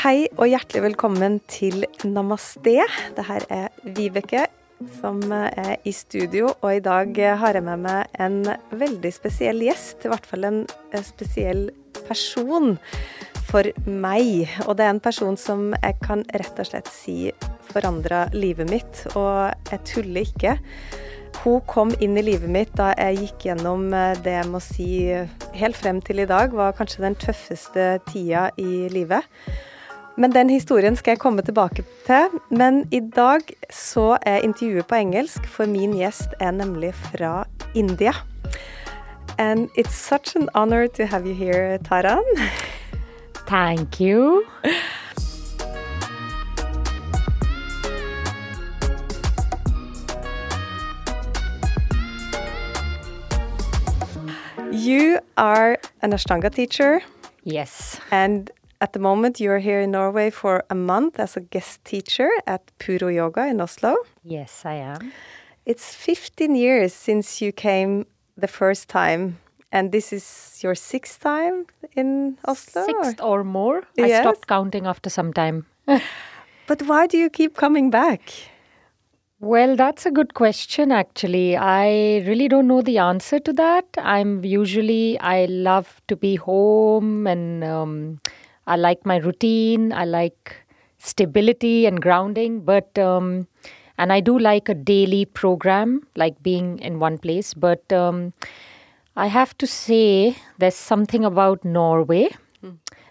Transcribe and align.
Hei 0.00 0.30
og 0.38 0.46
hjertelig 0.48 0.80
velkommen 0.80 1.34
til 1.44 1.82
Namaste. 2.08 2.86
Det 3.12 3.24
her 3.26 3.44
er 3.52 3.66
Vibeke 3.84 4.46
som 4.96 5.18
er 5.28 5.74
i 5.84 5.92
studio, 5.92 6.54
og 6.62 6.78
i 6.78 6.80
dag 6.80 7.12
har 7.42 7.58
jeg 7.58 7.66
med 7.66 7.82
meg 7.84 8.16
en 8.16 8.38
veldig 8.80 9.12
spesiell 9.12 9.60
gjest. 9.66 10.06
I 10.08 10.14
hvert 10.14 10.24
fall 10.24 10.48
en 10.48 10.62
spesiell 11.04 11.66
person 12.06 12.78
for 13.50 13.68
meg. 13.84 14.48
Og 14.64 14.78
det 14.80 14.88
er 14.88 14.94
en 14.94 15.04
person 15.04 15.36
som 15.36 15.74
jeg 15.76 16.00
kan 16.00 16.24
rett 16.32 16.64
og 16.64 16.72
slett 16.72 16.88
si 16.88 17.18
forandra 17.68 18.30
livet 18.32 18.72
mitt, 18.72 19.04
og 19.12 19.52
jeg 19.68 19.84
tuller 19.84 20.24
ikke. 20.24 20.56
Hun 21.42 21.60
kom 21.68 21.92
inn 22.00 22.16
i 22.16 22.24
livet 22.24 22.48
mitt 22.48 22.72
da 22.72 22.94
jeg 22.96 23.26
gikk 23.26 23.50
gjennom 23.50 23.90
det 24.24 24.32
jeg 24.38 24.48
må 24.48 24.64
si 24.64 24.92
helt 25.60 25.76
frem 25.76 26.00
til 26.00 26.24
i 26.24 26.30
dag 26.32 26.56
var 26.56 26.72
kanskje 26.80 27.04
den 27.04 27.20
tøffeste 27.20 27.98
tida 28.08 28.48
i 28.56 28.88
livet. 28.88 29.28
Men 30.20 30.34
den 30.34 30.50
historien 30.52 30.96
skal 30.96 31.14
jeg 31.14 31.18
komme 31.22 31.40
tilbake 31.42 31.80
til. 32.04 32.34
Men 32.52 32.82
i 32.92 33.00
dag 33.00 33.40
så 33.72 34.18
er 34.20 34.44
intervjuet 34.44 34.84
på 34.86 34.98
engelsk, 34.98 35.46
for 35.48 35.64
min 35.64 35.94
gjest 35.96 36.34
er 36.40 36.50
nemlig 36.52 36.92
fra 36.94 37.46
India. 37.74 38.12
And 39.38 39.70
it's 39.78 39.96
such 39.96 40.36
an 40.36 40.50
honor 40.54 40.86
to 40.86 41.06
have 41.06 41.26
you 41.26 41.34
here, 41.34 41.78
Taran. 41.78 42.20
Thank 43.46 43.98
you. 44.00 44.44
You 54.70 55.18
are 55.38 55.78
an 56.02 56.12
Ashtanga 56.12 56.50
teacher. 56.50 57.00
Yes. 57.44 58.00
And 58.10 58.50
at 58.80 58.92
the 58.92 58.98
moment, 58.98 59.40
you're 59.40 59.58
here 59.58 59.80
in 59.80 59.90
Norway 59.90 60.30
for 60.30 60.64
a 60.70 60.74
month 60.74 61.20
as 61.20 61.36
a 61.36 61.40
guest 61.40 61.84
teacher 61.84 62.30
at 62.46 62.62
Puro 62.78 63.08
Yoga 63.08 63.46
in 63.46 63.60
Oslo. 63.60 63.96
Yes, 64.24 64.62
I 64.64 64.74
am. 64.74 65.12
It's 65.66 65.94
15 65.94 66.54
years 66.54 66.94
since 66.94 67.42
you 67.42 67.52
came 67.52 68.06
the 68.36 68.48
first 68.48 68.88
time, 68.88 69.38
and 69.70 69.92
this 69.92 70.12
is 70.12 70.58
your 70.62 70.74
sixth 70.74 71.20
time 71.20 71.66
in 71.94 72.38
Oslo? 72.46 72.84
Sixth 72.86 73.20
or 73.22 73.44
more. 73.44 73.82
Yes. 73.96 74.10
I 74.10 74.20
stopped 74.22 74.46
counting 74.46 74.86
after 74.86 75.10
some 75.10 75.32
time. 75.32 75.66
But 76.66 76.82
why 76.82 77.08
do 77.08 77.18
you 77.18 77.28
keep 77.28 77.56
coming 77.56 77.90
back? 77.90 78.30
Well, 79.40 79.74
that's 79.74 80.06
a 80.06 80.10
good 80.12 80.34
question, 80.34 80.92
actually. 80.92 81.56
I 81.56 82.22
really 82.26 82.46
don't 82.46 82.68
know 82.68 82.80
the 82.80 82.98
answer 82.98 83.40
to 83.40 83.52
that. 83.54 83.86
I'm 83.98 84.44
usually, 84.44 85.18
I 85.18 85.46
love 85.46 86.00
to 86.06 86.14
be 86.14 86.36
home 86.36 87.26
and 87.26 87.64
um, 87.64 88.20
I 88.70 88.76
like 88.76 89.04
my 89.04 89.16
routine. 89.16 89.92
I 89.92 90.04
like 90.04 90.56
stability 90.98 91.86
and 91.86 92.00
grounding, 92.00 92.60
but, 92.60 92.98
um, 92.98 93.48
and 93.98 94.12
I 94.12 94.20
do 94.20 94.38
like 94.38 94.68
a 94.68 94.74
daily 94.74 95.24
program, 95.24 96.06
like 96.16 96.42
being 96.42 96.78
in 96.78 97.00
one 97.00 97.18
place. 97.18 97.52
But 97.52 97.92
um, 97.92 98.32
I 99.16 99.26
have 99.26 99.56
to 99.58 99.66
say, 99.66 100.36
there's 100.58 100.76
something 100.76 101.24
about 101.24 101.64
Norway, 101.64 102.28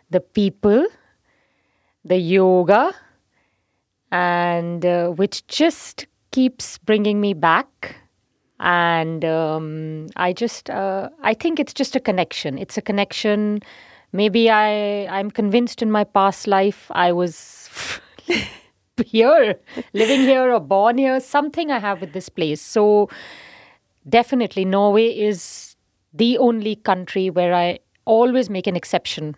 the 0.09 0.21
people, 0.21 0.87
the 2.05 2.17
yoga, 2.17 2.93
and 4.11 4.85
uh, 4.85 5.09
which 5.09 5.45
just 5.47 6.07
keeps 6.31 6.77
bringing 6.79 7.19
me 7.19 7.33
back 7.33 7.95
and 8.59 9.23
um, 9.23 10.07
i 10.15 10.33
just 10.33 10.69
uh, 10.69 11.09
i 11.23 11.33
think 11.33 11.59
it's 11.59 11.73
just 11.73 11.95
a 11.95 11.99
connection 11.99 12.57
it's 12.57 12.77
a 12.77 12.81
connection 12.81 13.61
maybe 14.11 14.49
i 14.49 15.05
i'm 15.07 15.29
convinced 15.31 15.81
in 15.81 15.91
my 15.91 16.03
past 16.03 16.47
life 16.47 16.87
i 16.91 17.11
was 17.11 17.69
here 19.05 19.55
living 19.93 20.21
here 20.21 20.51
or 20.51 20.59
born 20.59 20.97
here 20.97 21.19
something 21.19 21.71
i 21.71 21.79
have 21.79 22.01
with 22.01 22.13
this 22.13 22.29
place. 22.29 22.61
So 22.61 23.09
definitely 24.07 24.65
norway 24.65 25.07
is 25.07 25.75
the 26.13 26.37
only 26.37 26.75
country 26.75 27.29
where 27.29 27.53
i 27.53 27.79
always 28.05 28.49
make 28.49 28.67
an 28.67 28.75
exception 28.75 29.35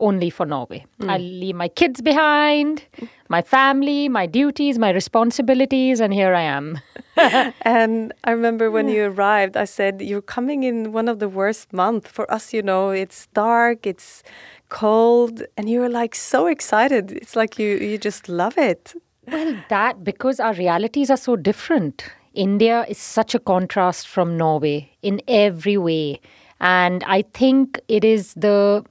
only 0.00 0.30
for 0.30 0.46
Norway. 0.46 0.84
Mm. 1.00 1.10
I 1.10 1.18
leave 1.18 1.54
my 1.54 1.68
kids 1.68 2.00
behind, 2.00 2.84
my 3.28 3.42
family, 3.42 4.08
my 4.08 4.26
duties, 4.26 4.78
my 4.78 4.90
responsibilities, 4.90 6.00
and 6.00 6.12
here 6.12 6.34
I 6.34 6.42
am. 6.42 6.80
And 7.62 8.12
I 8.24 8.30
remember 8.30 8.70
when 8.70 8.88
you 8.88 9.04
arrived, 9.04 9.56
I 9.56 9.66
said, 9.66 10.00
You're 10.00 10.22
coming 10.22 10.62
in 10.62 10.92
one 10.92 11.08
of 11.08 11.18
the 11.18 11.28
worst 11.28 11.72
months. 11.72 12.10
For 12.10 12.30
us, 12.32 12.52
you 12.54 12.62
know, 12.62 12.90
it's 12.90 13.26
dark, 13.34 13.86
it's 13.86 14.22
cold, 14.70 15.42
and 15.56 15.68
you 15.68 15.80
were 15.80 15.90
like 15.90 16.14
so 16.14 16.46
excited. 16.46 17.12
It's 17.12 17.36
like 17.36 17.58
you, 17.58 17.76
you 17.76 17.98
just 17.98 18.28
love 18.28 18.56
it. 18.56 18.94
well, 19.30 19.54
that 19.68 20.02
because 20.02 20.40
our 20.40 20.54
realities 20.54 21.10
are 21.10 21.16
so 21.16 21.36
different. 21.36 22.04
India 22.32 22.86
is 22.88 22.98
such 22.98 23.34
a 23.34 23.38
contrast 23.38 24.08
from 24.08 24.36
Norway 24.36 24.90
in 25.02 25.20
every 25.28 25.76
way. 25.76 26.20
And 26.60 27.02
I 27.04 27.22
think 27.34 27.80
it 27.88 28.04
is 28.04 28.34
the 28.34 28.84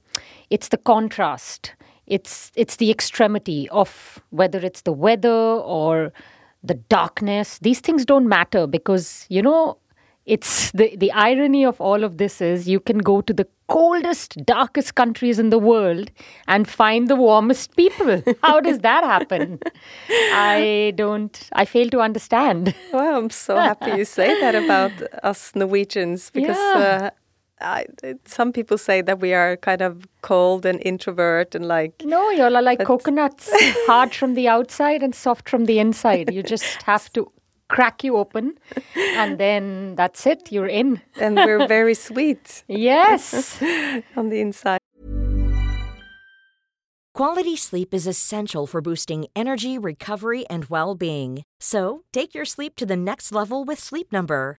it's 0.50 0.68
the 0.68 0.76
contrast. 0.78 1.74
It's 2.06 2.50
it's 2.56 2.76
the 2.76 2.90
extremity 2.90 3.68
of 3.70 4.20
whether 4.30 4.58
it's 4.58 4.82
the 4.82 4.92
weather 4.92 5.28
or 5.30 6.12
the 6.62 6.74
darkness. 6.74 7.58
These 7.58 7.80
things 7.80 8.04
don't 8.04 8.28
matter 8.28 8.66
because 8.66 9.26
you 9.28 9.42
know 9.42 9.76
it's 10.26 10.70
the 10.72 10.94
the 10.96 11.10
irony 11.12 11.64
of 11.64 11.80
all 11.80 12.04
of 12.04 12.18
this 12.18 12.40
is 12.40 12.68
you 12.68 12.80
can 12.80 12.98
go 12.98 13.20
to 13.22 13.32
the 13.32 13.46
coldest 13.68 14.36
darkest 14.44 14.94
countries 14.96 15.38
in 15.38 15.50
the 15.50 15.58
world 15.58 16.10
and 16.48 16.68
find 16.68 17.08
the 17.08 17.16
warmest 17.16 17.74
people 17.76 18.20
how 18.42 18.60
does 18.60 18.80
that 18.80 19.04
happen 19.04 19.58
i 20.30 20.92
don't 20.96 21.48
i 21.52 21.64
fail 21.64 21.88
to 21.88 22.00
understand 22.00 22.74
Well, 22.92 23.16
I'm 23.18 23.30
so 23.30 23.56
happy 23.56 23.92
you 23.92 24.04
say 24.04 24.34
that 24.34 24.54
about 24.54 25.00
us 25.22 25.54
Norwegians 25.54 26.30
because 26.30 26.56
Yeah. 26.58 27.10
uh, 27.10 27.10
I, 27.60 27.86
some 28.24 28.52
people 28.52 28.78
say 28.78 29.02
that 29.02 29.20
we 29.20 29.34
are 29.34 29.56
kind 29.56 29.82
of 29.82 30.06
cold 30.22 30.64
and 30.64 30.80
introvert 30.84 31.54
and 31.54 31.66
like 31.66 32.02
no 32.04 32.30
y'all 32.30 32.56
are 32.56 32.62
like 32.62 32.78
That's- 32.78 32.86
coconuts 32.86 33.50
hard 33.86 34.14
from 34.14 34.34
the 34.34 34.48
outside 34.48 35.02
and 35.02 35.14
soft 35.14 35.48
from 35.48 35.66
the 35.66 35.78
inside 35.78 36.32
you 36.32 36.42
just 36.42 36.82
have 36.82 37.12
to 37.12 37.30
crack 37.68 38.02
you 38.02 38.16
open 38.16 38.58
and 38.96 39.38
then 39.38 39.94
that's 39.94 40.26
it 40.26 40.50
you're 40.50 40.66
in 40.66 41.00
and 41.20 41.36
we're 41.36 41.66
very 41.68 41.94
sweet 41.94 42.64
yes 42.66 43.60
on 44.16 44.28
the 44.30 44.40
inside. 44.40 44.80
Quality 47.12 47.56
sleep 47.56 47.92
is 47.92 48.06
essential 48.06 48.66
for 48.66 48.80
boosting 48.80 49.26
energy, 49.34 49.76
recovery, 49.76 50.46
and 50.48 50.66
well 50.66 50.94
being. 50.94 51.42
So, 51.58 52.04
take 52.12 52.34
your 52.34 52.44
sleep 52.44 52.76
to 52.76 52.86
the 52.86 52.96
next 52.96 53.32
level 53.32 53.64
with 53.64 53.78
Sleep 53.80 54.12
Number. 54.12 54.58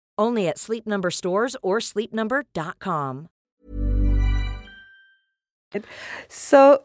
Only 0.17 0.47
at 0.47 0.57
Sleep 0.57 0.85
Number 0.85 1.11
stores 1.11 1.55
or 1.61 1.79
sleepnumber.com. 1.79 3.27
So, 6.27 6.83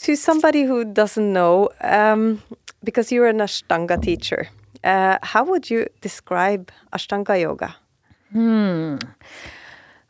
to 0.00 0.16
somebody 0.16 0.64
who 0.64 0.84
doesn't 0.84 1.32
know, 1.32 1.70
um, 1.80 2.42
because 2.82 3.12
you're 3.12 3.28
an 3.28 3.38
Ashtanga 3.38 4.02
teacher, 4.02 4.48
uh, 4.82 5.18
how 5.22 5.44
would 5.44 5.70
you 5.70 5.86
describe 6.00 6.70
Ashtanga 6.92 7.40
yoga? 7.40 7.76
Hmm. 8.32 8.96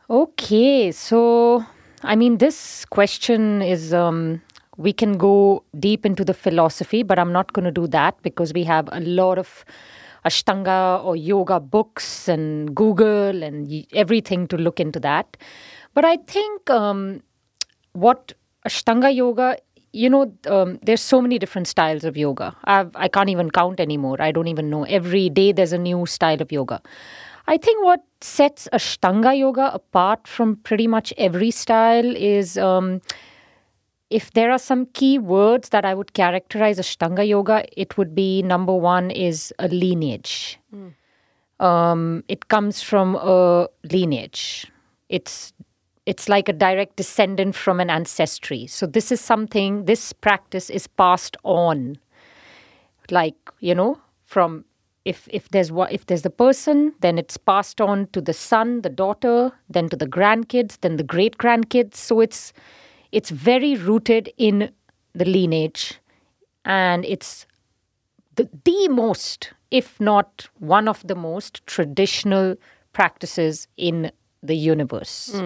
Okay, 0.09 0.91
so 0.91 1.63
I 2.03 2.15
mean, 2.15 2.37
this 2.37 2.85
question 2.85 3.61
is 3.61 3.93
um, 3.93 4.41
we 4.77 4.93
can 4.93 5.17
go 5.17 5.63
deep 5.79 6.05
into 6.05 6.23
the 6.23 6.33
philosophy, 6.33 7.03
but 7.03 7.17
I'm 7.19 7.33
not 7.33 7.53
going 7.53 7.65
to 7.65 7.71
do 7.71 7.87
that 7.87 8.21
because 8.21 8.53
we 8.53 8.63
have 8.63 8.87
a 8.91 8.99
lot 8.99 9.37
of 9.37 9.65
Ashtanga 10.27 11.03
or 11.03 11.15
yoga 11.15 11.59
books 11.59 12.27
and 12.27 12.75
Google 12.75 13.43
and 13.43 13.85
everything 13.93 14.47
to 14.47 14.57
look 14.57 14.79
into 14.79 14.99
that. 14.99 15.37
But 15.93 16.05
I 16.05 16.17
think 16.17 16.69
um, 16.69 17.21
what 17.93 18.33
Ashtanga 18.67 19.13
yoga, 19.15 19.57
you 19.93 20.09
know, 20.09 20.31
um, 20.47 20.79
there's 20.83 21.01
so 21.01 21.21
many 21.21 21.39
different 21.39 21.67
styles 21.67 22.03
of 22.03 22.17
yoga. 22.17 22.55
I've, 22.65 22.91
I 22.95 23.07
can't 23.07 23.29
even 23.29 23.49
count 23.51 23.79
anymore. 23.79 24.21
I 24.21 24.31
don't 24.31 24.47
even 24.47 24.69
know. 24.69 24.83
Every 24.83 25.29
day 25.29 25.51
there's 25.51 25.73
a 25.73 25.77
new 25.77 26.05
style 26.05 26.41
of 26.41 26.51
yoga. 26.51 26.81
I 27.47 27.57
think 27.57 27.83
what 27.83 28.03
sets 28.21 28.67
Ashtanga 28.73 29.37
yoga 29.37 29.71
apart 29.73 30.27
from 30.27 30.57
pretty 30.57 30.85
much 30.87 31.13
every 31.17 31.51
style 31.51 32.15
is 32.15 32.57
um, 32.57 33.01
if 34.09 34.31
there 34.31 34.51
are 34.51 34.59
some 34.59 34.85
key 34.87 35.19
words 35.19 35.69
that 35.69 35.83
I 35.83 35.93
would 35.93 36.13
characterize 36.13 36.79
Ashtanga 36.79 37.27
Yoga, 37.27 37.65
it 37.75 37.97
would 37.97 38.15
be 38.15 38.41
number 38.41 38.73
one 38.73 39.11
is 39.11 39.53
a 39.59 39.67
lineage. 39.67 40.59
Um, 41.59 42.23
it 42.27 42.47
comes 42.47 42.81
from 42.81 43.15
a 43.15 43.67
lineage. 43.91 44.67
It's 45.09 45.53
it's 46.05 46.29
like 46.29 46.47
a 46.47 46.53
direct 46.53 46.95
descendant 46.95 47.53
from 47.53 47.81
an 47.81 47.89
ancestry. 47.89 48.65
So 48.67 48.85
this 48.85 49.11
is 49.11 49.19
something. 49.19 49.85
This 49.85 50.13
practice 50.13 50.69
is 50.69 50.87
passed 50.87 51.35
on, 51.43 51.97
like 53.11 53.35
you 53.59 53.75
know, 53.75 53.99
from 54.25 54.63
if 55.03 55.27
if 55.31 55.49
there's 55.49 55.71
if 55.91 56.05
there's 56.05 56.21
the 56.21 56.29
person, 56.29 56.93
then 57.01 57.17
it's 57.17 57.35
passed 57.35 57.81
on 57.81 58.07
to 58.13 58.21
the 58.21 58.33
son, 58.33 58.83
the 58.83 58.89
daughter, 58.89 59.51
then 59.69 59.89
to 59.89 59.97
the 59.97 60.07
grandkids, 60.07 60.79
then 60.79 60.95
the 60.95 61.03
great 61.03 61.37
grandkids. 61.37 61.95
So 61.95 62.21
it's 62.21 62.53
it's 63.17 63.31
very 63.31 63.75
rooted 63.75 64.31
in 64.37 64.69
the 65.13 65.25
lineage, 65.25 65.99
and 66.65 67.03
it's 67.05 67.47
the, 68.35 68.47
the 68.63 68.87
most, 68.89 69.53
if 69.71 69.99
not 69.99 70.47
one 70.59 70.87
of 70.87 71.01
the 71.07 71.15
most 71.15 71.65
traditional 71.65 72.55
practices 72.93 73.67
in 73.75 74.11
the 74.43 74.55
universe 74.55 75.41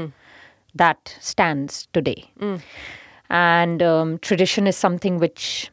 that 0.76 1.16
stands 1.22 1.88
today. 1.94 2.30
And 3.30 3.82
um, 3.82 4.18
tradition 4.20 4.68
is 4.68 4.76
something 4.76 5.18
which 5.18 5.72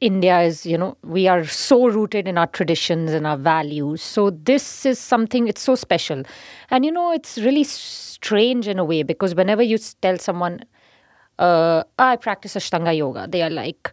India 0.00 0.40
is, 0.42 0.66
you 0.66 0.76
know, 0.76 0.96
we 1.02 1.28
are 1.28 1.44
so 1.44 1.86
rooted 1.86 2.28
in 2.28 2.36
our 2.36 2.46
traditions 2.48 3.12
and 3.12 3.26
our 3.26 3.36
values. 3.36 4.02
So 4.02 4.30
this 4.30 4.84
is 4.84 4.98
something, 4.98 5.48
it's 5.48 5.62
so 5.62 5.74
special. 5.74 6.24
And, 6.70 6.84
you 6.84 6.92
know, 6.92 7.12
it's 7.12 7.38
really 7.38 7.64
strange 7.64 8.68
in 8.68 8.78
a 8.78 8.84
way 8.84 9.02
because 9.02 9.34
whenever 9.34 9.62
you 9.62 9.78
tell 10.02 10.18
someone, 10.18 10.60
uh, 11.38 11.84
I 11.98 12.16
practice 12.16 12.54
Ashtanga 12.54 12.96
yoga, 12.96 13.26
they 13.28 13.42
are 13.42 13.50
like, 13.50 13.92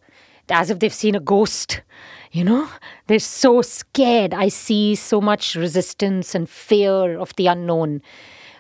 as 0.50 0.70
if 0.70 0.80
they've 0.80 0.94
seen 0.94 1.16
a 1.16 1.20
ghost, 1.20 1.82
you 2.32 2.44
know? 2.44 2.68
They're 3.08 3.20
so 3.20 3.62
scared. 3.62 4.34
I 4.34 4.50
see 4.50 4.96
so 4.96 5.22
much 5.22 5.56
resistance 5.56 6.36
and 6.36 6.50
fear 6.50 7.18
of 7.18 7.34
the 7.38 7.48
unknown. 7.48 8.02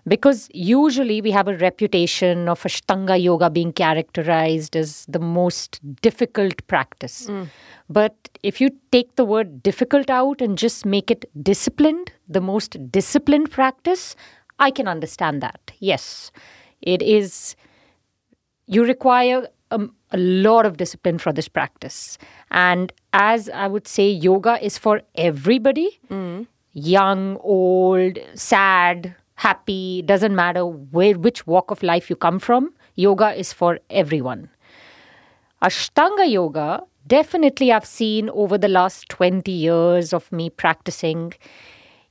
Because 0.07 0.50
usually 0.53 1.21
we 1.21 1.31
have 1.31 1.48
a 1.48 1.56
reputation 1.57 2.50
of 2.50 2.62
Ashtanga 2.63 3.21
yoga 3.21 3.50
being 3.50 3.71
characterized 3.71 4.75
as 4.75 5.06
the 5.07 5.19
most 5.19 5.80
difficult 6.01 6.65
practice. 6.68 7.30
But 7.89 8.15
if 8.42 8.59
you 8.59 8.69
take 8.92 9.15
the 9.15 9.25
word 9.25 9.62
difficult 9.62 10.09
out 10.09 10.42
and 10.42 10.57
just 10.57 10.86
make 10.86 11.12
it 11.12 11.25
disciplined, 11.44 12.12
the 12.27 12.42
most 12.42 12.92
disciplined 12.92 13.51
practice, 13.51 14.15
I 14.59 14.71
can 14.71 14.88
understand 14.88 15.42
that. 15.42 15.59
Yes, 15.80 16.31
it 16.81 17.01
is 17.01 17.56
you 18.65 18.86
require 18.86 19.48
um, 19.69 19.94
a 20.12 20.18
lot 20.18 20.65
of 20.65 20.77
discipline 20.77 21.18
for 21.18 21.31
this 21.31 21.48
practice. 21.48 22.18
And 22.50 22.92
as 23.13 23.50
I 23.50 23.68
would 23.68 23.88
say, 23.88 24.09
yoga 24.09 24.63
is 24.63 24.77
for 24.77 25.01
everybody 25.15 26.00
young, 26.74 27.38
old, 27.42 28.18
sad, 28.33 29.15
happy, 29.41 30.03
doesn't 30.03 30.35
matter 30.35 30.65
where, 30.65 31.17
which 31.17 31.47
walk 31.47 31.71
of 31.71 31.81
life 31.81 32.09
you 32.11 32.15
come 32.15 32.38
from. 32.38 32.71
Yoga 32.95 33.33
is 33.33 33.51
for 33.51 33.79
everyone. 33.89 34.49
Ashtanga 35.63 36.29
yoga, 36.29 36.83
definitely, 37.07 37.71
I've 37.71 37.85
seen 37.85 38.29
over 38.29 38.59
the 38.59 38.67
last 38.67 39.09
20 39.09 39.51
years 39.51 40.13
of 40.13 40.31
me 40.31 40.51
practicing, 40.51 41.33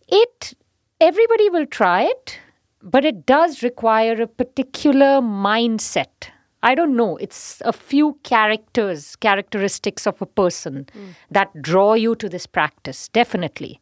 it, 0.08 0.54
everybody 1.00 1.48
will 1.50 1.66
try 1.66 2.02
it, 2.02 2.38
but 2.82 3.04
it 3.04 3.26
does 3.26 3.62
require 3.62 4.20
a 4.20 4.26
particular 4.26 5.20
mindset. 5.20 6.30
I 6.64 6.74
don't 6.74 6.96
know, 6.96 7.16
it's 7.18 7.62
a 7.64 7.72
few 7.72 8.18
characters, 8.24 9.14
characteristics 9.16 10.04
of 10.04 10.20
a 10.20 10.26
person 10.26 10.86
hmm. 10.92 11.10
that 11.30 11.62
draw 11.62 11.94
you 11.94 12.16
to 12.16 12.28
this 12.28 12.46
practice, 12.46 13.08
definitely. 13.08 13.80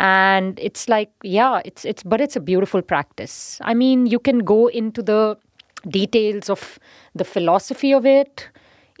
And 0.00 0.58
it's 0.58 0.88
like, 0.88 1.10
yeah, 1.22 1.60
it's 1.62 1.84
it's 1.84 2.02
but 2.02 2.22
it's 2.22 2.34
a 2.34 2.40
beautiful 2.40 2.80
practice. 2.80 3.58
I 3.60 3.74
mean, 3.74 4.06
you 4.06 4.18
can 4.18 4.38
go 4.38 4.68
into 4.68 5.02
the 5.02 5.36
details 5.86 6.48
of 6.48 6.78
the 7.14 7.24
philosophy 7.24 7.92
of 7.92 8.06
it, 8.06 8.48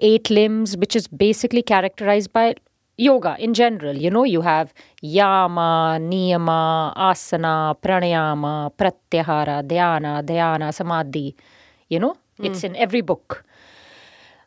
eight 0.00 0.28
limbs, 0.28 0.76
which 0.76 0.94
is 0.94 1.08
basically 1.08 1.62
characterized 1.62 2.34
by 2.34 2.56
yoga 2.98 3.34
in 3.38 3.54
general. 3.54 3.96
You 3.96 4.10
know, 4.10 4.24
you 4.24 4.42
have 4.42 4.74
yama, 5.00 5.96
niyama, 6.02 6.94
asana, 6.94 7.80
pranayama, 7.80 8.70
pratyahara, 8.76 9.66
dharana, 9.66 10.22
dhyana, 10.22 10.74
samadhi. 10.74 11.34
You 11.88 11.98
know, 11.98 12.16
it's 12.42 12.62
in 12.62 12.76
every 12.76 13.00
book. 13.00 13.42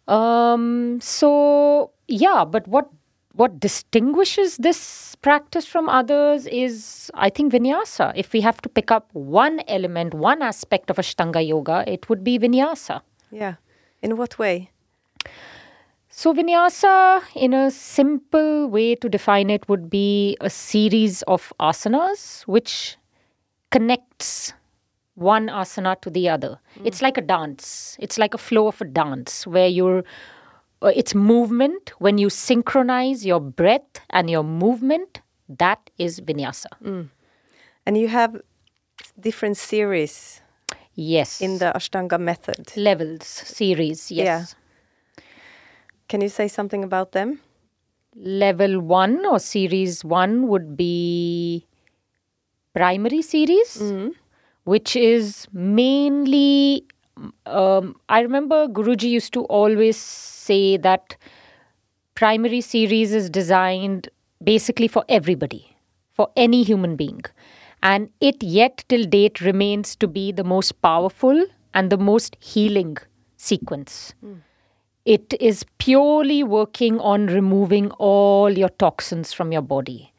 Um, 0.07 0.99
so 1.01 1.89
yeah, 2.07 2.45
but 2.45 2.67
what 2.67 2.89
what 3.35 3.59
distinguishes 3.59 4.57
this 4.57 5.15
practice 5.21 5.65
from 5.65 5.89
others 5.89 6.45
is, 6.47 7.09
I 7.15 7.29
think, 7.29 7.51
vinyasa. 7.51 8.13
If 8.15 8.31
we 8.33 8.41
have 8.41 8.61
to 8.61 8.69
pick 8.69 8.91
up 8.91 9.09
one 9.13 9.61
element, 9.67 10.13
one 10.13 10.41
aspect 10.41 10.89
of 10.89 10.97
Ashtanga 10.97 11.45
yoga, 11.45 11.83
it 11.87 12.09
would 12.09 12.23
be 12.23 12.37
vinyasa. 12.37 13.01
Yeah. 13.31 13.55
In 14.01 14.17
what 14.17 14.37
way? 14.37 14.69
So, 16.09 16.31
vinyasa, 16.31 17.23
in 17.35 17.55
a 17.55 17.71
simple 17.71 18.67
way 18.67 18.93
to 18.95 19.09
define 19.09 19.49
it, 19.49 19.67
would 19.67 19.89
be 19.89 20.37
a 20.41 20.49
series 20.49 21.23
of 21.23 21.51
asanas 21.59 22.43
which 22.43 22.97
connects 23.71 24.53
one 25.15 25.47
asana 25.47 25.99
to 26.01 26.11
the 26.11 26.29
other. 26.29 26.59
Hmm. 26.77 26.85
It's 26.85 27.01
like 27.01 27.17
a 27.17 27.21
dance, 27.21 27.97
it's 27.99 28.19
like 28.19 28.35
a 28.35 28.37
flow 28.37 28.67
of 28.67 28.79
a 28.79 28.85
dance 28.85 29.47
where 29.47 29.67
you're 29.67 30.03
it's 30.87 31.15
movement 31.15 31.93
when 31.99 32.17
you 32.17 32.29
synchronize 32.29 33.25
your 33.25 33.39
breath 33.39 34.01
and 34.09 34.29
your 34.29 34.43
movement 34.43 35.21
that 35.47 35.89
is 35.97 36.19
vinyasa 36.21 36.69
mm. 36.83 37.09
And 37.85 37.97
you 37.97 38.07
have 38.07 38.41
different 39.19 39.57
series 39.57 40.41
yes 40.95 41.41
in 41.41 41.57
the 41.57 41.71
Ashtanga 41.75 42.17
method. 42.19 42.71
levels 42.75 43.27
series 43.27 44.11
yes 44.11 44.25
Yeah. 44.25 44.45
Can 46.09 46.21
you 46.21 46.29
say 46.29 46.47
something 46.47 46.83
about 46.83 47.11
them? 47.13 47.39
level 48.15 48.79
1 48.79 49.25
or 49.25 49.39
series 49.39 50.05
1 50.05 50.47
would 50.47 50.77
be 50.77 51.65
primary 52.73 53.21
series 53.21 53.77
mm. 53.81 54.11
which 54.63 54.95
is 54.95 55.47
mainly 55.51 56.85
um, 57.45 57.95
i 58.09 58.21
remember 58.21 58.67
guruji 58.67 59.09
used 59.09 59.33
to 59.33 59.43
always 59.45 59.97
say 59.97 60.77
that 60.77 61.15
primary 62.15 62.61
series 62.61 63.13
is 63.13 63.29
designed 63.29 64.09
basically 64.43 64.87
for 64.87 65.03
everybody 65.09 65.75
for 66.11 66.29
any 66.35 66.63
human 66.63 66.95
being. 66.95 67.21
And 67.81 68.09
it 68.21 68.41
yet 68.43 68.85
till 68.87 69.05
date 69.05 69.41
remains 69.41 69.95
to 69.97 70.07
be 70.07 70.31
the 70.31 70.43
most 70.43 70.81
powerful 70.81 71.45
and 71.73 71.89
the 71.89 71.97
most 71.97 72.37
healing 72.39 72.97
sequence. 73.37 74.13
It 75.05 75.33
is 75.39 75.65
purely 75.79 76.43
working 76.43 76.99
on 76.99 77.27
removing 77.27 77.91
all 77.91 78.51
your 78.57 78.69
toxins 78.69 79.33
from 79.33 79.51
your 79.51 79.61
body. 79.61 80.12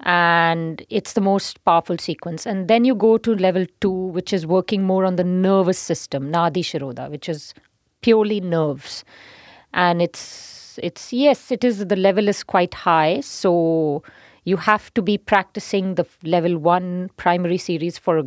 And 0.00 0.84
it's 0.88 1.14
the 1.14 1.20
most 1.20 1.62
powerful 1.64 1.98
sequence. 1.98 2.46
And 2.46 2.68
then 2.68 2.84
you 2.84 2.94
go 2.94 3.18
to 3.18 3.34
level 3.34 3.66
two, 3.80 3.90
which 3.90 4.32
is 4.32 4.46
working 4.46 4.84
more 4.84 5.04
on 5.04 5.16
the 5.16 5.24
nervous 5.24 5.78
system, 5.78 6.30
Nadi 6.30 6.62
Shodhana, 6.62 7.10
which 7.10 7.28
is 7.28 7.52
purely 8.00 8.40
nerves. 8.40 9.04
And 9.74 10.00
it's, 10.00 10.78
it's 10.82 11.12
yes, 11.12 11.50
it 11.50 11.64
is, 11.64 11.86
the 11.86 11.96
level 11.96 12.28
is 12.28 12.44
quite 12.44 12.74
high. 12.74 13.20
So 13.20 14.02
you 14.44 14.56
have 14.56 14.94
to 14.94 15.02
be 15.02 15.18
practicing 15.18 15.96
the 15.96 16.06
level 16.22 16.56
one 16.56 17.10
primary 17.16 17.58
series 17.58 17.98
for 17.98 18.18
a 18.18 18.24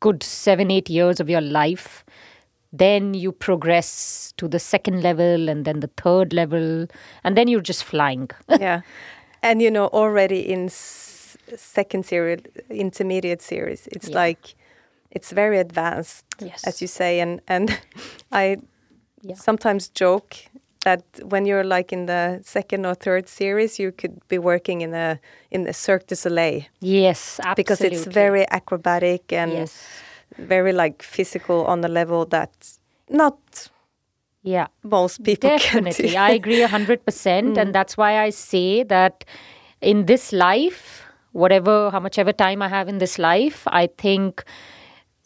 good 0.00 0.22
seven, 0.22 0.70
eight 0.70 0.90
years 0.90 1.20
of 1.20 1.30
your 1.30 1.40
life 1.40 2.04
then 2.72 3.12
you 3.12 3.30
progress 3.30 4.32
to 4.38 4.48
the 4.48 4.58
second 4.58 5.02
level 5.02 5.48
and 5.48 5.66
then 5.66 5.80
the 5.80 5.90
third 5.98 6.32
level 6.32 6.86
and 7.22 7.36
then 7.36 7.46
you're 7.46 7.60
just 7.60 7.84
flying 7.84 8.30
yeah. 8.48 8.80
And 9.42 9.60
you 9.60 9.70
know, 9.70 9.88
already 9.88 10.40
in 10.40 10.68
second 11.56 12.04
series, 12.06 12.40
intermediate 12.70 13.42
series, 13.42 13.86
it's 13.92 14.08
Yeah. 14.08 14.24
like 14.24 14.54
it's 15.10 15.32
very 15.32 15.58
advanced, 15.58 16.24
Yes. 16.40 16.64
as 16.66 16.80
you 16.82 16.88
say. 16.88 17.20
And 17.20 17.40
and 17.48 17.70
I 18.32 18.56
Yeah. 19.22 19.36
sometimes 19.36 19.88
joke 20.00 20.34
that 20.84 21.02
when 21.30 21.46
you're 21.46 21.64
like 21.76 21.92
in 21.92 22.06
the 22.06 22.40
second 22.42 22.86
or 22.86 22.94
third 22.94 23.28
series, 23.28 23.78
you 23.78 23.92
could 23.92 24.20
be 24.28 24.38
working 24.38 24.80
in 24.82 24.94
a 24.94 25.18
in 25.50 25.66
a 25.68 25.72
Cirque 25.72 26.06
du 26.08 26.16
Soleil 26.16 26.62
yes 26.80 27.38
absolutely 27.38 27.62
because 27.62 27.80
it's 27.84 28.14
very 28.14 28.44
acrobatic 28.50 29.32
and 29.32 29.52
yes 29.52 29.86
very 30.38 30.72
like 30.72 31.02
physical 31.02 31.64
on 31.66 31.80
the 31.82 31.88
level 31.88 32.26
that 32.26 32.50
not 33.08 33.36
yeah 34.42 34.66
most 34.82 35.22
people 35.22 35.50
definitely 35.50 36.16
i 36.16 36.30
agree 36.30 36.60
100% 36.60 36.98
Mm. 37.44 37.58
and 37.58 37.74
that's 37.74 37.96
why 37.96 38.18
i 38.26 38.30
say 38.30 38.82
that 38.84 39.24
in 39.80 40.06
this 40.06 40.32
life 40.32 41.04
whatever 41.32 41.90
how 41.90 42.00
much 42.00 42.18
ever 42.18 42.32
time 42.32 42.62
i 42.62 42.68
have 42.68 42.88
in 42.88 42.98
this 42.98 43.18
life 43.18 43.62
i 43.66 43.88
think 43.98 44.44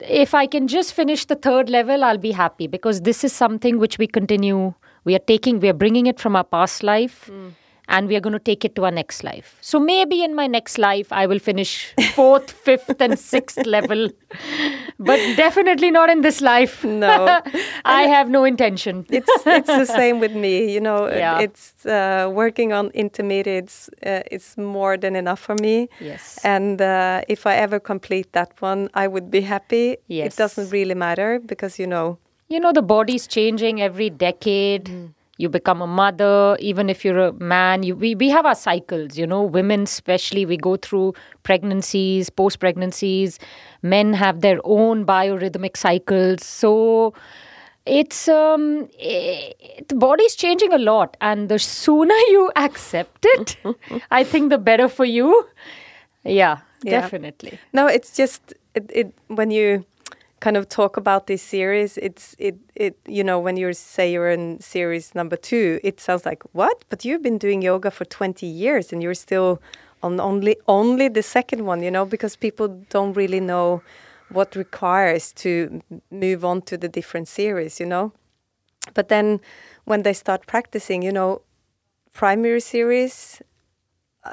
if 0.00 0.34
I 0.34 0.46
can 0.46 0.68
just 0.68 0.92
finish 0.92 1.24
the 1.24 1.36
third 1.36 1.70
level, 1.70 2.04
I'll 2.04 2.18
be 2.18 2.32
happy 2.32 2.66
because 2.66 3.00
this 3.00 3.24
is 3.24 3.32
something 3.32 3.78
which 3.78 3.96
we 3.96 4.06
continue. 4.06 4.74
We 5.04 5.14
are 5.14 5.20
taking, 5.20 5.58
we 5.58 5.70
are 5.70 5.72
bringing 5.72 6.06
it 6.06 6.20
from 6.20 6.36
our 6.36 6.44
past 6.44 6.82
life. 6.82 7.30
Mm 7.32 7.54
and 7.88 8.08
we 8.08 8.16
are 8.16 8.20
going 8.20 8.32
to 8.32 8.38
take 8.38 8.64
it 8.64 8.74
to 8.76 8.84
our 8.84 8.90
next 8.90 9.22
life. 9.22 9.56
So 9.60 9.78
maybe 9.78 10.22
in 10.22 10.34
my 10.34 10.46
next 10.46 10.78
life, 10.78 11.12
I 11.12 11.26
will 11.26 11.38
finish 11.38 11.94
fourth, 12.14 12.50
fifth, 12.66 13.00
and 13.00 13.18
sixth 13.18 13.64
level, 13.66 14.10
but 14.98 15.18
definitely 15.36 15.90
not 15.90 16.10
in 16.10 16.22
this 16.22 16.40
life. 16.40 16.84
No, 16.84 17.40
I 17.84 18.02
have 18.02 18.28
no 18.28 18.44
intention. 18.44 19.06
it's 19.10 19.30
it's 19.46 19.68
the 19.68 19.86
same 19.86 20.20
with 20.20 20.34
me. 20.34 20.72
You 20.72 20.80
know, 20.80 21.08
yeah. 21.08 21.40
it's 21.40 21.86
uh, 21.86 22.30
working 22.32 22.72
on 22.72 22.90
intermediates. 22.90 23.88
Uh, 24.04 24.22
it's 24.30 24.56
more 24.56 24.96
than 24.96 25.16
enough 25.16 25.40
for 25.40 25.54
me. 25.60 25.88
Yes, 26.00 26.38
and 26.44 26.80
uh, 26.80 27.22
if 27.28 27.46
I 27.46 27.56
ever 27.56 27.80
complete 27.80 28.32
that 28.32 28.60
one, 28.60 28.88
I 28.94 29.06
would 29.06 29.30
be 29.30 29.42
happy. 29.42 29.96
Yes. 30.08 30.34
it 30.34 30.36
doesn't 30.36 30.70
really 30.70 30.94
matter 30.94 31.40
because 31.44 31.78
you 31.78 31.86
know. 31.86 32.18
You 32.48 32.60
know, 32.60 32.72
the 32.72 32.82
body's 32.82 33.26
changing 33.26 33.82
every 33.82 34.08
decade. 34.08 34.84
Mm 34.84 35.15
you 35.38 35.48
become 35.48 35.82
a 35.82 35.86
mother 35.86 36.56
even 36.60 36.88
if 36.88 37.04
you're 37.04 37.18
a 37.18 37.32
man 37.34 37.82
you, 37.82 37.94
we, 37.94 38.14
we 38.14 38.28
have 38.30 38.46
our 38.46 38.54
cycles 38.54 39.18
you 39.18 39.26
know 39.26 39.42
women 39.42 39.82
especially 39.82 40.46
we 40.46 40.56
go 40.56 40.76
through 40.76 41.12
pregnancies 41.42 42.30
post 42.30 42.58
pregnancies 42.58 43.38
men 43.86 44.12
have 44.12 44.40
their 44.40 44.60
own 44.64 45.04
biorhythmic 45.06 45.76
cycles. 45.76 46.44
So 46.44 47.14
it's 47.86 48.28
um 48.28 48.88
it, 48.98 49.88
the 49.88 49.94
body's 49.94 50.34
changing 50.34 50.72
a 50.72 50.78
lot 50.78 51.16
and 51.20 51.48
the 51.48 51.58
sooner 51.58 52.14
you 52.34 52.50
accept 52.56 53.24
it 53.34 53.56
i 54.10 54.24
think 54.24 54.50
the 54.50 54.58
better 54.58 54.88
for 54.88 55.04
you. 55.04 55.46
Yeah, 56.24 56.58
yeah. 56.82 57.00
definitely. 57.00 57.58
No 57.72 57.86
it's 57.86 58.16
just 58.16 58.54
it, 58.74 58.90
it 58.92 59.14
when 59.28 59.52
you 59.52 59.84
kind 60.46 60.56
of 60.56 60.68
talk 60.68 60.96
about 60.96 61.26
this 61.26 61.42
series, 61.42 61.98
it's 61.98 62.36
it 62.38 62.56
it 62.76 62.94
you 63.16 63.24
know 63.24 63.38
when 63.46 63.56
you 63.56 63.72
say 63.72 64.04
you're 64.12 64.30
in 64.30 64.60
series 64.60 65.14
number 65.14 65.36
two, 65.36 65.80
it 65.82 66.00
sounds 66.00 66.24
like 66.24 66.42
what? 66.52 66.76
But 66.88 67.04
you've 67.04 67.22
been 67.28 67.38
doing 67.38 67.62
yoga 67.62 67.90
for 67.90 68.04
20 68.04 68.46
years 68.46 68.92
and 68.92 69.02
you're 69.02 69.20
still 69.28 69.60
on 70.04 70.20
only 70.20 70.56
only 70.68 71.08
the 71.08 71.22
second 71.22 71.66
one, 71.66 71.82
you 71.82 71.90
know, 71.90 72.04
because 72.04 72.36
people 72.36 72.68
don't 72.90 73.16
really 73.16 73.40
know 73.40 73.82
what 74.30 74.54
requires 74.54 75.32
to 75.32 75.80
move 76.10 76.44
on 76.44 76.62
to 76.62 76.78
the 76.78 76.88
different 76.88 77.26
series, 77.28 77.80
you 77.80 77.86
know. 77.86 78.12
But 78.94 79.08
then 79.08 79.40
when 79.84 80.02
they 80.02 80.14
start 80.14 80.46
practicing, 80.46 81.02
you 81.02 81.12
know, 81.12 81.42
primary 82.12 82.60
series 82.60 83.42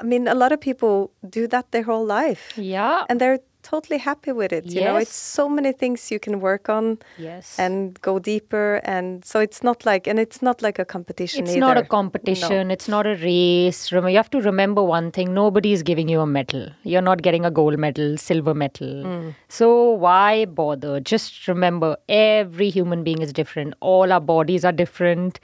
I 0.00 0.02
mean, 0.02 0.28
a 0.28 0.34
lot 0.34 0.52
of 0.52 0.60
people 0.60 1.10
do 1.28 1.46
that 1.48 1.70
their 1.70 1.84
whole 1.84 2.06
life. 2.06 2.52
Yeah. 2.56 3.04
And 3.08 3.20
they're 3.20 3.38
totally 3.64 3.98
happy 3.98 4.30
with 4.30 4.52
it. 4.52 4.66
You 4.66 4.82
know, 4.82 4.96
it's 4.96 5.16
so 5.16 5.48
many 5.48 5.72
things 5.72 6.10
you 6.10 6.20
can 6.20 6.40
work 6.40 6.68
on. 6.68 6.98
Yes. 7.18 7.58
And 7.58 8.00
go 8.00 8.18
deeper, 8.18 8.80
and 8.84 9.24
so 9.24 9.40
it's 9.40 9.62
not 9.62 9.84
like, 9.84 10.06
and 10.06 10.20
it's 10.20 10.40
not 10.40 10.62
like 10.62 10.78
a 10.78 10.84
competition. 10.84 11.42
It's 11.44 11.52
either. 11.52 11.60
not 11.60 11.76
a 11.76 11.84
competition. 11.84 12.68
No. 12.68 12.74
It's 12.74 12.88
not 12.88 13.06
a 13.06 13.16
race. 13.16 13.90
You 13.90 14.16
have 14.16 14.30
to 14.30 14.40
remember 14.40 14.82
one 14.82 15.10
thing: 15.10 15.34
nobody 15.34 15.72
is 15.72 15.82
giving 15.82 16.08
you 16.08 16.20
a 16.20 16.26
medal. 16.26 16.68
You're 16.84 17.06
not 17.10 17.22
getting 17.22 17.44
a 17.44 17.50
gold 17.50 17.78
medal, 17.78 18.16
silver 18.16 18.54
medal. 18.54 19.04
Mm. 19.04 19.34
So 19.48 19.90
why 19.90 20.44
bother? 20.44 21.00
Just 21.00 21.48
remember, 21.48 21.96
every 22.08 22.70
human 22.70 23.02
being 23.02 23.22
is 23.22 23.32
different. 23.32 23.74
All 23.80 24.12
our 24.12 24.20
bodies 24.20 24.64
are 24.64 24.72
different 24.72 25.40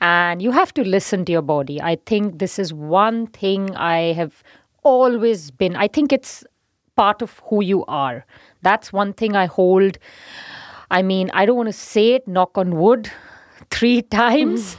and 0.00 0.42
you 0.42 0.50
have 0.50 0.74
to 0.74 0.84
listen 0.84 1.24
to 1.24 1.32
your 1.32 1.42
body. 1.42 1.80
I 1.80 1.96
think 2.06 2.38
this 2.38 2.58
is 2.58 2.72
one 2.72 3.26
thing 3.28 3.74
I 3.76 4.12
have 4.12 4.42
always 4.82 5.50
been. 5.50 5.74
I 5.74 5.88
think 5.88 6.12
it's 6.12 6.44
part 6.96 7.22
of 7.22 7.40
who 7.46 7.62
you 7.62 7.84
are. 7.86 8.24
That's 8.62 8.92
one 8.92 9.12
thing 9.12 9.36
I 9.36 9.46
hold. 9.46 9.98
I 10.90 11.02
mean, 11.02 11.30
I 11.34 11.46
don't 11.46 11.56
want 11.56 11.68
to 11.68 11.72
say 11.72 12.14
it, 12.14 12.26
knock 12.26 12.56
on 12.56 12.76
wood, 12.76 13.10
three 13.70 14.02
times, 14.02 14.74
mm. 14.74 14.78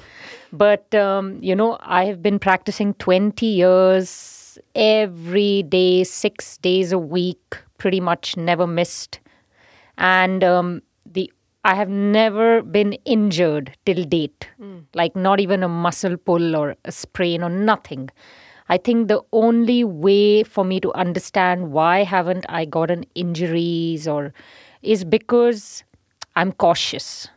but 0.52 0.94
um, 0.96 1.40
you 1.42 1.56
know, 1.56 1.78
I 1.82 2.06
have 2.06 2.22
been 2.22 2.40
practicing 2.40 2.94
20 2.96 3.46
years, 3.46 4.38
every 4.76 5.64
day, 5.64 6.04
six 6.04 6.58
days 6.58 6.92
a 6.92 6.98
week, 6.98 7.58
pretty 7.78 8.00
much 8.00 8.38
never 8.38 8.68
missed. 8.68 9.20
And 9.98 10.44
um, 10.44 10.82
the 11.06 11.32
I 11.64 11.76
have 11.76 11.90
never 11.90 12.62
been 12.62 12.94
injured 13.04 13.76
till 13.86 14.06
date, 14.06 14.50
mm. 14.62 14.84
like 14.94 15.16
not 15.16 15.42
even 15.42 15.64
a 15.64 15.68
muscle 15.68 16.16
pull 16.16 16.56
or 16.56 16.76
a 16.86 16.92
sprain 16.92 17.44
or 17.44 17.50
nothing. 17.50 18.10
I 18.70 18.78
think 18.78 19.08
the 19.08 19.22
only 19.32 19.84
way 19.84 20.44
for 20.44 20.66
me 20.66 20.80
to 20.82 20.94
understand 20.94 21.72
why 21.72 22.04
haven't 22.04 22.46
I 22.50 22.66
gotten 22.66 23.06
injuries 23.16 24.08
or 24.08 24.34
is 24.82 25.04
because 25.04 25.84
I'm 26.36 26.52
cautious. 26.52 27.30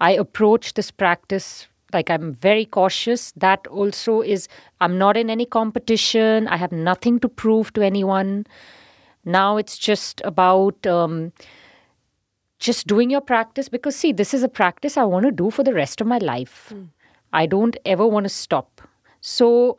I 0.00 0.12
approach 0.12 0.74
this 0.74 0.90
practice 0.90 1.68
like 1.92 2.10
I'm 2.10 2.34
very 2.34 2.66
cautious. 2.66 3.32
That 3.36 3.66
also 3.68 4.20
is 4.20 4.48
I'm 4.80 4.98
not 4.98 5.16
in 5.16 5.30
any 5.30 5.46
competition. 5.46 6.48
I 6.48 6.56
have 6.56 6.72
nothing 6.72 7.20
to 7.20 7.28
prove 7.28 7.72
to 7.74 7.82
anyone. 7.82 8.46
Now 9.24 9.56
it's 9.56 9.78
just 9.78 10.20
about 10.24 10.86
um, 10.86 11.32
just 12.58 12.86
doing 12.86 13.10
your 13.10 13.20
practice 13.20 13.68
because 13.68 13.96
see, 13.96 14.12
this 14.12 14.34
is 14.34 14.42
a 14.42 14.48
practice 14.48 14.96
I 14.96 15.04
want 15.04 15.24
to 15.24 15.30
do 15.30 15.50
for 15.50 15.62
the 15.62 15.72
rest 15.72 16.00
of 16.00 16.06
my 16.06 16.18
life. 16.18 16.72
Mm. 16.74 16.88
I 17.32 17.46
don't 17.46 17.76
ever 17.84 18.06
want 18.06 18.24
to 18.24 18.30
stop. 18.30 18.82
So 19.20 19.76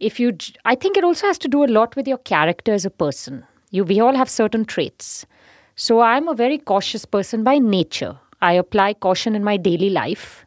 if 0.00 0.18
you 0.18 0.36
i 0.64 0.74
think 0.74 0.96
it 0.96 1.04
also 1.04 1.26
has 1.26 1.38
to 1.38 1.48
do 1.48 1.62
a 1.64 1.72
lot 1.78 1.94
with 1.96 2.08
your 2.08 2.18
character 2.18 2.72
as 2.72 2.84
a 2.84 2.90
person. 2.90 3.44
You 3.70 3.84
we 3.84 4.00
all 4.00 4.16
have 4.16 4.28
certain 4.28 4.64
traits. 4.64 5.26
So 5.76 6.00
i'm 6.00 6.28
a 6.28 6.34
very 6.34 6.58
cautious 6.58 7.04
person 7.04 7.44
by 7.44 7.58
nature. 7.58 8.18
I 8.42 8.52
apply 8.54 8.94
caution 8.94 9.34
in 9.36 9.44
my 9.44 9.56
daily 9.56 9.90
life 9.90 10.46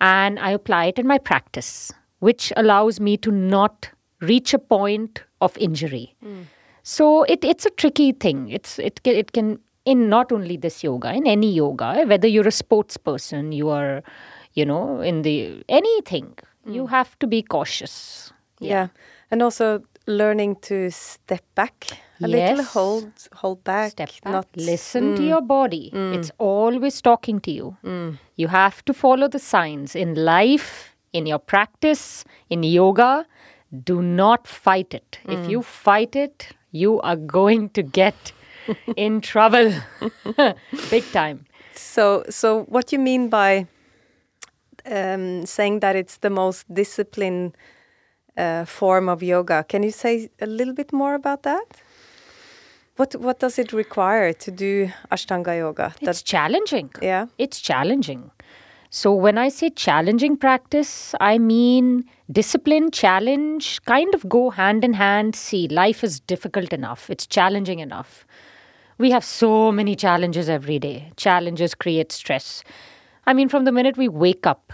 and 0.00 0.38
i 0.38 0.50
apply 0.50 0.84
it 0.86 0.98
in 0.98 1.06
my 1.06 1.18
practice 1.18 1.92
which 2.20 2.52
allows 2.56 3.00
me 3.00 3.16
to 3.16 3.30
not 3.30 3.90
reach 4.20 4.54
a 4.54 4.58
point 4.58 5.22
of 5.40 5.56
injury. 5.58 6.14
Mm. 6.24 6.44
so 6.82 7.22
it, 7.24 7.44
it's 7.44 7.66
a 7.66 7.70
tricky 7.70 8.12
thing. 8.12 8.48
It's 8.48 8.78
it, 8.78 9.00
it 9.04 9.32
can 9.32 9.58
in 9.84 10.08
not 10.08 10.32
only 10.32 10.56
this 10.56 10.82
yoga 10.84 11.12
in 11.18 11.26
any 11.26 11.50
yoga 11.52 12.04
whether 12.06 12.28
you're 12.28 12.48
a 12.48 12.56
sports 12.62 12.96
person 12.96 13.52
you 13.52 13.68
are 13.70 14.02
you 14.54 14.64
know 14.70 15.00
in 15.00 15.22
the 15.22 15.36
anything 15.68 16.26
mm. 16.66 16.74
you 16.74 16.86
have 16.86 17.18
to 17.18 17.26
be 17.26 17.40
cautious 17.42 18.32
yeah. 18.60 18.68
yeah. 18.68 18.88
And 19.30 19.42
also 19.42 19.82
learning 20.06 20.56
to 20.62 20.90
step 20.90 21.44
back 21.54 21.86
a 22.22 22.28
yes. 22.28 22.50
little, 22.50 22.64
hold 22.64 23.12
hold 23.32 23.62
back. 23.64 23.92
Step 23.92 24.10
back. 24.24 24.32
Not, 24.32 24.46
Listen 24.56 25.12
mm, 25.12 25.16
to 25.16 25.22
your 25.22 25.40
body. 25.40 25.90
Mm. 25.94 26.14
It's 26.16 26.30
always 26.38 27.00
talking 27.00 27.40
to 27.40 27.50
you. 27.50 27.76
Mm. 27.84 28.18
You 28.36 28.48
have 28.48 28.84
to 28.86 28.94
follow 28.94 29.28
the 29.28 29.38
signs 29.38 29.94
in 29.94 30.14
life, 30.14 30.96
in 31.12 31.26
your 31.26 31.38
practice, 31.38 32.24
in 32.50 32.62
yoga. 32.62 33.26
Do 33.84 34.02
not 34.02 34.46
fight 34.46 34.94
it. 34.94 35.18
If 35.24 35.40
mm. 35.40 35.50
you 35.50 35.62
fight 35.62 36.16
it, 36.16 36.48
you 36.72 37.00
are 37.02 37.16
going 37.16 37.70
to 37.70 37.82
get 37.82 38.32
in 38.96 39.20
trouble 39.20 39.72
big 40.90 41.04
time. 41.12 41.44
So, 41.74 42.24
so 42.28 42.64
what 42.64 42.92
you 42.92 42.98
mean 42.98 43.28
by 43.28 43.66
um, 44.86 45.46
saying 45.46 45.80
that 45.80 45.96
it's 45.96 46.16
the 46.18 46.30
most 46.30 46.72
disciplined 46.72 47.56
uh, 48.38 48.64
form 48.64 49.08
of 49.08 49.22
yoga. 49.22 49.64
Can 49.68 49.82
you 49.82 49.90
say 49.90 50.30
a 50.40 50.46
little 50.46 50.74
bit 50.74 50.92
more 50.92 51.14
about 51.14 51.42
that? 51.42 51.66
What 52.96 53.14
what 53.16 53.38
does 53.38 53.58
it 53.58 53.72
require 53.72 54.32
to 54.32 54.50
do 54.50 54.90
Ashtanga 55.12 55.56
yoga? 55.56 55.94
It's 56.00 56.22
challenging. 56.22 56.90
Yeah, 57.02 57.26
it's 57.38 57.60
challenging. 57.60 58.30
So 58.90 59.12
when 59.12 59.36
I 59.36 59.50
say 59.50 59.70
challenging 59.70 60.36
practice, 60.36 61.14
I 61.20 61.38
mean 61.38 62.04
discipline, 62.32 62.90
challenge, 62.90 63.82
kind 63.84 64.14
of 64.14 64.28
go 64.28 64.50
hand 64.50 64.84
in 64.84 64.94
hand. 64.94 65.36
See, 65.36 65.68
life 65.68 66.02
is 66.02 66.20
difficult 66.20 66.72
enough. 66.72 67.10
It's 67.10 67.26
challenging 67.26 67.80
enough. 67.80 68.26
We 68.96 69.10
have 69.12 69.24
so 69.24 69.70
many 69.70 69.94
challenges 69.94 70.48
every 70.48 70.78
day. 70.78 71.12
Challenges 71.16 71.74
create 71.74 72.10
stress. 72.10 72.64
I 73.26 73.34
mean, 73.34 73.48
from 73.48 73.64
the 73.64 73.72
minute 73.72 73.96
we 73.96 74.08
wake 74.08 74.46
up, 74.46 74.72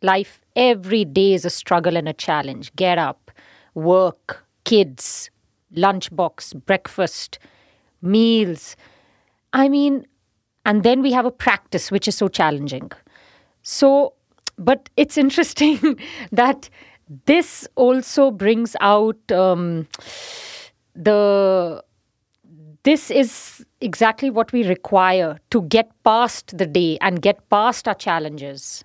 life 0.00 0.39
every 0.56 1.04
day 1.04 1.34
is 1.34 1.44
a 1.44 1.50
struggle 1.50 1.96
and 1.96 2.08
a 2.08 2.12
challenge. 2.12 2.74
Get 2.76 2.98
up, 2.98 3.30
work, 3.74 4.46
kids, 4.64 5.30
lunchbox, 5.74 6.64
breakfast, 6.64 7.38
meals. 8.02 8.76
I 9.52 9.68
mean, 9.68 10.06
and 10.64 10.82
then 10.82 11.02
we 11.02 11.12
have 11.12 11.26
a 11.26 11.30
practice 11.30 11.90
which 11.90 12.06
is 12.08 12.16
so 12.16 12.28
challenging. 12.28 12.90
So, 13.62 14.14
but 14.58 14.88
it's 14.96 15.16
interesting 15.16 15.98
that 16.32 16.68
this 17.26 17.66
also 17.76 18.30
brings 18.30 18.76
out 18.80 19.18
um, 19.32 19.88
the. 20.94 21.82
This 22.82 23.10
is 23.10 23.64
exactly 23.82 24.30
what 24.30 24.52
we 24.52 24.66
require 24.66 25.38
to 25.50 25.62
get 25.62 25.90
past 26.02 26.56
the 26.56 26.66
day 26.66 26.96
and 27.02 27.20
get 27.20 27.46
past 27.50 27.86
our 27.86 27.94
challenges. 27.94 28.84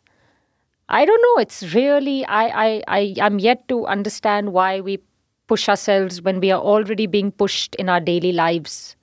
I 0.90 1.06
don't 1.06 1.22
know. 1.22 1.42
It's 1.42 1.74
really 1.74 2.26
I 2.26 2.46
I 2.66 2.84
I 2.88 3.14
am 3.20 3.40
yet 3.40 3.68
to 3.70 3.86
understand 3.86 4.54
why 4.54 4.82
we 4.82 5.00
push 5.48 5.68
ourselves 5.70 6.22
when 6.22 6.40
we 6.40 6.52
are 6.52 6.62
already 6.62 7.08
being 7.08 7.32
pushed 7.32 7.76
in 7.76 7.90
our 7.90 8.00
daily 8.00 8.32
lives. 8.32 8.96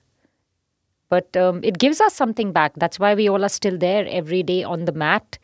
but 1.09 1.35
um, 1.37 1.59
it 1.63 1.77
gives 1.77 2.01
us 2.01 2.13
something 2.15 2.51
back. 2.51 2.73
That's 2.75 2.99
why 2.99 3.13
we 3.15 3.29
all 3.29 3.43
are 3.45 3.49
still 3.49 3.77
there 3.77 4.05
every 4.09 4.43
day 4.43 4.63
on 4.63 4.85
the 4.85 4.91
mat. 4.91 5.37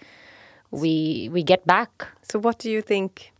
We 0.71 1.29
we 1.31 1.43
get 1.43 1.65
back. 1.65 2.07
So, 2.23 2.39
what 2.39 2.59
do 2.59 2.69
you 2.71 2.81
think 2.81 3.31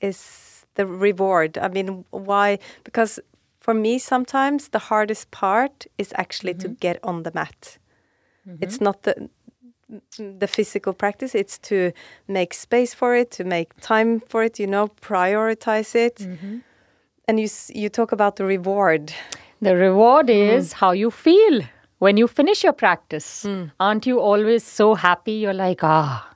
is 0.00 0.66
the 0.74 0.86
reward? 0.86 1.58
I 1.58 1.68
mean, 1.68 2.04
why? 2.10 2.58
Because 2.84 3.20
for 3.60 3.74
me, 3.74 3.98
sometimes 3.98 4.68
the 4.68 4.78
hardest 4.78 5.30
part 5.30 5.86
is 5.98 6.12
actually 6.16 6.54
to 6.54 6.68
get 6.68 6.98
on 7.02 7.22
the 7.22 7.32
mat. 7.34 7.78
It's 8.60 8.80
not 8.80 9.02
the 9.02 9.28
the 10.18 10.46
physical 10.46 10.92
practice 10.92 11.34
it's 11.34 11.58
to 11.58 11.92
make 12.28 12.54
space 12.54 12.94
for 12.94 13.14
it 13.14 13.30
to 13.30 13.44
make 13.44 13.68
time 13.80 14.20
for 14.20 14.42
it 14.42 14.58
you 14.58 14.66
know 14.66 14.88
prioritize 15.00 15.94
it 15.94 16.16
mm-hmm. 16.16 16.58
and 17.28 17.40
you 17.40 17.48
you 17.74 17.88
talk 17.88 18.12
about 18.12 18.36
the 18.36 18.44
reward 18.44 19.12
The 19.64 19.76
reward 19.76 20.26
mm-hmm. 20.26 20.58
is 20.58 20.74
how 20.74 20.92
you 20.92 21.10
feel 21.10 21.62
when 21.98 22.18
you 22.18 22.28
finish 22.28 22.62
your 22.62 22.74
practice. 22.74 23.44
Mm. 23.44 23.70
Aren't 23.80 24.06
you 24.06 24.20
always 24.20 24.62
so 24.62 24.94
happy? 24.94 25.32
You're 25.32 25.54
like, 25.54 25.82
ah, 25.82 26.28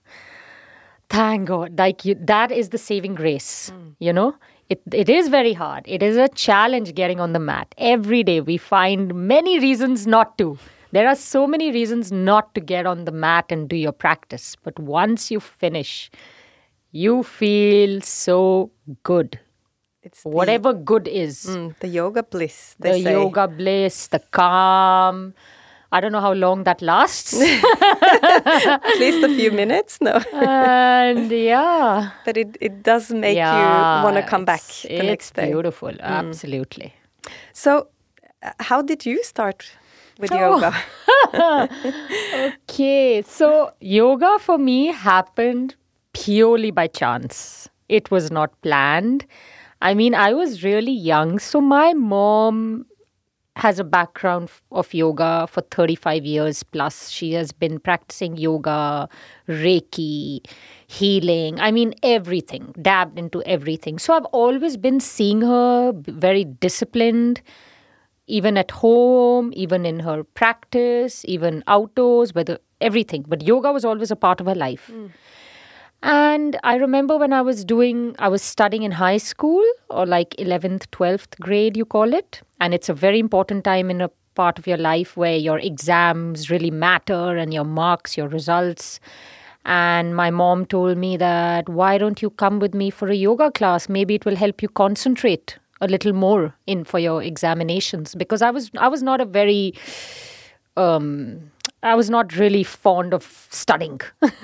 thank 1.11 1.49
God. 1.49 1.79
Like 1.79 2.07
you, 2.07 2.15
that 2.21 2.51
is 2.51 2.71
the 2.71 2.79
saving 2.79 3.15
grace. 3.15 3.71
Mm. 3.71 3.97
You 3.99 4.13
know, 4.15 4.35
it 4.71 4.81
it 4.93 5.11
is 5.11 5.29
very 5.29 5.53
hard. 5.53 5.85
It 5.87 6.03
is 6.03 6.17
a 6.17 6.29
challenge 6.29 6.95
getting 6.95 7.21
on 7.21 7.35
the 7.35 7.39
mat 7.51 7.75
every 7.77 8.23
day. 8.23 8.41
We 8.41 8.57
find 8.57 9.15
many 9.15 9.59
reasons 9.59 10.07
not 10.07 10.39
to. 10.39 10.59
There 10.93 11.07
are 11.09 11.15
so 11.17 11.47
many 11.47 11.71
reasons 11.71 12.11
not 12.11 12.55
to 12.55 12.61
get 12.61 12.87
on 12.87 13.05
the 13.05 13.13
mat 13.13 13.47
and 13.51 13.69
do 13.69 13.77
your 13.77 13.93
practice. 13.93 14.57
But 14.63 14.79
once 14.79 15.31
you 15.31 15.41
finish, 15.41 16.11
you 16.93 17.23
feel 17.23 18.01
so 18.01 18.71
good. 19.03 19.39
it's 20.03 20.23
the- 20.23 20.31
Whatever 20.31 20.73
good 20.73 21.07
is 21.09 21.45
mm, 21.47 21.75
the 21.81 21.89
yoga 21.89 22.23
bliss 22.23 22.75
the 22.81 22.93
say 22.95 23.13
yoga 23.13 23.47
bliss, 23.49 24.07
the 24.09 24.21
calm. 24.31 25.35
I 25.91 26.01
don't 26.01 26.13
know 26.13 26.21
how 26.21 26.33
long 26.35 26.65
that 26.65 26.81
lasts. 26.83 27.35
at 27.41 28.99
least 29.01 29.25
a 29.25 29.29
few 29.29 29.51
minutes 29.51 29.99
no 30.01 30.21
and 30.33 31.31
yeah. 31.31 32.11
but 32.25 32.37
it, 32.37 32.57
it 32.61 32.83
does 32.83 33.11
make 33.11 33.37
yeah, 33.37 33.99
you 33.99 34.05
want 34.05 34.17
to 34.17 34.23
come 34.23 34.45
back 34.45 34.63
the 34.83 34.95
it's 34.95 35.05
next 35.13 35.35
day 35.35 35.49
Mm. 35.49 35.53
beautiful. 35.53 35.93
Absolutely. 36.01 36.93
so 37.53 37.89
uh, 38.43 38.53
how 38.61 38.81
did 38.83 39.05
you 39.07 39.23
start 39.25 39.71
with 40.19 40.31
Oh. 40.33 40.39
yoga 40.61 41.69
Okay, 42.69 43.23
so 43.23 43.71
yoga 43.81 44.39
for 44.41 44.59
me 44.59 44.87
happened 44.89 45.75
purely 46.13 46.71
by 46.71 46.87
chance. 46.87 47.69
It 47.89 48.11
was 48.11 48.31
not 48.31 48.51
planned. 48.63 49.27
I 49.81 49.95
mean, 49.95 50.15
I 50.15 50.33
was 50.35 50.63
really 50.65 50.93
young, 50.93 51.39
so 51.39 51.61
my 51.61 51.93
mom 51.95 52.87
has 53.57 53.79
a 53.81 53.85
background 53.85 54.51
of 54.71 54.93
yoga 54.95 55.47
for 55.51 55.63
35 55.63 56.25
years 56.25 56.63
plus. 56.63 57.11
She 57.11 57.33
has 57.33 57.51
been 57.51 57.81
practicing 57.81 58.37
yoga, 58.37 59.09
Reiki, 59.49 60.41
healing. 60.87 61.59
I 61.59 61.73
mean, 61.73 61.95
everything, 62.05 62.73
dabbed 62.81 63.19
into 63.19 63.43
everything. 63.43 63.99
So 63.99 64.15
I've 64.15 64.27
always 64.27 64.77
been 64.77 65.01
seeing 65.01 65.41
her 65.43 65.93
very 65.95 66.45
disciplined, 66.45 67.41
even 68.29 68.57
at 68.57 68.71
home, 68.71 69.51
even 69.55 69.85
in 69.85 70.01
her 70.01 70.23
practice, 70.23 71.25
even 71.27 71.65
outdoors, 71.67 72.35
whether 72.35 72.59
everything. 72.81 73.25
But 73.27 73.43
yoga 73.43 73.73
was 73.73 73.85
always 73.85 74.11
a 74.11 74.17
part 74.17 74.41
of 74.41 74.47
her 74.47 74.55
life. 74.55 74.87
Hmm. 74.87 75.07
And 76.01 76.61
I 76.63 76.77
remember 76.77 77.17
when 77.17 77.33
I 77.33 77.43
was 77.43 77.65
doing, 77.65 78.15
I 78.21 78.29
was 78.29 78.41
studying 78.41 78.85
in 78.85 78.93
high 78.93 79.17
school 79.17 79.65
or 79.91 80.07
like 80.07 80.37
11th, 80.39 80.87
12th 80.93 81.41
grade, 81.41 81.77
you 81.77 81.85
call 81.85 82.15
it. 82.15 82.41
And 82.61 82.73
it's 82.73 82.89
a 82.89 82.95
very 82.95 83.19
important 83.19 83.65
time 83.65 83.91
in 83.91 84.01
a 84.01 84.11
part 84.37 84.61
of 84.61 84.67
your 84.69 84.77
life 84.77 85.17
where 85.17 85.37
your 85.37 85.59
exams 85.59 86.51
really 86.51 86.71
matter 86.71 87.37
and 87.37 87.53
your 87.53 87.65
marks, 87.65 88.17
your 88.17 88.29
results. 88.29 89.01
And 89.65 90.15
my 90.15 90.31
mom 90.31 90.67
told 90.67 90.97
me 90.99 91.17
that, 91.17 91.69
why 91.69 91.99
don't 91.99 92.23
you 92.23 92.31
come 92.31 92.61
with 92.61 92.75
me 92.75 92.91
for 92.91 93.09
a 93.09 93.17
yoga 93.17 93.51
class? 93.51 93.89
Maybe 93.89 94.15
it 94.15 94.25
will 94.25 94.37
help 94.37 94.63
you 94.63 94.69
concentrate 94.69 95.59
a 95.81 95.89
little 95.89 96.13
more 96.13 96.55
in 96.67 96.85
for 96.85 96.99
your 96.99 97.23
examinations 97.23 98.15
because 98.15 98.43
I 98.43 98.51
was 98.51 98.71
I 98.79 98.89
was 98.89 99.03
not 99.03 99.21
a 99.21 99.25
very 99.25 99.75
um, 100.77 101.51
I 101.83 101.95
was 101.95 102.11
not 102.11 102.37
really 102.37 102.65
fond 102.65 103.15
of 103.15 103.47
studying. 103.51 104.01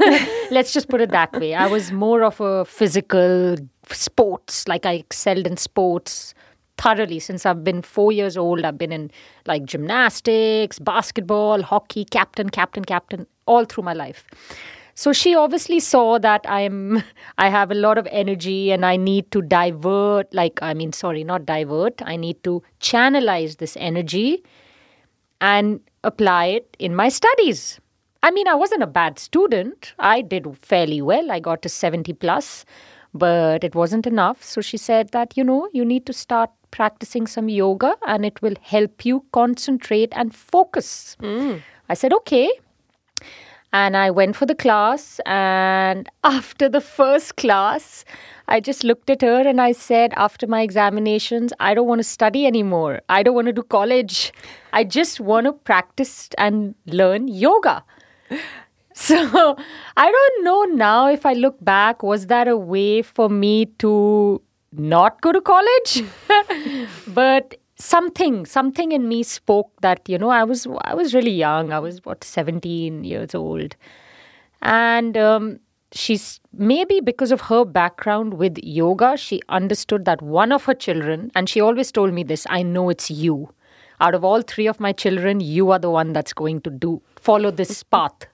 Let's 0.50 0.72
just 0.72 0.88
put 0.88 1.00
it 1.00 1.10
that 1.10 1.32
way. 1.32 1.54
I 1.54 1.66
was 1.66 1.90
more 1.90 2.22
of 2.22 2.40
a 2.40 2.64
physical 2.64 3.56
sports, 3.90 4.68
like 4.68 4.86
I 4.86 4.92
excelled 4.94 5.46
in 5.46 5.56
sports 5.56 6.34
thoroughly 6.76 7.18
since 7.20 7.46
I've 7.46 7.64
been 7.64 7.82
four 7.82 8.12
years 8.12 8.36
old. 8.36 8.64
I've 8.64 8.78
been 8.78 8.92
in 8.92 9.10
like 9.46 9.64
gymnastics, 9.64 10.78
basketball, 10.78 11.62
hockey, 11.62 12.04
captain, 12.04 12.50
captain, 12.50 12.84
captain, 12.84 13.26
all 13.46 13.64
through 13.64 13.84
my 13.84 13.92
life. 13.94 14.26
So 14.94 15.12
she 15.12 15.34
obviously 15.34 15.80
saw 15.80 16.18
that 16.18 16.44
I'm 16.48 17.02
I 17.38 17.48
have 17.48 17.70
a 17.70 17.74
lot 17.74 17.98
of 17.98 18.06
energy 18.10 18.70
and 18.70 18.86
I 18.86 18.96
need 18.96 19.30
to 19.32 19.42
divert 19.42 20.32
like 20.32 20.60
I 20.62 20.74
mean 20.74 20.92
sorry 20.92 21.24
not 21.24 21.46
divert 21.46 22.00
I 22.04 22.16
need 22.16 22.42
to 22.44 22.62
channelize 22.80 23.56
this 23.58 23.76
energy 23.76 24.44
and 25.40 25.80
apply 26.04 26.46
it 26.46 26.76
in 26.78 26.94
my 26.94 27.08
studies. 27.08 27.80
I 28.22 28.30
mean, 28.30 28.48
I 28.48 28.54
wasn't 28.54 28.82
a 28.82 28.86
bad 28.86 29.18
student. 29.18 29.92
I 29.98 30.22
did 30.22 30.46
fairly 30.56 31.02
well. 31.02 31.30
I 31.30 31.40
got 31.40 31.60
to 31.62 31.68
70 31.68 32.14
plus, 32.14 32.64
but 33.12 33.62
it 33.62 33.74
wasn't 33.74 34.06
enough. 34.06 34.42
So 34.42 34.62
she 34.62 34.78
said 34.78 35.10
that, 35.10 35.36
you 35.36 35.44
know, 35.44 35.68
you 35.74 35.84
need 35.84 36.06
to 36.06 36.14
start 36.14 36.50
practicing 36.70 37.26
some 37.26 37.50
yoga 37.50 37.96
and 38.06 38.24
it 38.24 38.40
will 38.40 38.54
help 38.62 39.04
you 39.04 39.26
concentrate 39.32 40.12
and 40.16 40.34
focus. 40.34 41.18
Mm. 41.20 41.60
I 41.90 41.94
said, 41.94 42.14
okay. 42.14 42.50
And 43.74 43.96
I 43.96 44.10
went 44.10 44.36
for 44.36 44.46
the 44.46 44.54
class. 44.54 45.20
And 45.26 46.08
after 46.24 46.68
the 46.68 46.80
first 46.80 47.36
class, 47.36 48.04
I 48.48 48.60
just 48.60 48.84
looked 48.84 49.10
at 49.10 49.20
her 49.22 49.40
and 49.46 49.60
I 49.60 49.72
said, 49.72 50.14
after 50.16 50.46
my 50.46 50.62
examinations, 50.62 51.52
I 51.58 51.74
don't 51.74 51.88
want 51.88 51.98
to 51.98 52.04
study 52.04 52.46
anymore. 52.46 53.00
I 53.08 53.22
don't 53.22 53.34
want 53.34 53.48
to 53.48 53.52
do 53.52 53.64
college. 53.64 54.32
I 54.72 54.84
just 54.84 55.18
want 55.18 55.46
to 55.46 55.52
practice 55.52 56.28
and 56.38 56.74
learn 56.86 57.28
yoga. 57.28 57.84
So 58.96 59.56
I 59.96 60.10
don't 60.12 60.44
know 60.44 60.62
now 60.72 61.08
if 61.08 61.26
I 61.26 61.32
look 61.32 61.56
back, 61.64 62.04
was 62.04 62.28
that 62.28 62.46
a 62.46 62.56
way 62.56 63.02
for 63.02 63.28
me 63.28 63.66
to 63.80 64.40
not 64.70 65.20
go 65.20 65.32
to 65.32 65.40
college? 65.40 66.04
but 67.08 67.56
something 67.76 68.46
something 68.46 68.92
in 68.92 69.08
me 69.08 69.22
spoke 69.22 69.70
that 69.80 70.08
you 70.08 70.16
know 70.16 70.28
i 70.30 70.44
was 70.44 70.66
i 70.82 70.94
was 70.94 71.14
really 71.14 71.32
young. 71.32 71.72
I 71.72 71.78
was 71.78 72.04
what 72.04 72.22
17 72.22 73.04
years 73.04 73.34
old. 73.34 73.76
And 74.62 75.16
um, 75.16 75.60
she's 75.92 76.40
maybe 76.52 77.00
because 77.00 77.30
of 77.32 77.42
her 77.42 77.64
background 77.64 78.34
with 78.34 78.58
yoga 78.62 79.16
she 79.16 79.40
understood 79.48 80.04
that 80.04 80.22
one 80.22 80.52
of 80.52 80.64
her 80.64 80.74
children 80.74 81.30
and 81.34 81.48
she 81.48 81.60
always 81.60 81.92
told 81.92 82.14
me 82.14 82.22
this 82.22 82.46
i 82.48 82.62
know 82.62 82.88
it's 82.90 83.10
you. 83.10 83.52
Out 84.00 84.14
of 84.14 84.24
all 84.24 84.42
three 84.42 84.66
of 84.68 84.78
my 84.78 84.92
children 84.92 85.40
you 85.40 85.70
are 85.70 85.78
the 85.78 85.90
one 85.90 86.12
that's 86.12 86.32
going 86.32 86.60
to 86.62 86.70
do 86.70 87.02
follow 87.16 87.50
this 87.50 87.82
path. 87.96 88.26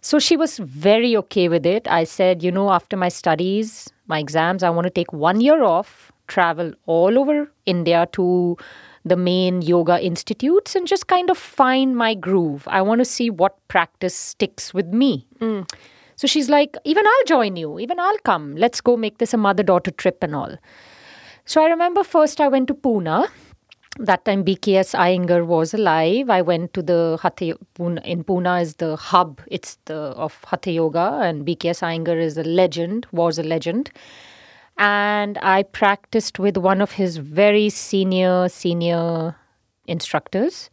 So 0.00 0.18
she 0.18 0.36
was 0.36 0.58
very 0.58 1.16
okay 1.16 1.48
with 1.48 1.66
it. 1.66 1.88
I 1.88 2.04
said 2.04 2.42
you 2.42 2.50
know 2.50 2.70
after 2.70 2.96
my 2.96 3.08
studies 3.10 3.92
my 4.08 4.18
exams 4.18 4.62
i 4.62 4.70
want 4.70 4.84
to 4.84 4.90
take 4.90 5.12
one 5.12 5.40
year 5.40 5.62
off 5.62 6.12
travel 6.26 6.72
all 6.86 7.18
over 7.18 7.50
india 7.66 8.06
to 8.12 8.56
the 9.04 9.16
main 9.16 9.62
yoga 9.62 10.00
institutes 10.04 10.74
and 10.74 10.86
just 10.86 11.06
kind 11.06 11.30
of 11.30 11.38
find 11.38 11.96
my 11.96 12.14
groove 12.14 12.66
i 12.68 12.82
want 12.82 12.98
to 12.98 13.04
see 13.04 13.30
what 13.30 13.56
practice 13.68 14.14
sticks 14.14 14.72
with 14.74 14.86
me 14.88 15.26
mm. 15.40 15.64
so 16.16 16.26
she's 16.26 16.48
like, 16.48 16.76
even 16.84 17.06
I'll 17.06 17.24
join 17.26 17.56
you, 17.56 17.78
even 17.78 18.00
I'll 18.00 18.18
come. 18.24 18.56
Let's 18.56 18.80
go 18.80 18.96
make 18.96 19.18
this 19.18 19.34
a 19.34 19.36
mother 19.36 19.62
daughter 19.62 19.90
trip 19.90 20.22
and 20.22 20.34
all. 20.34 20.56
So 21.48 21.62
I 21.62 21.66
remember 21.66 22.02
first 22.02 22.40
I 22.40 22.48
went 22.48 22.66
to 22.68 22.74
Pune. 22.74 23.28
That 23.98 24.24
time 24.24 24.44
BKS 24.44 24.94
Iyengar 24.94 25.46
was 25.46 25.72
alive. 25.72 26.28
I 26.28 26.42
went 26.42 26.72
to 26.74 26.82
the 26.82 27.18
Hatha 27.22 27.54
Pune, 27.78 28.04
in 28.04 28.24
Pune 28.24 28.60
is 28.60 28.74
the 28.76 28.96
hub. 28.96 29.40
It's 29.46 29.78
the 29.84 29.94
of 29.94 30.42
Hatha 30.44 30.72
Yoga, 30.72 31.20
and 31.22 31.46
BKS 31.46 31.82
Iyengar 31.82 32.20
is 32.20 32.36
a 32.36 32.42
legend. 32.44 33.06
Was 33.12 33.38
a 33.38 33.44
legend, 33.44 33.92
and 34.78 35.38
I 35.38 35.62
practiced 35.62 36.38
with 36.38 36.56
one 36.56 36.80
of 36.80 36.92
his 36.92 37.16
very 37.16 37.70
senior 37.70 38.48
senior 38.48 39.36
instructors. 39.86 40.70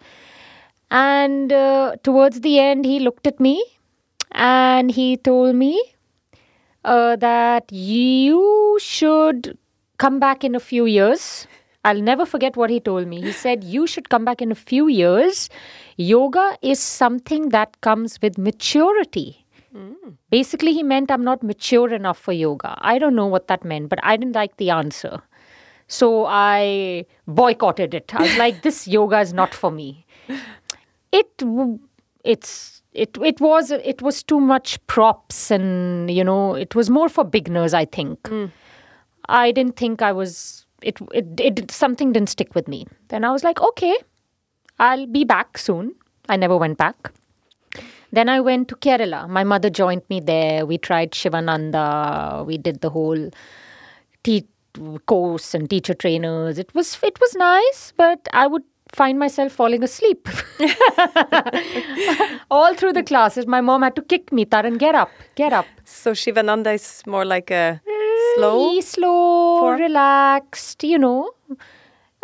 And 0.91 1.51
uh, 1.51 1.95
towards 2.03 2.41
the 2.41 2.59
end, 2.59 2.85
he 2.85 2.99
looked 2.99 3.25
at 3.25 3.39
me 3.39 3.63
and 4.31 4.91
he 4.91 5.17
told 5.17 5.55
me 5.55 5.81
uh, 6.83 7.15
that 7.17 7.71
you 7.71 8.77
should 8.79 9.57
come 9.97 10.19
back 10.19 10.43
in 10.43 10.55
a 10.55 10.59
few 10.59 10.85
years. 10.85 11.47
I'll 11.85 12.01
never 12.01 12.25
forget 12.25 12.55
what 12.55 12.69
he 12.69 12.79
told 12.79 13.07
me. 13.07 13.21
He 13.21 13.31
said, 13.31 13.63
You 13.63 13.87
should 13.87 14.09
come 14.09 14.23
back 14.23 14.41
in 14.41 14.51
a 14.51 14.55
few 14.55 14.87
years. 14.87 15.49
Yoga 15.97 16.57
is 16.61 16.79
something 16.79 17.49
that 17.49 17.79
comes 17.81 18.21
with 18.21 18.37
maturity. 18.37 19.42
Basically, 20.29 20.73
he 20.73 20.83
meant 20.83 21.11
I'm 21.11 21.23
not 21.23 21.43
mature 21.43 21.93
enough 21.93 22.17
for 22.17 22.31
yoga. 22.31 22.77
I 22.79 22.99
don't 22.99 23.15
know 23.15 23.27
what 23.27 23.47
that 23.47 23.63
meant, 23.63 23.89
but 23.89 23.99
I 24.03 24.17
didn't 24.17 24.35
like 24.35 24.57
the 24.57 24.69
answer. 24.69 25.21
So 25.87 26.25
I 26.25 27.05
boycotted 27.27 27.93
it. 27.93 28.13
I 28.15 28.21
was 28.21 28.37
like, 28.37 28.61
This 28.61 28.87
yoga 28.97 29.19
is 29.19 29.33
not 29.33 29.53
for 29.53 29.71
me. 29.71 30.05
it 31.11 31.43
it's 32.23 32.81
it 32.93 33.17
it 33.21 33.39
was 33.41 33.71
it 33.71 34.01
was 34.01 34.23
too 34.23 34.39
much 34.39 34.85
props 34.87 35.51
and 35.51 36.09
you 36.09 36.23
know 36.23 36.55
it 36.55 36.75
was 36.75 36.89
more 36.89 37.09
for 37.09 37.23
beginners 37.23 37.73
i 37.73 37.85
think 37.85 38.21
mm. 38.23 38.51
i 39.29 39.51
didn't 39.51 39.75
think 39.75 40.01
i 40.01 40.11
was 40.11 40.65
it, 40.81 40.97
it 41.13 41.39
it 41.39 41.71
something 41.71 42.11
didn't 42.11 42.29
stick 42.29 42.53
with 42.55 42.67
me 42.67 42.85
then 43.09 43.23
i 43.23 43.31
was 43.31 43.43
like 43.43 43.59
okay 43.61 43.95
i'll 44.79 45.07
be 45.07 45.23
back 45.23 45.57
soon 45.57 45.93
i 46.29 46.35
never 46.35 46.57
went 46.57 46.77
back 46.77 47.11
then 48.17 48.29
i 48.35 48.39
went 48.49 48.67
to 48.71 48.75
kerala 48.87 49.21
my 49.37 49.43
mother 49.53 49.69
joined 49.81 50.05
me 50.13 50.19
there 50.31 50.65
we 50.71 50.77
tried 50.89 51.19
shivananda 51.21 51.85
we 52.49 52.57
did 52.67 52.81
the 52.85 52.91
whole 52.97 53.23
te- 54.23 54.47
course 55.13 55.53
and 55.57 55.69
teacher 55.73 55.95
trainers 56.03 56.61
it 56.65 56.73
was 56.79 56.97
it 57.11 57.19
was 57.25 57.35
nice 57.45 57.81
but 58.03 58.31
i 58.43 58.45
would 58.53 58.63
find 58.95 59.19
myself 59.19 59.51
falling 59.51 59.83
asleep 59.83 60.29
all 62.51 62.75
through 62.75 62.93
the 62.93 63.03
classes. 63.03 63.47
My 63.47 63.61
mom 63.61 63.81
had 63.81 63.95
to 63.95 64.01
kick 64.01 64.31
me, 64.31 64.45
Taran, 64.45 64.77
get 64.77 64.95
up, 64.95 65.09
get 65.35 65.53
up. 65.53 65.65
So 65.83 66.13
Shivananda 66.13 66.71
is 66.71 67.01
more 67.07 67.25
like 67.25 67.49
a 67.51 67.81
slow, 68.35 68.79
slow, 68.81 69.71
relaxed, 69.71 70.83
you 70.83 70.99
know. 70.99 71.31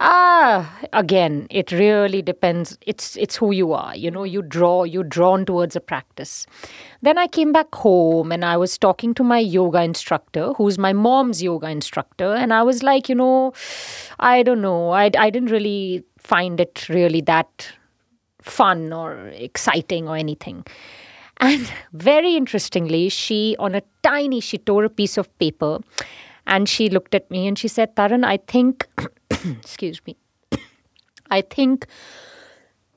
Ah, 0.02 0.80
again, 0.94 1.46
it 1.50 1.74
really 1.74 2.22
depends. 2.22 2.78
It's 2.88 3.18
it's 3.18 3.36
who 3.36 3.52
you 3.52 3.74
are. 3.74 3.94
You 3.98 4.10
know, 4.10 4.24
you 4.24 4.42
draw, 4.42 4.84
you're 4.86 5.04
drawn 5.04 5.46
towards 5.46 5.76
a 5.76 5.82
practice. 5.82 6.48
Then 7.02 7.18
I 7.18 7.28
came 7.28 7.52
back 7.52 7.76
home 7.76 8.32
and 8.32 8.46
I 8.46 8.56
was 8.56 8.78
talking 8.78 9.14
to 9.16 9.24
my 9.26 9.40
yoga 9.40 9.82
instructor, 9.84 10.54
who's 10.54 10.78
my 10.78 10.94
mom's 10.94 11.44
yoga 11.44 11.70
instructor, 11.70 12.34
and 12.34 12.54
I 12.54 12.64
was 12.64 12.82
like, 12.82 13.10
you 13.10 13.16
know, 13.16 13.52
I 14.20 14.42
don't 14.44 14.62
know, 14.62 14.92
I 14.92 15.12
I 15.18 15.30
didn't 15.30 15.52
really 15.52 16.06
find 16.18 16.62
it 16.62 16.88
really 16.88 17.20
that 17.22 17.68
fun 18.42 18.94
or 18.94 19.28
exciting 19.30 20.08
or 20.08 20.16
anything. 20.16 20.66
And 21.38 21.72
very 21.94 22.36
interestingly, 22.36 23.10
she, 23.10 23.56
on 23.60 23.76
a 23.76 23.82
tiny, 24.04 24.40
she 24.42 24.58
tore 24.58 24.86
a 24.86 24.90
piece 24.90 25.18
of 25.18 25.28
paper 25.40 25.80
and 26.46 26.68
she 26.68 26.90
looked 26.90 27.16
at 27.16 27.30
me 27.30 27.48
and 27.48 27.58
she 27.58 27.68
said, 27.68 27.96
Taran, 27.96 28.26
I 28.26 28.38
think, 28.38 28.88
excuse 29.30 30.02
me, 30.06 30.18
I 31.30 31.42
think, 31.42 31.88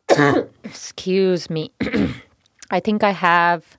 excuse 0.64 1.50
me, 1.50 1.72
I 2.70 2.81
think 2.81 3.05
I 3.05 3.11
have, 3.11 3.78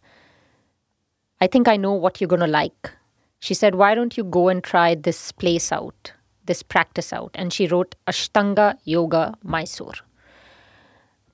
I 1.42 1.48
think 1.48 1.68
I 1.68 1.78
know 1.78 1.94
what 1.94 2.22
you're 2.22 2.28
going 2.28 2.40
to 2.42 2.48
like. 2.48 2.92
She 3.40 3.54
said, 3.54 3.76
Why 3.76 3.94
don't 3.94 4.16
you 4.16 4.24
go 4.24 4.48
and 4.48 4.64
try 4.64 4.96
this 4.96 5.32
place 5.34 5.72
out? 5.72 6.14
this 6.46 6.64
practice 6.64 7.14
out 7.14 7.32
and 7.34 7.54
she 7.54 7.68
wrote 7.68 7.96
Ashtanga 8.08 8.78
Yoga 8.84 9.34
Mysore. 9.44 9.94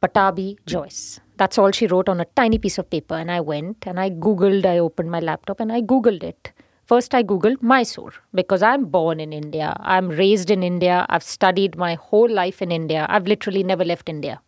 Pattabhi 0.01 0.57
Jois. 0.65 1.19
That's 1.35 1.57
all 1.57 1.71
she 1.71 1.87
wrote 1.87 2.07
on 2.07 2.21
a 2.21 2.25
tiny 2.25 2.57
piece 2.57 2.77
of 2.77 2.89
paper. 2.89 3.15
And 3.15 3.31
I 3.31 3.41
went 3.41 3.85
and 3.85 3.99
I 3.99 4.09
Googled, 4.09 4.65
I 4.65 4.77
opened 4.77 5.11
my 5.11 5.19
laptop 5.19 5.59
and 5.59 5.71
I 5.71 5.81
Googled 5.81 6.23
it. 6.23 6.51
First, 6.89 7.13
I 7.13 7.21
Googled 7.21 7.61
Mysore 7.61 8.13
because 8.33 8.63
I'm 8.63 8.85
born 8.85 9.19
in 9.19 9.31
India. 9.31 9.75
I'm 9.79 10.09
raised 10.09 10.49
in 10.49 10.63
India. 10.63 11.05
I've 11.07 11.21
studied 11.21 11.77
my 11.77 11.93
whole 11.93 12.27
life 12.27 12.63
in 12.63 12.71
India. 12.71 13.05
I've 13.07 13.27
literally 13.27 13.61
never 13.61 13.85
left 13.85 14.09
India. 14.09 14.41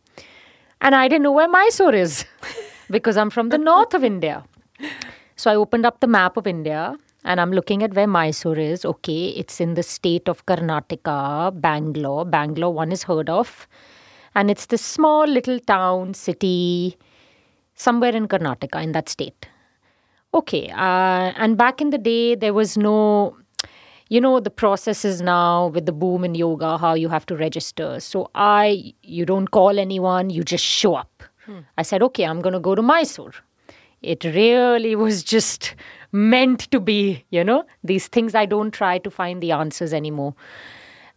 And 0.81 0.95
I 0.95 1.07
didn't 1.07 1.21
know 1.21 1.33
where 1.33 1.47
Mysore 1.47 1.93
is 1.93 2.25
because 2.89 3.15
I'm 3.15 3.29
from 3.29 3.49
the 3.49 3.59
north 3.59 3.93
of 3.93 4.03
India. 4.03 4.43
So 5.35 5.51
I 5.51 5.55
opened 5.55 5.85
up 5.85 5.99
the 5.99 6.07
map 6.07 6.35
of 6.35 6.47
India 6.47 6.95
and 7.23 7.39
I'm 7.39 7.51
looking 7.51 7.83
at 7.83 7.93
where 7.93 8.07
Mysore 8.07 8.57
is. 8.57 8.85
Okay, 8.85 9.27
it's 9.43 9.61
in 9.61 9.75
the 9.75 9.83
state 9.83 10.27
of 10.27 10.43
Karnataka, 10.47 11.61
Bangalore. 11.61 12.25
Bangalore, 12.25 12.73
one 12.73 12.91
is 12.91 13.03
heard 13.03 13.29
of. 13.29 13.67
And 14.33 14.49
it's 14.49 14.65
this 14.65 14.81
small 14.81 15.27
little 15.27 15.59
town, 15.59 16.15
city, 16.15 16.97
somewhere 17.75 18.15
in 18.15 18.27
Karnataka, 18.27 18.81
in 18.81 18.93
that 18.93 19.09
state. 19.09 19.47
Okay, 20.33 20.69
uh, 20.69 21.33
and 21.35 21.57
back 21.57 21.81
in 21.81 21.89
the 21.89 21.97
day, 21.97 22.35
there 22.35 22.53
was 22.53 22.77
no, 22.77 23.35
you 24.07 24.21
know, 24.21 24.39
the 24.39 24.49
process 24.49 25.03
is 25.03 25.21
now 25.21 25.67
with 25.67 25.85
the 25.85 25.91
boom 25.91 26.23
in 26.23 26.35
yoga, 26.35 26.77
how 26.77 26.93
you 26.93 27.09
have 27.09 27.25
to 27.25 27.35
register. 27.35 27.99
So 27.99 28.31
I, 28.33 28.93
you 29.03 29.25
don't 29.25 29.51
call 29.51 29.77
anyone, 29.77 30.29
you 30.29 30.43
just 30.43 30.63
show 30.63 30.95
up. 30.95 31.23
Hmm. 31.45 31.59
I 31.77 31.81
said, 31.81 32.01
okay, 32.01 32.23
I'm 32.23 32.41
going 32.41 32.53
to 32.53 32.61
go 32.61 32.75
to 32.75 32.81
Mysore. 32.81 33.33
It 34.01 34.23
really 34.23 34.95
was 35.05 35.21
just 35.21 35.75
meant 36.13 36.71
to 36.71 36.79
be, 36.79 37.25
you 37.29 37.43
know, 37.43 37.65
these 37.83 38.07
things 38.07 38.33
I 38.33 38.45
don't 38.45 38.71
try 38.71 38.99
to 38.99 39.11
find 39.11 39.43
the 39.43 39.51
answers 39.51 39.93
anymore. 39.93 40.33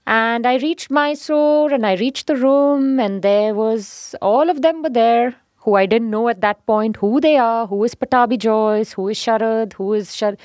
And 0.08 0.44
I 0.44 0.56
reached 0.56 0.90
Mysore 0.90 1.72
and 1.72 1.86
I 1.86 1.94
reached 1.94 2.26
the 2.26 2.36
room, 2.36 3.00
and 3.00 3.22
there 3.22 3.54
was 3.54 4.14
all 4.20 4.50
of 4.50 4.60
them 4.60 4.82
were 4.82 4.90
there 4.90 5.36
who 5.64 5.74
I 5.74 5.86
didn't 5.86 6.10
know 6.10 6.28
at 6.28 6.40
that 6.42 6.64
point 6.66 6.96
who 6.96 7.20
they 7.20 7.36
are, 7.36 7.66
who 7.66 7.82
is 7.84 7.94
Pattabhi 7.94 8.38
Jois, 8.38 8.92
who 8.92 9.08
is 9.08 9.18
Sharath, 9.18 9.72
who 9.74 9.94
is 9.94 10.14
Shar, 10.14 10.36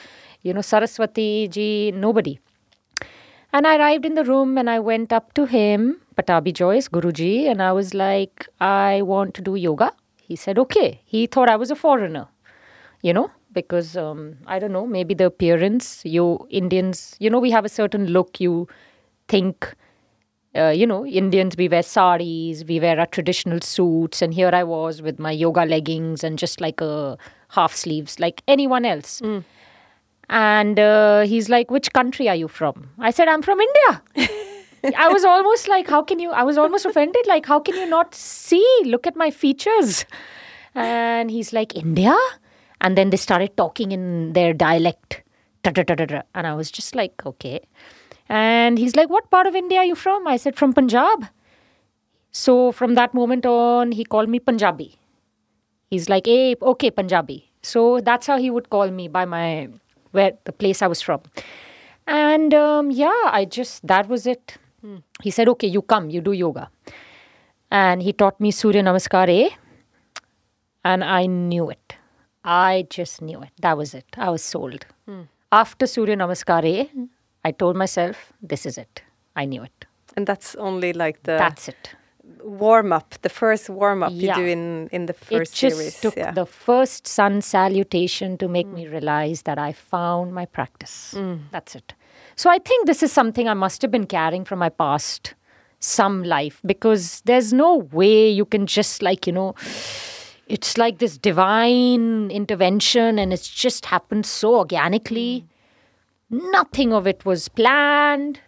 you 0.41 0.53
know, 0.53 0.61
Saraswati 0.61 1.47
ji, 1.49 1.91
nobody. 1.91 2.39
And 3.51 3.67
I 3.67 3.77
arrived 3.77 4.05
in 4.05 4.13
the 4.13 4.23
room 4.23 4.57
and 4.57 4.69
I 4.69 4.79
went 4.79 5.11
up 5.11 5.33
to 5.33 5.45
him, 5.45 5.99
Pattabhi 6.15 6.53
Jois, 6.53 6.87
Guruji, 6.87 7.49
and 7.49 7.61
I 7.61 7.71
was 7.73 7.93
like, 7.93 8.47
I 8.61 9.01
want 9.01 9.33
to 9.35 9.41
do 9.41 9.55
yoga. 9.55 9.91
He 10.21 10.35
said, 10.35 10.59
okay. 10.59 11.01
He 11.05 11.25
thought 11.27 11.49
I 11.49 11.55
was 11.55 11.71
a 11.71 11.75
foreigner, 11.75 12.27
you 13.01 13.11
know, 13.11 13.31
because 13.51 13.97
um, 13.97 14.37
I 14.45 14.59
don't 14.59 14.71
know, 14.71 14.85
maybe 14.85 15.15
the 15.15 15.25
appearance. 15.25 16.01
You 16.05 16.47
Indians, 16.49 17.15
you 17.19 17.29
know, 17.29 17.39
we 17.39 17.51
have 17.51 17.65
a 17.65 17.69
certain 17.69 18.05
look. 18.07 18.39
You 18.39 18.67
think, 19.27 19.73
uh, 20.55 20.69
you 20.69 20.87
know, 20.87 21.05
Indians 21.05 21.55
we 21.57 21.67
wear 21.67 21.83
saris, 21.83 22.63
we 22.67 22.79
wear 22.79 22.99
our 22.99 23.05
traditional 23.05 23.61
suits, 23.61 24.21
and 24.21 24.33
here 24.33 24.49
I 24.53 24.63
was 24.63 25.01
with 25.01 25.19
my 25.19 25.31
yoga 25.31 25.65
leggings 25.65 26.23
and 26.23 26.39
just 26.39 26.59
like 26.59 26.81
a 26.81 27.17
half 27.49 27.75
sleeves, 27.75 28.19
like 28.19 28.41
anyone 28.47 28.85
else. 28.85 29.21
Mm. 29.21 29.43
And 30.29 30.79
uh, 30.79 31.21
he's 31.21 31.49
like, 31.49 31.71
"Which 31.71 31.91
country 31.93 32.29
are 32.29 32.35
you 32.35 32.47
from?" 32.47 32.89
I 32.99 33.11
said, 33.11 33.27
"I'm 33.27 33.41
from 33.41 33.59
India." 33.59 34.01
I 34.97 35.09
was 35.09 35.23
almost 35.23 35.67
like, 35.67 35.87
"How 35.87 36.01
can 36.03 36.19
you?" 36.19 36.31
I 36.31 36.43
was 36.43 36.57
almost 36.57 36.85
offended. 36.85 37.25
Like, 37.27 37.45
how 37.45 37.59
can 37.59 37.75
you 37.75 37.87
not 37.87 38.13
see? 38.13 38.65
Look 38.85 39.07
at 39.07 39.15
my 39.15 39.31
features. 39.31 40.05
And 40.75 41.31
he's 41.31 41.51
like, 41.51 41.75
"India." 41.75 42.15
and 42.81 42.97
then 42.97 43.09
they 43.09 43.17
started 43.17 43.55
talking 43.57 43.91
in 43.91 44.33
their 44.33 44.53
dialect 44.53 45.21
and 45.63 46.47
i 46.47 46.53
was 46.53 46.71
just 46.71 46.95
like 46.95 47.25
okay 47.25 47.59
and 48.29 48.77
he's 48.77 48.95
like 48.95 49.09
what 49.09 49.29
part 49.31 49.47
of 49.47 49.55
india 49.55 49.79
are 49.79 49.85
you 49.85 49.95
from 49.95 50.27
i 50.27 50.37
said 50.37 50.55
from 50.55 50.73
punjab 50.73 51.25
so 52.31 52.71
from 52.71 52.95
that 52.95 53.13
moment 53.13 53.45
on 53.45 53.91
he 53.91 54.05
called 54.05 54.29
me 54.29 54.39
punjabi 54.39 54.89
he's 55.89 56.09
like 56.09 56.25
hey 56.25 56.55
okay 56.61 56.91
punjabi 56.91 57.39
so 57.61 57.99
that's 57.99 58.27
how 58.27 58.37
he 58.37 58.49
would 58.49 58.69
call 58.69 58.91
me 58.91 59.07
by 59.07 59.25
my 59.25 59.67
where 60.11 60.33
the 60.45 60.51
place 60.51 60.81
i 60.81 60.87
was 60.87 61.01
from 61.01 61.21
and 62.07 62.53
um, 62.53 62.91
yeah 62.91 63.21
i 63.39 63.45
just 63.45 63.85
that 63.85 64.07
was 64.07 64.27
it 64.27 64.57
hmm. 64.81 64.97
he 65.23 65.31
said 65.31 65.49
okay 65.49 65.67
you 65.67 65.81
come 65.81 66.09
you 66.09 66.21
do 66.21 66.31
yoga 66.31 66.69
and 67.71 68.01
he 68.01 68.13
taught 68.13 68.39
me 68.39 68.51
surya 68.51 68.83
namaskar 68.83 69.27
A. 69.29 69.41
and 70.83 71.03
i 71.03 71.25
knew 71.25 71.69
it 71.69 71.99
I 72.43 72.87
just 72.89 73.21
knew 73.21 73.41
it. 73.41 73.51
That 73.61 73.77
was 73.77 73.93
it. 73.93 74.05
I 74.17 74.29
was 74.29 74.41
sold. 74.41 74.85
Hmm. 75.05 75.23
After 75.51 75.87
Surya 75.87 76.15
Namaskar, 76.15 76.89
I 77.43 77.51
told 77.51 77.75
myself, 77.75 78.33
this 78.41 78.65
is 78.65 78.77
it. 78.77 79.01
I 79.35 79.45
knew 79.45 79.63
it. 79.63 79.85
And 80.17 80.27
that's 80.27 80.55
only 80.55 80.93
like 80.93 81.23
the 81.23 81.37
that's 81.37 81.67
it 81.69 81.95
warm 82.43 82.93
up, 82.93 83.15
the 83.21 83.29
first 83.29 83.69
warm 83.69 84.03
up 84.03 84.11
yeah. 84.13 84.37
you 84.37 84.43
do 84.43 84.49
in 84.49 84.89
in 84.91 85.05
the 85.05 85.13
first 85.13 85.53
it 85.53 85.55
just 85.55 85.77
series. 85.77 85.99
Took 85.99 86.17
yeah. 86.17 86.31
the 86.31 86.45
first 86.45 87.07
sun 87.07 87.41
salutation 87.41 88.37
to 88.37 88.47
make 88.47 88.67
mm. 88.67 88.73
me 88.73 88.87
realize 88.87 89.43
that 89.43 89.57
I 89.57 89.73
found 89.73 90.33
my 90.33 90.45
practice. 90.45 91.13
Mm. 91.17 91.41
That's 91.51 91.75
it. 91.75 91.93
So 92.35 92.49
I 92.49 92.59
think 92.59 92.87
this 92.87 93.03
is 93.03 93.11
something 93.11 93.47
I 93.47 93.53
must 93.53 93.81
have 93.81 93.91
been 93.91 94.05
carrying 94.05 94.45
from 94.45 94.59
my 94.59 94.69
past, 94.69 95.33
some 95.79 96.23
life, 96.23 96.61
because 96.65 97.21
there's 97.25 97.51
no 97.51 97.75
way 97.91 98.29
you 98.29 98.45
can 98.45 98.65
just 98.65 99.01
like 99.01 99.27
you 99.27 99.33
know 99.33 99.55
it's 100.47 100.77
like 100.77 100.97
this 100.97 101.17
divine 101.17 102.31
intervention 102.31 103.19
and 103.19 103.31
it's 103.31 103.47
just 103.47 103.85
happened 103.85 104.25
so 104.25 104.55
organically. 104.55 105.45
Nothing 106.29 106.93
of 106.93 107.07
it 107.07 107.25
was 107.25 107.49
planned. 107.49 108.39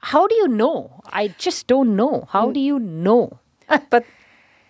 How 0.00 0.26
do 0.26 0.34
you 0.34 0.48
know? 0.48 1.00
I 1.06 1.28
just 1.38 1.66
don't 1.66 1.94
know. 1.94 2.26
How 2.30 2.48
mm. 2.48 2.54
do 2.54 2.60
you 2.60 2.78
know? 2.78 3.38
but 3.90 4.04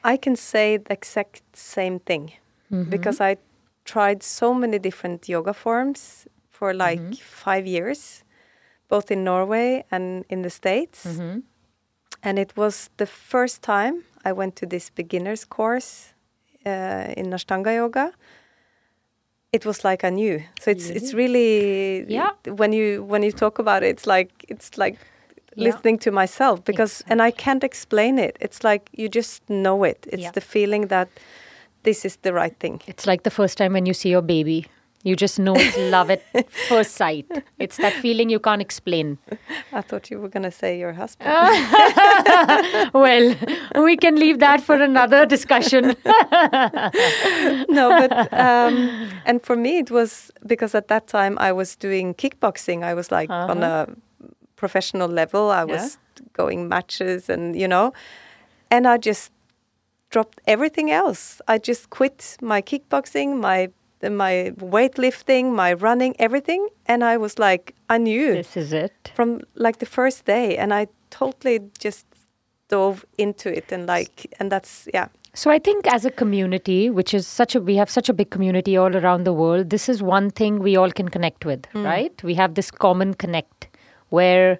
I 0.05 0.16
can 0.16 0.37
say 0.37 0.77
the 0.77 0.92
exact 0.92 1.42
same 1.57 2.01
thing 2.01 2.33
mm-hmm. 2.70 2.90
because 2.90 3.20
I 3.20 3.37
tried 3.85 4.23
so 4.23 4.55
many 4.55 4.79
different 4.79 5.29
yoga 5.29 5.55
forms 5.55 6.27
for 6.51 6.75
like 6.75 7.01
mm-hmm. 7.01 7.12
five 7.14 7.66
years, 7.66 8.25
both 8.88 9.11
in 9.11 9.25
Norway 9.25 9.85
and 9.90 10.25
in 10.29 10.42
the 10.42 10.51
States. 10.51 11.07
Mm-hmm. 11.07 11.40
And 12.23 12.38
it 12.38 12.57
was 12.57 12.90
the 12.99 13.07
first 13.07 13.62
time 13.62 14.05
I 14.25 14.33
went 14.33 14.57
to 14.57 14.66
this 14.66 14.90
beginner's 14.90 15.44
course 15.44 16.12
uh, 16.66 17.14
in 17.16 17.31
Ashtanga 17.31 17.75
yoga, 17.75 18.12
it 19.52 19.66
was 19.66 19.84
like 19.84 20.04
I 20.04 20.10
knew. 20.10 20.42
So 20.60 20.70
it's 20.70 20.88
it's 20.90 21.12
really 21.14 22.04
yeah. 22.08 22.30
When 22.46 22.72
you 22.72 23.02
when 23.02 23.22
you 23.22 23.32
talk 23.32 23.58
about 23.58 23.82
it, 23.82 23.88
it's 23.88 24.06
like 24.06 24.30
it's 24.48 24.78
like 24.78 24.96
Yeah. 25.56 25.64
listening 25.68 25.98
to 25.98 26.10
myself 26.12 26.60
because 26.64 27.04
and 27.10 27.20
I 27.20 27.32
can't 27.32 27.64
explain 27.64 28.18
it. 28.18 28.36
It's 28.40 28.62
like 28.62 28.88
you 28.92 29.08
just 29.08 29.42
know 29.48 29.84
it. 29.84 30.06
It's 30.12 30.22
Yeah. 30.22 30.32
the 30.32 30.40
feeling 30.40 30.88
that 30.88 31.08
this 31.82 32.04
is 32.04 32.16
the 32.22 32.32
right 32.32 32.56
thing. 32.60 32.80
It's 32.86 33.06
like 33.06 33.22
the 33.22 33.30
first 33.30 33.58
time 33.58 33.72
when 33.72 33.86
you 33.86 33.94
see 33.94 34.10
your 34.10 34.22
baby. 34.22 34.66
You 35.02 35.16
just 35.16 35.38
know 35.38 35.54
it's 35.56 35.78
love 35.78 36.10
at 36.10 36.22
first 36.68 36.92
sight. 36.96 37.26
It's 37.58 37.78
that 37.78 37.94
feeling 37.94 38.28
you 38.28 38.38
can't 38.38 38.60
explain. 38.60 39.16
I 39.72 39.80
thought 39.80 40.10
you 40.10 40.18
were 40.20 40.28
going 40.28 40.42
to 40.42 40.50
say 40.50 40.78
your 40.78 40.92
husband. 40.92 41.30
Well, 42.92 43.34
we 43.76 43.96
can 43.96 44.16
leave 44.16 44.40
that 44.40 44.60
for 44.60 44.74
another 44.74 45.24
discussion. 45.24 45.96
no, 46.04 47.88
but 47.98 48.32
um, 48.32 49.08
and 49.24 49.42
for 49.42 49.56
me 49.56 49.78
it 49.78 49.90
was 49.90 50.30
because 50.46 50.74
at 50.74 50.88
that 50.88 51.06
time 51.06 51.38
I 51.38 51.52
was 51.52 51.76
doing 51.76 52.14
kickboxing. 52.14 52.82
I 52.82 52.94
was 52.94 53.10
like 53.10 53.30
on 53.30 53.62
a 53.62 53.88
professional 54.56 55.08
level. 55.08 55.50
I 55.50 55.64
was 55.64 55.98
going 56.34 56.68
matches, 56.68 57.28
and 57.30 57.56
you 57.56 57.68
know, 57.68 57.92
and 58.70 58.86
I 58.86 58.98
just 58.98 59.32
dropped 60.10 60.40
everything 60.46 60.90
else. 60.90 61.40
I 61.48 61.58
just 61.58 61.90
quit 61.90 62.36
my 62.42 62.60
kickboxing, 62.60 63.40
my 63.40 63.70
my 64.08 64.52
weightlifting, 64.56 65.52
my 65.54 65.72
running, 65.72 66.14
everything, 66.18 66.68
and 66.86 67.04
I 67.04 67.16
was 67.16 67.38
like, 67.38 67.74
I 67.88 67.98
knew 67.98 68.32
this 68.34 68.56
is 68.56 68.72
it. 68.72 69.12
from 69.14 69.42
like 69.54 69.78
the 69.78 69.86
first 69.86 70.24
day, 70.24 70.56
and 70.56 70.72
I 70.72 70.86
totally 71.10 71.60
just 71.78 72.06
dove 72.68 73.04
into 73.18 73.54
it, 73.54 73.72
and 73.72 73.86
like, 73.86 74.32
and 74.38 74.50
that's 74.50 74.88
yeah. 74.94 75.08
So 75.32 75.50
I 75.50 75.58
think 75.58 75.86
as 75.86 76.04
a 76.04 76.10
community, 76.10 76.90
which 76.90 77.14
is 77.14 77.26
such 77.26 77.54
a 77.54 77.60
we 77.60 77.76
have 77.76 77.90
such 77.90 78.08
a 78.08 78.12
big 78.12 78.30
community 78.30 78.76
all 78.76 78.96
around 78.96 79.24
the 79.24 79.32
world, 79.32 79.70
this 79.70 79.88
is 79.88 80.02
one 80.02 80.30
thing 80.30 80.58
we 80.58 80.76
all 80.76 80.90
can 80.90 81.08
connect 81.08 81.44
with, 81.44 81.62
mm. 81.74 81.84
right? 81.84 82.22
We 82.22 82.34
have 82.34 82.54
this 82.54 82.70
common 82.70 83.14
connect 83.14 83.68
where 84.08 84.58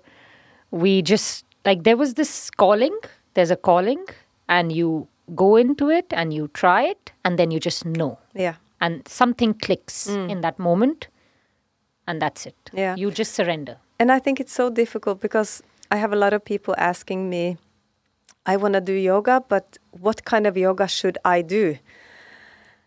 we 0.71 1.03
just 1.03 1.45
like 1.65 1.83
there 1.85 1.97
was 1.97 2.15
this 2.15 2.51
calling, 2.51 2.97
there's 3.35 3.51
a 3.51 3.57
calling 3.57 4.05
and 4.49 4.73
you 4.73 5.09
go 5.35 5.57
into 5.57 5.89
it 5.89 6.07
and 6.11 6.33
you 6.33 6.49
try 6.49 6.83
it 6.85 7.13
and 7.25 7.39
then 7.39 7.51
you 7.51 7.61
just 7.61 7.85
know. 7.85 8.19
Yeah. 8.35 8.55
And 8.81 9.07
something 9.07 9.55
clicks 9.55 10.07
in 10.07 10.41
that 10.41 10.59
moment 10.59 11.09
and 12.11 12.21
that's 12.21 12.45
it. 12.47 12.71
Yeah. 12.73 12.97
You 12.97 13.11
just 13.11 13.35
surrender. 13.35 13.77
And 13.99 14.11
I 14.11 14.19
think 14.19 14.41
it's 14.41 14.53
so 14.53 14.69
difficult 14.69 15.21
because 15.21 15.63
I 15.91 15.97
have 15.97 16.13
a 16.13 16.17
lot 16.17 16.33
of 16.33 16.45
people 16.45 16.75
asking 16.77 17.31
me, 17.31 17.57
I 18.47 18.57
want 18.57 18.75
to 18.75 18.81
do 18.81 18.93
yoga, 18.93 19.45
but 19.49 19.79
what 19.93 20.25
kind 20.25 20.47
of 20.47 20.57
yoga 20.57 20.89
should 20.89 21.19
I 21.25 21.43
do? 21.43 21.79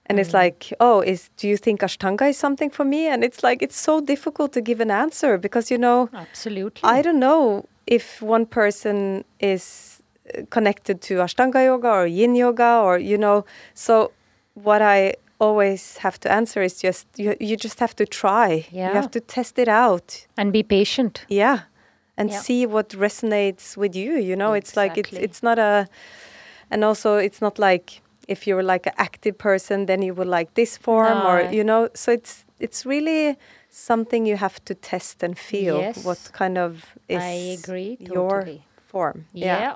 And 0.07 0.19
it's 0.19 0.33
like, 0.33 0.73
oh, 0.81 0.99
is 0.99 1.29
do 1.37 1.47
you 1.47 1.55
think 1.55 1.79
Ashtanga 1.79 2.29
is 2.29 2.37
something 2.37 2.69
for 2.69 2.83
me? 2.83 3.07
And 3.07 3.23
it's 3.23 3.41
like 3.41 3.61
it's 3.61 3.77
so 3.77 4.01
difficult 4.01 4.51
to 4.53 4.61
give 4.61 4.81
an 4.81 4.91
answer 4.91 5.37
because 5.37 5.71
you 5.71 5.77
know, 5.77 6.09
Absolutely. 6.13 6.81
I 6.83 7.01
don't 7.01 7.19
know 7.19 7.65
if 7.87 8.21
one 8.21 8.45
person 8.45 9.23
is 9.39 10.01
uh, 10.37 10.41
connected 10.49 11.01
to 11.03 11.13
Ashtanga 11.19 11.63
yoga 11.63 11.89
or 11.89 12.05
Yin 12.05 12.35
yoga 12.35 12.81
or 12.83 12.99
you 12.99 13.17
know. 13.17 13.45
So 13.73 14.11
what 14.55 14.81
I 14.81 15.13
always 15.43 15.97
have 15.97 16.17
to 16.19 16.31
answer 16.31 16.61
is 16.63 16.81
just 16.83 17.07
you. 17.17 17.35
You 17.39 17.55
just 17.57 17.79
have 17.79 17.93
to 17.95 18.05
try. 18.05 18.65
You 18.71 18.93
have 18.95 19.09
to 19.11 19.19
test 19.19 19.59
it 19.59 19.67
out. 19.67 20.27
and 20.37 20.51
be 20.51 20.63
patient. 20.63 21.25
Yeah, 21.29 21.57
and 22.17 22.29
Yeah. 22.29 22.41
see 22.41 22.65
what 22.67 22.89
resonates 22.99 23.77
with 23.77 23.95
you. 23.95 24.11
You 24.29 24.35
know, 24.35 24.53
it's 24.57 24.75
like 24.75 24.97
it's 25.01 25.13
it's 25.23 25.41
not 25.43 25.57
a, 25.59 25.87
and 26.71 26.83
also 26.83 27.17
it's 27.17 27.41
not 27.41 27.59
like 27.59 28.01
if 28.27 28.47
you're 28.47 28.63
like 28.73 28.89
an 28.89 28.93
active 28.97 29.37
person, 29.37 29.85
then 29.85 30.01
you 30.01 30.13
would 30.15 30.27
like 30.39 30.49
this 30.53 30.77
form 30.77 31.25
or 31.25 31.41
you 31.53 31.63
know. 31.63 31.89
So 31.93 32.11
it's 32.11 32.45
it's 32.59 32.85
really 32.85 33.35
something 33.69 34.27
you 34.27 34.37
have 34.37 34.59
to 34.65 34.73
test 34.75 35.23
and 35.23 35.37
feel 35.37 35.79
Yes. 35.79 36.05
what 36.05 36.19
kind 36.33 36.57
of 36.57 36.71
is 37.09 37.23
I 37.23 37.57
agree 37.59 37.97
your 37.99 38.29
totally. 38.31 38.61
form. 38.91 39.25
yeah. 39.33 39.75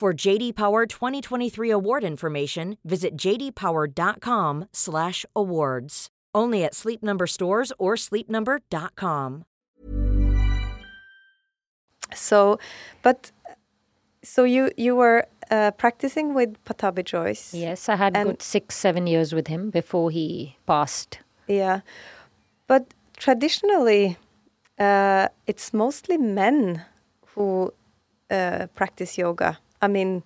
For 0.00 0.14
JD 0.14 0.54
Power 0.54 0.86
2023 0.86 1.70
award 1.70 2.04
information, 2.04 2.76
visit 2.84 3.16
jdpower.com/awards. 3.16 6.08
Only 6.32 6.62
at 6.62 6.76
Sleep 6.76 7.02
Number 7.02 7.26
stores 7.26 7.72
or 7.80 7.96
sleepnumber.com. 7.96 9.44
So, 12.14 12.60
but 13.02 13.32
so 14.22 14.44
you 14.44 14.70
you 14.76 14.94
were 14.94 15.26
uh, 15.50 15.72
practicing 15.72 16.32
with 16.32 16.64
Pattabhi 16.64 17.04
Jois. 17.04 17.52
Yes, 17.52 17.88
I 17.88 17.96
had 17.96 18.14
good 18.14 18.40
six, 18.40 18.76
seven 18.76 19.08
years 19.08 19.32
with 19.32 19.48
him 19.48 19.70
before 19.70 20.12
he 20.12 20.56
passed. 20.64 21.18
Yeah, 21.48 21.80
but 22.68 22.94
traditionally, 23.16 24.16
uh, 24.78 25.26
it's 25.48 25.74
mostly 25.74 26.18
men 26.18 26.84
who 27.34 27.74
uh, 28.30 28.68
practice 28.76 29.18
yoga. 29.18 29.58
I 29.82 29.88
mean, 29.88 30.22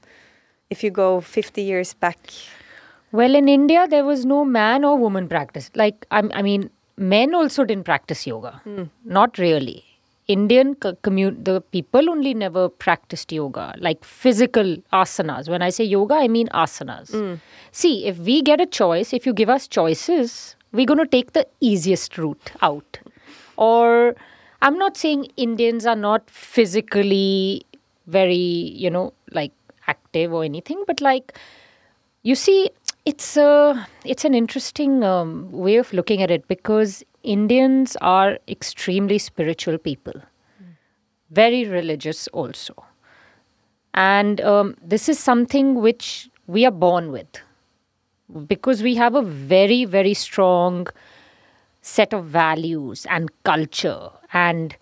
if 0.71 0.83
you 0.83 0.91
go 0.91 1.21
50 1.21 1.63
years 1.63 1.95
back, 1.95 2.19
Well, 3.13 3.35
in 3.35 3.47
India, 3.49 3.87
there 3.87 4.05
was 4.05 4.25
no 4.25 4.43
man 4.45 4.85
or 4.87 4.97
woman 4.97 5.29
practice. 5.29 5.71
Like, 5.75 6.07
I, 6.11 6.23
I 6.33 6.41
mean, 6.43 6.71
men 6.97 7.35
also 7.35 7.65
didn't 7.65 7.85
practice 7.85 8.27
yoga. 8.27 8.61
Hmm. 8.65 8.85
Not 9.05 9.37
really. 9.39 9.85
Indian 10.29 10.75
co- 10.77 10.95
commu- 10.95 11.45
the 11.45 11.61
people 11.61 12.09
only 12.09 12.33
never 12.33 12.69
practiced 12.71 13.31
yoga, 13.33 13.75
like 13.79 14.03
physical 14.03 14.77
asanas. 15.01 15.51
When 15.51 15.61
I 15.61 15.69
say 15.69 15.85
yoga, 15.85 16.15
I 16.15 16.29
mean 16.29 16.49
asanas. 16.55 17.11
Hmm. 17.11 17.35
See, 17.71 18.07
if 18.07 18.17
we 18.19 18.41
get 18.41 18.61
a 18.63 18.67
choice, 18.67 19.13
if 19.13 19.27
you 19.27 19.35
give 19.35 19.51
us 19.51 19.69
choices, 19.69 20.57
we're 20.73 20.87
going 20.87 21.05
to 21.05 21.07
take 21.07 21.33
the 21.35 21.47
easiest 21.61 22.17
route 22.17 22.53
out. 22.63 22.99
Or, 23.59 24.15
I'm 24.63 24.79
not 24.79 24.97
saying 24.97 25.27
Indians 25.37 25.85
are 25.85 25.97
not 25.97 26.31
physically 26.31 27.67
very, 28.07 28.35
you 28.37 28.91
know, 28.91 29.13
like 29.33 29.53
active 29.87 30.33
or 30.33 30.45
anything, 30.45 30.83
but 30.87 31.01
like, 31.01 31.39
you 32.23 32.35
see, 32.35 32.71
it's 33.05 33.37
a 33.37 33.87
it's 34.05 34.25
an 34.25 34.35
interesting 34.35 35.03
um, 35.03 35.51
way 35.51 35.77
of 35.77 35.93
looking 35.93 36.23
at 36.23 36.31
it 36.31 36.47
because 36.49 37.03
Indians 37.25 37.97
are 38.01 38.39
extremely 38.49 39.19
spiritual 39.19 39.79
people, 39.79 40.15
very 41.31 41.65
religious 41.65 42.29
also, 42.29 42.75
and 43.95 44.41
um, 44.41 44.77
this 44.83 45.09
is 45.09 45.19
something 45.19 45.77
which 45.77 46.29
we 46.47 46.65
are 46.65 46.71
born 46.71 47.13
with. 47.13 47.41
Because 48.47 48.83
we 48.83 48.95
have 48.95 49.15
a 49.15 49.23
very 49.23 49.85
very 49.85 50.15
strong 50.15 50.87
set 51.83 52.15
of 52.15 52.25
values 52.27 53.07
and 53.11 53.31
culture. 53.45 54.09
And 54.33 54.77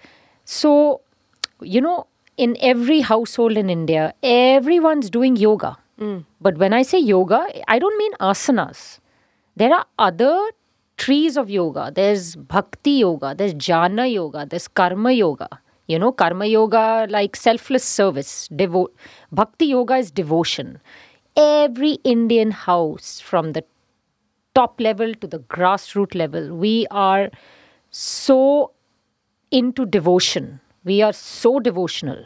so 0.45 1.01
you 1.61 1.81
know 1.81 2.07
in 2.37 2.57
every 2.61 3.01
household 3.01 3.57
in 3.57 3.71
india 3.71 4.13
everyone's 4.23 5.11
doing 5.11 5.37
yoga. 5.37 5.77
Hmm. 5.99 6.19
But 6.41 6.57
when 6.59 6.73
i 6.73 6.83
say 6.83 6.99
yoga 6.99 7.41
i 7.69 7.79
don't 7.79 7.99
mean 7.99 8.13
asanas. 8.21 8.99
There 9.57 9.73
are 9.75 9.85
other 9.99 10.35
trees 10.97 11.37
of 11.37 11.51
yoga. 11.51 11.91
There's 11.95 12.37
bhakti 12.37 12.93
yoga 13.03 13.35
there's 13.37 13.55
jnana 13.55 14.11
yoga 14.13 14.47
there's 14.49 14.69
karma 14.69 15.13
yoga. 15.13 15.49
You 15.87 15.99
know 15.99 16.13
karma 16.13 16.47
yoga 16.47 17.07
like 17.11 17.37
selfless 17.37 17.85
service 17.85 18.49
devo- 18.53 18.89
bhakti 19.33 19.67
yoga 19.67 19.97
is 19.97 20.11
devotion. 20.11 20.81
Every 21.37 21.93
indian 22.15 22.51
house 22.53 23.21
from 23.21 23.53
the 23.53 23.65
top 24.55 24.81
level 24.81 25.15
to 25.15 25.27
the 25.27 25.39
grassroots 25.39 26.15
level 26.15 26.55
we 26.57 26.87
are 26.91 27.31
so 27.91 28.73
into 29.51 29.87
devotion. 29.87 30.61
We 30.85 31.03
are 31.03 31.13
so 31.13 31.61
devotional. 31.61 32.25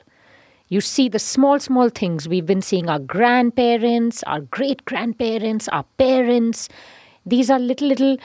You 0.68 0.80
see 0.80 1.08
the 1.08 1.18
small, 1.18 1.58
small 1.58 1.88
things. 1.88 2.28
We've 2.28 2.46
been 2.46 2.62
seeing 2.62 2.88
our 2.88 2.98
grandparents, 2.98 4.22
our 4.24 4.40
great 4.40 4.84
grandparents, 4.84 5.68
our 5.68 5.84
parents. 5.98 6.68
These 7.26 7.50
are 7.50 7.58
little, 7.58 7.88
little 7.88 8.16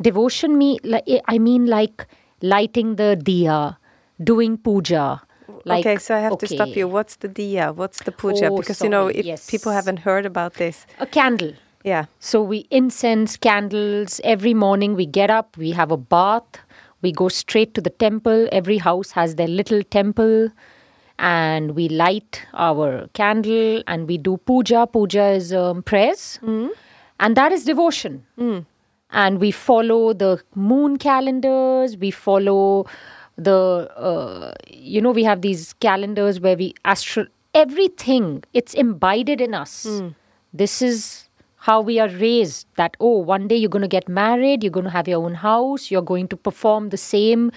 devotion. 0.00 0.58
Me, 0.58 0.78
eh, 0.84 1.20
I 1.26 1.38
mean, 1.38 1.66
like 1.66 2.06
lighting 2.42 2.96
the 2.96 3.20
diya, 3.22 3.76
doing 4.22 4.56
puja. 4.58 5.22
Like, 5.64 5.86
okay, 5.86 5.98
so 5.98 6.14
I 6.14 6.18
have 6.18 6.38
to 6.38 6.46
stop 6.46 6.68
okay, 6.68 6.80
you. 6.80 6.88
What's 6.88 7.16
the 7.16 7.28
diya? 7.28 7.74
What's 7.74 8.02
the 8.02 8.12
puja? 8.12 8.48
Oh, 8.48 8.58
because 8.58 8.82
you 8.82 8.88
know, 8.88 9.06
if 9.08 9.24
yes. 9.24 9.48
people 9.48 9.72
haven't 9.72 9.98
heard 10.00 10.26
about 10.26 10.54
this, 10.54 10.86
A 10.98 11.06
candle. 11.06 11.52
yeah, 11.84 12.06
So 12.18 12.42
we 12.42 12.66
incense 12.70 13.36
candles 13.36 14.20
every 14.24 14.52
morning. 14.52 14.94
We 14.94 15.06
get 15.06 15.30
up, 15.30 15.56
we 15.56 15.70
have 15.70 15.90
a 15.90 15.96
bath, 15.96 16.58
We 17.04 17.12
go 17.12 17.28
straight 17.28 17.74
to 17.74 17.80
the 17.80 17.90
temple. 17.90 18.48
Every 18.60 18.78
house 18.78 19.10
has 19.12 19.36
their 19.36 19.48
little 19.48 19.82
temple. 19.96 20.48
And 21.18 21.76
we 21.76 21.88
light 21.88 22.42
our 22.54 23.06
candle 23.18 23.82
and 23.86 24.08
we 24.08 24.18
do 24.18 24.36
puja. 24.38 24.86
Puja 24.94 25.26
is 25.40 25.52
um, 25.52 25.82
prayers. 25.90 26.40
And 27.20 27.36
that 27.36 27.52
is 27.52 27.64
devotion. 27.64 28.24
And 29.10 29.38
we 29.40 29.50
follow 29.52 30.12
the 30.12 30.42
moon 30.56 30.96
calendars. 30.96 31.96
We 31.96 32.10
follow 32.10 32.86
the, 33.36 33.88
uh, 33.96 34.54
you 34.68 35.00
know, 35.00 35.12
we 35.12 35.22
have 35.24 35.40
these 35.42 35.72
calendars 35.74 36.40
where 36.40 36.56
we 36.56 36.74
astro 36.84 37.26
everything. 37.54 38.42
It's 38.52 38.74
imbibed 38.74 39.40
in 39.48 39.54
us. 39.54 39.86
This 40.52 40.82
is 40.82 41.23
how 41.68 41.80
we 41.80 41.98
are 41.98 42.10
raised 42.22 42.66
that 42.76 42.96
oh 43.00 43.16
one 43.32 43.48
day 43.48 43.56
you're 43.56 43.74
going 43.76 43.88
to 43.88 43.94
get 43.96 44.08
married 44.08 44.62
you're 44.62 44.76
going 44.78 44.90
to 44.92 44.96
have 44.98 45.08
your 45.08 45.24
own 45.24 45.34
house 45.46 45.90
you're 45.90 46.08
going 46.12 46.28
to 46.28 46.36
perform 46.36 46.90
the 46.90 47.02
same 47.06 47.50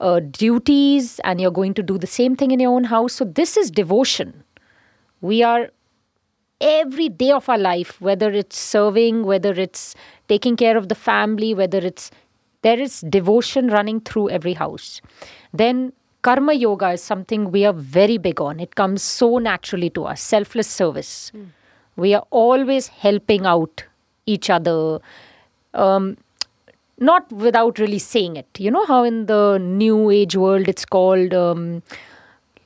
uh, 0.00 0.20
duties 0.20 1.20
and 1.24 1.40
you're 1.40 1.50
going 1.50 1.74
to 1.74 1.82
do 1.82 1.98
the 1.98 2.06
same 2.06 2.36
thing 2.36 2.50
in 2.50 2.60
your 2.60 2.72
own 2.72 2.84
house. 2.84 3.14
So 3.14 3.24
this 3.24 3.56
is 3.56 3.70
devotion. 3.70 4.44
We 5.20 5.42
are 5.42 5.70
every 6.60 7.08
day 7.08 7.30
of 7.30 7.48
our 7.48 7.58
life 7.58 8.00
whether 8.00 8.30
it's 8.32 8.58
serving 8.58 9.22
whether 9.24 9.52
it's 9.52 9.94
taking 10.28 10.56
care 10.56 10.76
of 10.76 10.88
the 10.88 10.94
family 10.96 11.54
whether 11.54 11.78
it's 11.78 12.10
there 12.62 12.80
is 12.80 13.02
devotion 13.02 13.68
running 13.68 14.00
through 14.00 14.30
every 14.30 14.54
house. 14.54 15.00
Then 15.52 15.92
karma 16.22 16.54
yoga 16.54 16.90
is 16.90 17.02
something 17.02 17.52
we 17.52 17.64
are 17.64 17.72
very 17.72 18.18
big 18.18 18.40
on. 18.40 18.58
It 18.58 18.74
comes 18.74 19.02
so 19.02 19.38
naturally 19.38 19.90
to 19.90 20.04
us. 20.04 20.20
Selfless 20.20 20.66
service 20.66 21.30
we 22.04 22.14
are 22.14 22.24
always 22.30 22.86
helping 23.04 23.46
out 23.46 23.84
each 24.26 24.48
other 24.50 25.00
um, 25.74 26.16
not 26.98 27.30
without 27.32 27.78
really 27.78 27.98
saying 27.98 28.36
it. 28.36 28.46
You 28.58 28.70
know 28.70 28.84
how 28.86 29.02
in 29.04 29.26
the 29.26 29.58
new 29.58 30.10
age 30.10 30.36
world 30.36 30.68
it's 30.68 30.84
called 30.84 31.34
um, 31.34 31.82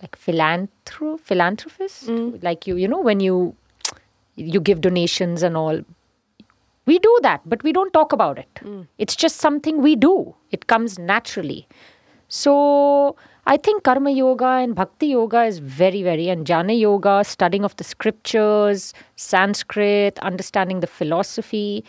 like 0.03 0.17
philanthrop 0.19 1.21
philanthropist? 1.21 2.09
Like 2.43 2.67
you 2.67 2.77
you 2.77 2.89
know 2.89 3.01
when 3.01 3.21
you 3.21 3.57
you 4.37 4.61
give 4.61 4.81
donations 4.81 5.43
and 5.43 5.57
all. 5.57 5.83
We 6.87 6.99
do 6.99 7.19
that 7.23 7.43
but 7.47 7.63
we 7.63 7.73
don't 7.73 7.93
talk 7.93 8.13
about 8.13 8.39
it. 8.39 8.61
It's 8.99 9.15
just 9.25 9.37
something 9.49 9.83
we 9.83 9.95
do. 9.97 10.35
It 10.51 10.67
comes 10.67 10.99
naturally. 10.99 11.67
So 12.29 13.17
I 13.45 13.57
think 13.57 13.83
karma 13.83 14.11
yoga 14.11 14.47
and 14.47 14.75
bhakti 14.75 15.09
yoga 15.09 15.45
is 15.45 15.59
very, 15.59 16.03
very, 16.03 16.29
and 16.29 16.47
jnana 16.47 16.79
yoga, 16.79 17.25
studying 17.25 17.65
of 17.65 17.75
the 17.77 17.85
scriptures, 17.85 18.95
Sanskrit, 19.17 20.19
understanding 20.21 20.79
the 20.81 20.87
philosophy, 20.87 21.85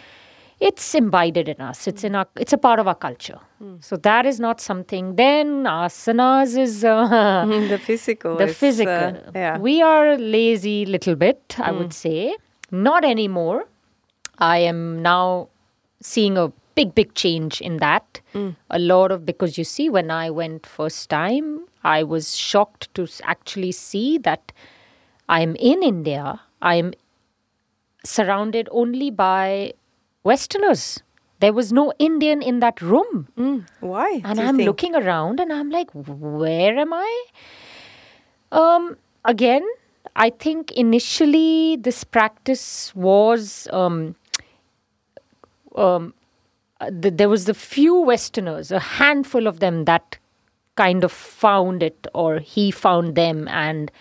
it's 0.59 0.95
imbibed 0.95 1.37
in 1.37 1.59
us. 1.59 1.87
It's 1.87 2.03
in 2.03 2.15
our, 2.15 2.25
it's 2.37 2.53
a 2.53 2.57
part 2.57 2.79
of 2.79 2.87
our 2.87 2.95
culture. 2.95 3.39
So 3.81 3.97
that 3.97 4.25
is 4.25 4.39
not 4.39 4.61
something. 4.61 5.15
Then 5.15 5.63
asanas 5.63 6.57
is 6.57 6.83
uh, 6.83 7.45
the 7.69 7.77
physical. 7.77 8.37
the 8.37 8.45
uh, 8.45 8.53
physical. 8.53 9.17
yeah. 9.35 9.57
We 9.57 9.81
are 9.81 10.17
lazy 10.17 10.85
little 10.85 11.15
bit, 11.15 11.55
I 11.59 11.71
would 11.71 11.93
say. 11.93 12.35
Not 12.71 13.03
anymore. 13.05 13.65
I 14.39 14.59
am 14.59 15.01
now 15.01 15.49
seeing 16.01 16.37
a 16.37 16.51
big, 16.75 16.95
big 16.95 17.13
change 17.13 17.61
in 17.61 17.77
that. 17.77 18.21
A 18.69 18.79
lot 18.79 19.11
of 19.11 19.25
because 19.25 19.57
you 19.57 19.63
see, 19.63 19.89
when 19.89 20.09
I 20.11 20.29
went 20.29 20.65
first 20.65 21.09
time, 21.09 21.65
I 21.83 22.03
was 22.03 22.35
shocked 22.35 22.93
to 22.95 23.07
actually 23.23 23.71
see 23.71 24.17
that 24.19 24.51
I'm 25.29 25.55
in 25.57 25.83
India. 25.83 26.41
I'm 26.61 26.93
surrounded 28.03 28.67
only 28.71 29.11
by 29.11 29.73
Westerners. 30.23 31.01
There 31.39 31.53
was 31.53 31.73
no 31.73 31.91
Indian 31.99 32.41
in 32.41 32.59
that 32.61 32.81
room. 32.81 33.27
Mm, 33.37 33.65
Why? 33.81 34.21
And 34.23 34.39
I'm 34.39 34.55
think? 34.55 34.65
looking 34.67 34.95
around 34.95 35.39
and 35.39 35.51
I'm 35.51 35.69
like, 35.69 35.89
where 35.93 36.77
am 36.77 36.93
I? 36.93 37.23
Um, 38.51 38.97
again, 39.25 39.67
I 40.15 40.29
think 40.29 40.71
initially 40.71 41.75
this 41.75 42.03
practice 42.03 42.95
was 42.95 43.67
um, 43.73 44.15
um, 45.75 46.13
uh, 46.87 46.91
th- 47.01 47.15
there 47.17 47.29
was 47.29 47.47
a 47.49 47.53
few 47.53 47.95
Westerners, 47.95 48.71
a 48.71 48.79
handful 48.79 49.47
of 49.47 49.59
them 49.59 49.85
that 49.85 50.17
kind 50.75 51.03
of 51.03 51.11
found 51.11 51.83
it 51.83 52.07
or 52.13 52.39
he 52.39 52.71
found 52.71 53.15
them 53.15 53.47
and 53.47 53.91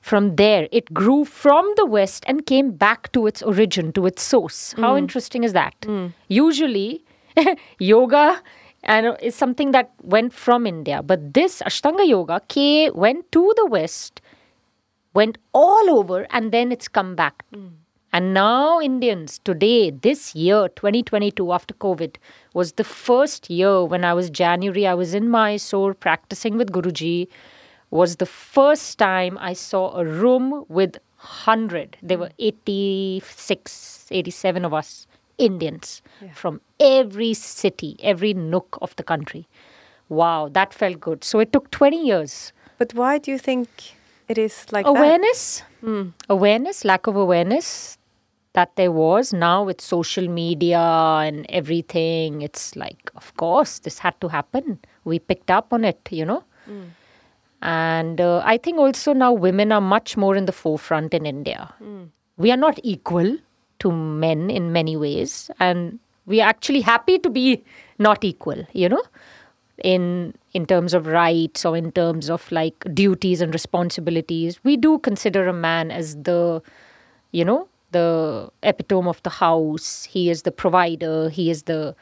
from 0.00 0.36
there 0.36 0.66
it 0.72 0.92
grew 0.92 1.24
from 1.24 1.70
the 1.76 1.84
west 1.84 2.24
and 2.26 2.46
came 2.46 2.72
back 2.72 3.12
to 3.12 3.26
its 3.26 3.42
origin 3.42 3.92
to 3.92 4.06
its 4.06 4.22
source. 4.22 4.74
How 4.78 4.92
hmm. 4.92 4.98
interesting 4.98 5.44
is 5.44 5.52
that? 5.52 5.74
Hmm. 5.84 6.06
Usually 6.28 7.04
yoga 7.78 8.40
and 8.82 9.16
is 9.20 9.34
something 9.34 9.70
that 9.70 9.92
went 10.02 10.32
from 10.32 10.66
india 10.66 11.02
but 11.04 11.34
this 11.34 11.62
ashtanga 11.62 12.06
yoga 12.06 12.40
came, 12.48 12.92
went 12.94 13.30
to 13.30 13.52
the 13.56 13.66
west 13.66 14.20
went 15.14 15.38
all 15.52 15.90
over 15.90 16.26
and 16.30 16.52
then 16.52 16.72
it's 16.72 16.88
come 16.88 17.14
back. 17.14 17.44
Hmm. 17.52 17.68
And 18.14 18.34
now, 18.34 18.78
Indians, 18.78 19.40
today, 19.42 19.90
this 19.90 20.34
year, 20.34 20.68
2022, 20.68 21.50
after 21.50 21.72
COVID, 21.74 22.16
was 22.52 22.72
the 22.72 22.84
first 22.84 23.48
year 23.48 23.84
when 23.84 24.04
I 24.04 24.12
was 24.12 24.28
January, 24.28 24.86
I 24.86 24.92
was 24.92 25.14
in 25.14 25.30
Mysore 25.30 25.94
practicing 25.94 26.58
with 26.58 26.72
Guruji, 26.72 27.28
was 27.90 28.16
the 28.16 28.26
first 28.26 28.98
time 28.98 29.38
I 29.40 29.54
saw 29.54 29.96
a 29.96 30.04
room 30.04 30.66
with 30.68 30.98
100. 31.20 31.96
There 32.02 32.18
were 32.18 32.30
86, 32.38 34.08
87 34.10 34.64
of 34.66 34.74
us, 34.74 35.06
Indians, 35.38 36.02
from 36.34 36.60
every 36.78 37.32
city, 37.32 37.96
every 38.02 38.34
nook 38.34 38.78
of 38.82 38.94
the 38.96 39.02
country. 39.02 39.48
Wow, 40.10 40.50
that 40.52 40.74
felt 40.74 41.00
good. 41.00 41.24
So 41.24 41.38
it 41.38 41.50
took 41.50 41.70
20 41.70 42.04
years 42.04 42.52
But 42.76 42.94
why 42.94 43.18
do 43.18 43.30
you 43.30 43.38
think 43.38 43.68
it 44.28 44.36
is 44.36 44.66
like 44.72 44.84
that? 44.84 44.90
awareness 44.90 45.62
hmm. 45.80 46.08
awareness 46.28 46.84
lack 46.84 47.06
of 47.06 47.16
awareness 47.16 47.96
that 48.54 48.74
there 48.76 48.92
was. 48.92 49.32
Now 49.32 49.64
with 49.64 49.80
social 49.80 50.28
media 50.28 50.78
and 50.80 51.46
everything 51.48 52.42
it's 52.42 52.76
like 52.76 53.10
of 53.16 53.34
course 53.36 53.78
this 53.80 53.98
had 53.98 54.20
to 54.20 54.28
happen. 54.28 54.78
We 55.04 55.18
picked 55.18 55.50
up 55.50 55.72
on 55.72 55.84
it 55.84 56.08
you 56.10 56.24
know? 56.24 56.44
And 57.62 58.20
uh, 58.20 58.42
i 58.44 58.56
think 58.58 58.78
also 58.78 59.12
now 59.12 59.32
women 59.32 59.72
are 59.72 59.80
much 59.80 60.16
more 60.16 60.34
in 60.36 60.46
the 60.46 60.52
forefront 60.52 61.14
in 61.14 61.26
india. 61.26 61.72
We 62.36 62.50
are 62.50 62.56
not 62.56 62.78
equal 62.82 63.36
to 63.80 63.92
men 63.92 64.50
in 64.50 64.72
many 64.72 64.96
ways 64.96 65.50
and 65.58 65.98
we 66.26 66.40
are 66.40 66.48
actually 66.48 66.80
happy 66.80 67.18
to 67.18 67.30
be 67.30 67.62
not 67.98 68.24
equal 68.24 68.66
you 68.72 68.88
know? 68.88 69.02
In 69.82 70.34
in 70.52 70.66
terms 70.66 70.92
of 70.94 71.06
rights 71.06 71.64
or 71.64 71.76
in 71.76 71.92
terms 71.92 72.28
of 72.28 72.50
like 72.52 72.84
duties 72.94 73.40
and 73.40 73.52
responsibilities. 73.54 74.60
We 74.64 74.76
do 74.76 74.98
consider 74.98 75.48
a 75.48 75.52
man 75.52 75.90
as 75.90 76.16
the 76.16 76.62
you 77.32 77.44
know 77.44 77.68
the 77.92 78.50
epitome 78.62 79.08
of 79.08 79.22
the 79.22 79.30
house. 79.30 80.04
He 80.04 80.30
is 80.30 80.42
the 80.42 80.52
provider. 80.52 81.28
He 81.28 81.50
is 81.50 81.64
the 81.64 81.94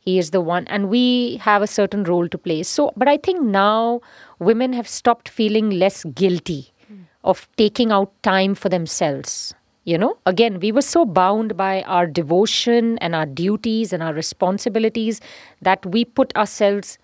he 0.00 0.18
is 0.18 0.32
the 0.32 0.40
one. 0.40 0.66
And 0.66 0.88
we 0.88 1.36
have 1.36 1.62
a 1.62 1.66
certain 1.66 2.02
role 2.04 2.28
to 2.28 2.38
play. 2.38 2.62
So 2.62 2.92
but 2.96 3.08
i 3.08 3.16
think 3.16 3.42
now 3.42 4.00
women 4.38 4.72
have 4.72 4.88
stopped 4.88 5.28
feeling 5.28 5.70
less 5.70 6.04
guilty 6.04 6.72
hmm. 6.86 7.02
of 7.24 7.48
taking 7.56 7.92
out 7.92 8.12
time 8.22 8.54
for 8.54 8.68
themselves. 8.68 9.54
You 9.84 9.98
know 9.98 10.16
again 10.26 10.60
we 10.60 10.70
were 10.70 10.88
so 10.88 11.04
bound 11.04 11.56
by 11.56 11.82
our 11.82 12.06
devotion 12.06 12.98
and 12.98 13.16
our 13.16 13.26
duties 13.26 13.92
and 13.92 14.02
our 14.02 14.14
responsibilities 14.14 15.20
that 15.60 15.84
we 15.84 16.04
put 16.04 16.36
ourselves 16.36 16.98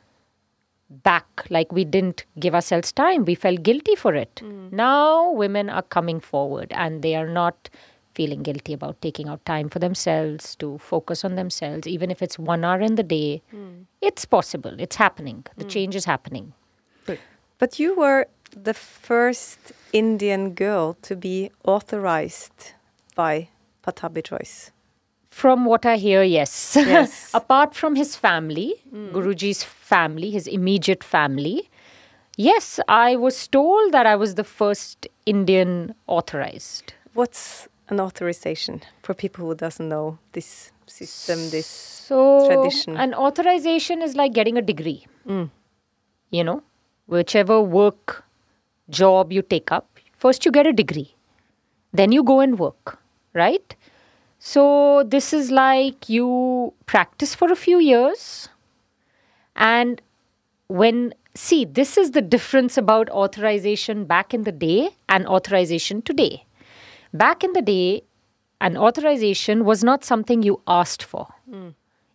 back. 0.91 1.47
Like 1.51 1.73
we 1.73 1.85
didn't 1.85 2.25
give 2.38 2.55
ourselves 2.55 2.93
time. 2.93 3.25
We 3.25 3.35
felt 3.35 3.62
guilty 3.62 3.95
for 3.95 4.14
it. 4.14 4.41
Hmm. 4.41 4.69
Now 4.71 5.31
women 5.33 5.71
are 5.71 5.83
coming 5.83 6.21
forward 6.21 6.73
and 6.73 7.03
they 7.03 7.14
are 7.14 7.29
not 7.29 7.69
feeling 8.19 8.43
guilty 8.51 8.77
about 8.79 9.01
taking 9.09 9.29
out 9.35 9.45
time 9.55 9.69
for 9.75 9.81
themselves 9.87 10.55
to 10.63 10.71
focus 10.93 11.25
on 11.31 11.37
themselves 11.41 11.93
even 11.97 12.15
if 12.17 12.23
it's 12.29 12.39
1 12.39 12.65
hour 12.71 12.87
in 12.91 13.03
the 13.03 13.09
day 13.17 13.43
hmm. 13.57 13.75
it's 14.11 14.25
possible 14.39 14.87
it's 14.87 15.05
happening 15.07 15.45
the 15.57 15.69
hmm. 15.69 15.77
change 15.77 16.01
is 16.03 16.09
happening 16.15 16.49
But 17.59 17.81
you 17.81 17.97
were 17.97 18.27
the 18.57 18.73
first 18.73 19.73
Indian 19.93 20.55
girl 20.55 20.97
to 21.03 21.16
be 21.16 21.51
authorized 21.64 22.73
by 23.16 23.49
Pattabhi 23.85 24.23
Jois. 24.23 24.71
From 25.29 25.64
what 25.64 25.85
I 25.85 25.97
hear, 25.97 26.23
yes. 26.23 26.77
Yes. 26.77 27.31
Apart 27.35 27.75
from 27.75 27.97
his 27.97 28.16
family, 28.16 28.75
hmm. 28.91 29.09
Guruji's 29.11 29.62
family, 29.64 30.31
his 30.31 30.47
immediate 30.47 31.03
family, 31.03 31.69
yes, 32.37 32.81
I 32.89 33.16
was 33.16 33.49
told 33.49 33.93
that 33.93 34.07
I 34.07 34.14
was 34.14 34.37
the 34.37 34.45
first 34.45 35.09
Indian 35.27 35.95
authorized. 36.07 36.95
What's 37.14 37.69
an 37.91 38.01
authorization 38.01 38.82
for 39.03 39.14
people 39.14 39.47
who 39.47 39.55
doesn't 39.55 39.89
know 39.89 40.18
this 40.32 40.72
system, 40.86 41.51
this 41.51 41.66
So, 41.66 42.47
Tradition. 42.49 42.97
an 42.97 43.14
authorization 43.14 44.03
is 44.03 44.16
like 44.16 44.32
getting 44.32 44.57
a 44.57 44.62
degree. 44.62 45.07
Mm. 45.26 45.51
You 46.30 46.45
know, 46.45 46.62
whichever 47.07 47.61
work, 47.61 48.24
job 48.91 49.32
you 49.32 49.43
take 49.43 49.70
up, 49.72 49.99
first 50.16 50.45
you 50.45 50.53
get 50.53 50.66
a 50.66 50.72
degree, 50.72 51.14
then 51.93 52.12
you 52.12 52.22
go 52.22 52.41
and 52.41 52.59
work, 52.59 52.99
right? 53.34 53.74
So, 54.39 55.05
this 55.05 55.32
is 55.32 55.51
like 55.51 56.09
you 56.09 56.72
practice 56.86 57.34
for 57.34 57.51
a 57.51 57.57
few 57.57 57.78
years, 57.78 58.49
and 59.57 60.01
when 60.68 61.14
see 61.34 61.64
this 61.64 61.97
is 61.97 62.12
the 62.12 62.20
difference 62.20 62.76
about 62.76 63.09
authorization 63.11 64.05
back 64.05 64.34
in 64.34 64.43
the 64.45 64.53
day 64.53 64.91
and 65.09 65.26
authorization 65.26 66.03
today 66.03 66.45
back 67.13 67.45
in 67.45 67.53
the 67.53 67.63
day 67.63 68.03
an 68.61 68.77
authorization 68.77 69.65
was 69.65 69.85
not 69.85 70.05
something 70.05 70.43
you 70.43 70.61
asked 70.67 71.03
for. 71.03 71.27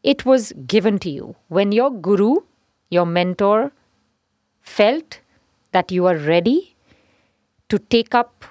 It 0.04 0.26
was 0.26 0.52
given 0.68 1.00
to 1.00 1.10
you. 1.10 1.36
When 1.48 1.72
your 1.72 1.90
guru 1.92 2.42
your 2.90 3.06
mentor 3.06 3.72
felt 4.62 5.20
that 5.72 5.92
you 5.92 6.06
are 6.06 6.18
ready 6.18 6.76
to 7.70 7.80
take 7.80 8.14
up 8.14 8.46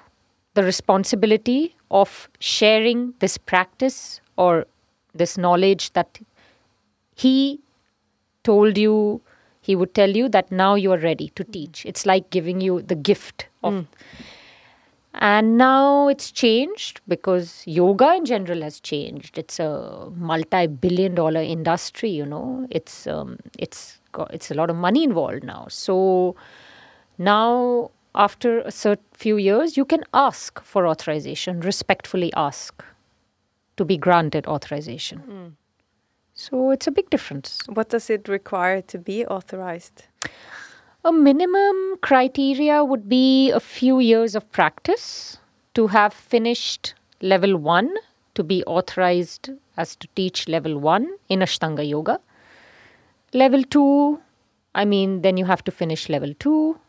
the 0.53 0.63
responsibility 0.63 1.75
of 1.89 2.29
sharing 2.39 3.13
this 3.19 3.37
practice 3.37 4.21
or 4.37 4.65
this 5.13 5.37
knowledge 5.37 5.93
that 5.93 6.19
he 7.15 7.59
told 8.43 8.77
you 8.77 9.21
he 9.61 9.75
would 9.75 9.93
tell 9.93 10.09
you 10.09 10.27
that 10.27 10.51
now 10.51 10.75
you 10.75 10.91
are 10.91 10.97
ready 10.97 11.29
to 11.35 11.43
teach. 11.45 11.85
It's 11.85 12.05
like 12.05 12.29
giving 12.29 12.59
you 12.59 12.81
the 12.81 12.95
gift 12.95 13.47
of 13.63 13.73
hmm. 13.73 13.81
And 15.15 15.57
now 15.57 16.07
it's 16.07 16.31
changed 16.31 17.01
because 17.07 17.63
yoga 17.65 18.13
in 18.15 18.25
general 18.25 18.61
has 18.61 18.79
changed. 18.79 19.37
It's 19.37 19.59
a 19.59 20.09
multi-billion 20.15 21.15
dollar 21.15 21.41
industry 21.41 22.09
you 22.09 22.25
know. 22.25 22.67
It's 22.69 23.07
um, 23.07 23.37
it's 23.59 23.99
got, 24.11 24.33
it's 24.33 24.51
a 24.51 24.53
lot 24.55 24.69
of 24.69 24.75
money 24.75 25.03
involved 25.03 25.43
now. 25.43 25.67
So 25.69 26.35
now 27.17 27.91
after 28.15 28.59
a 28.59 28.71
certain 28.71 29.05
few 29.13 29.37
years 29.37 29.77
you 29.77 29.85
can 29.85 30.03
ask 30.13 30.63
for 30.63 30.87
authorization 30.87 31.59
respectfully 31.61 32.31
ask 32.35 32.83
to 33.77 33.85
be 33.85 33.97
granted 33.97 34.45
authorization. 34.47 35.55
So 36.35 36.71
it's 36.71 36.87
a 36.87 36.91
big 36.91 37.09
difference. 37.09 37.59
What 37.67 37.89
does 37.89 38.09
it 38.09 38.27
require 38.27 38.81
to 38.81 38.97
be 38.97 39.25
authorized? 39.25 40.05
A 41.05 41.11
minimum 41.11 41.97
criteria 42.01 42.83
would 42.83 43.07
be 43.09 43.51
a 43.51 43.59
few 43.59 43.99
years 43.99 44.35
of 44.35 44.49
practice 44.51 45.37
to 45.73 45.87
have 45.87 46.13
finished 46.13 46.93
level 47.21 47.57
1 47.57 47.93
to 48.35 48.43
be 48.43 48.63
authorized 48.65 49.49
as 49.77 49.95
to 49.95 50.07
teach 50.15 50.47
level 50.47 50.79
1 50.79 51.09
in 51.29 51.39
ashtanga 51.39 51.87
yoga. 51.87 52.19
Level 53.33 53.63
2 53.63 54.19
i 54.75 54.83
mean 54.85 55.21
then 55.21 55.37
you 55.37 55.45
have 55.45 55.63
to 55.63 55.71
finish 55.71 56.09
level 56.09 56.33
2 56.39 56.79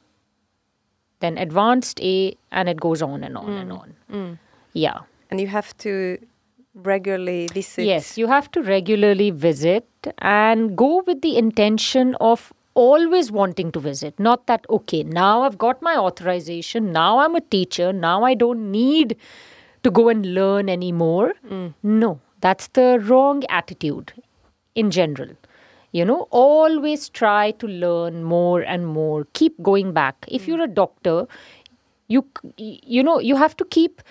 then 1.24 1.38
advanced 1.38 2.00
a 2.00 2.36
and 2.50 2.68
it 2.68 2.80
goes 2.80 3.02
on 3.02 3.24
and 3.24 3.36
on 3.36 3.52
and 3.52 3.70
mm. 3.70 3.80
on. 3.80 3.94
Mm. 4.12 4.38
Yeah. 4.74 4.98
And 5.30 5.40
you 5.40 5.46
have 5.46 5.76
to 5.78 6.18
regularly 6.74 7.48
visit. 7.52 7.84
Yes, 7.84 8.18
you 8.18 8.26
have 8.26 8.50
to 8.52 8.62
regularly 8.62 9.30
visit 9.30 9.88
and 10.18 10.76
go 10.76 11.02
with 11.06 11.22
the 11.22 11.36
intention 11.36 12.14
of 12.20 12.52
always 12.74 13.30
wanting 13.30 13.72
to 13.72 13.80
visit. 13.80 14.18
Not 14.18 14.46
that, 14.46 14.66
okay, 14.68 15.02
now 15.02 15.42
I've 15.42 15.58
got 15.58 15.80
my 15.82 15.96
authorization, 15.96 16.92
now 16.92 17.18
I'm 17.18 17.34
a 17.34 17.40
teacher, 17.40 17.92
now 17.92 18.24
I 18.24 18.34
don't 18.34 18.70
need 18.70 19.16
to 19.82 19.90
go 19.90 20.08
and 20.08 20.34
learn 20.34 20.68
anymore. 20.68 21.34
No, 21.82 22.20
that's 22.40 22.68
the 22.68 23.00
wrong 23.02 23.44
attitude 23.48 24.12
in 24.74 24.90
general. 24.90 25.30
You 25.92 26.04
know, 26.04 26.26
always 26.30 27.08
try 27.08 27.52
to 27.52 27.68
learn 27.68 28.24
more 28.24 28.62
and 28.62 28.86
more. 28.86 29.26
Keep 29.32 29.62
going 29.62 29.92
back. 29.92 30.24
If 30.26 30.48
you're 30.48 30.62
a 30.62 30.66
doctor, 30.66 31.28
you 32.08 32.26
you 32.56 33.02
know 33.02 33.18
you 33.20 33.36
have 33.36 33.56
to 33.56 33.64
keep 33.64 34.02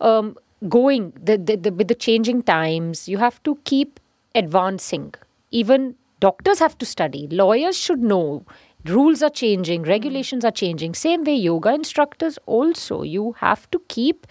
um, 0.00 0.36
going 0.68 1.12
the, 1.22 1.36
the, 1.36 1.56
the, 1.56 1.72
with 1.72 1.88
the 1.88 1.94
changing 1.94 2.42
times 2.42 3.08
you 3.08 3.18
have 3.18 3.42
to 3.42 3.58
keep 3.64 3.98
advancing 4.34 5.14
even 5.50 5.94
doctors 6.20 6.58
have 6.58 6.76
to 6.78 6.86
study. 6.86 7.26
Lawyers 7.30 7.76
should 7.76 8.02
know. 8.02 8.44
Rules 8.86 9.22
are 9.22 9.30
changing. 9.30 9.82
Hmm. 9.84 9.88
Regulations 9.88 10.44
are 10.44 10.50
changing. 10.50 10.94
Same 10.94 11.24
way 11.24 11.34
yoga 11.34 11.74
instructors 11.74 12.38
also. 12.46 13.02
You 13.02 13.32
have 13.38 13.70
to 13.70 13.82
keep 13.88 14.26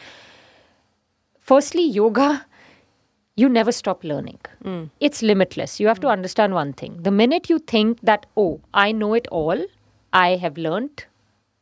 firstly 1.39 1.83
yoga 1.83 2.45
you 3.35 3.47
never 3.47 3.71
stop 3.71 4.03
learning. 4.03 4.39
Hmm. 4.63 4.85
It's 4.99 5.21
limitless. 5.21 5.79
You 5.79 5.87
have 5.87 5.99
to 6.01 6.07
hmm. 6.07 6.11
understand 6.13 6.53
one 6.53 6.73
thing. 6.73 6.97
The 7.03 7.11
minute 7.11 7.49
you 7.49 7.59
think 7.59 8.01
that 8.01 8.25
oh 8.37 8.61
i 8.73 8.91
know 8.91 9.13
it 9.13 9.27
all 9.31 9.65
i 10.11 10.29
have 10.41 10.57
learnt 10.57 11.05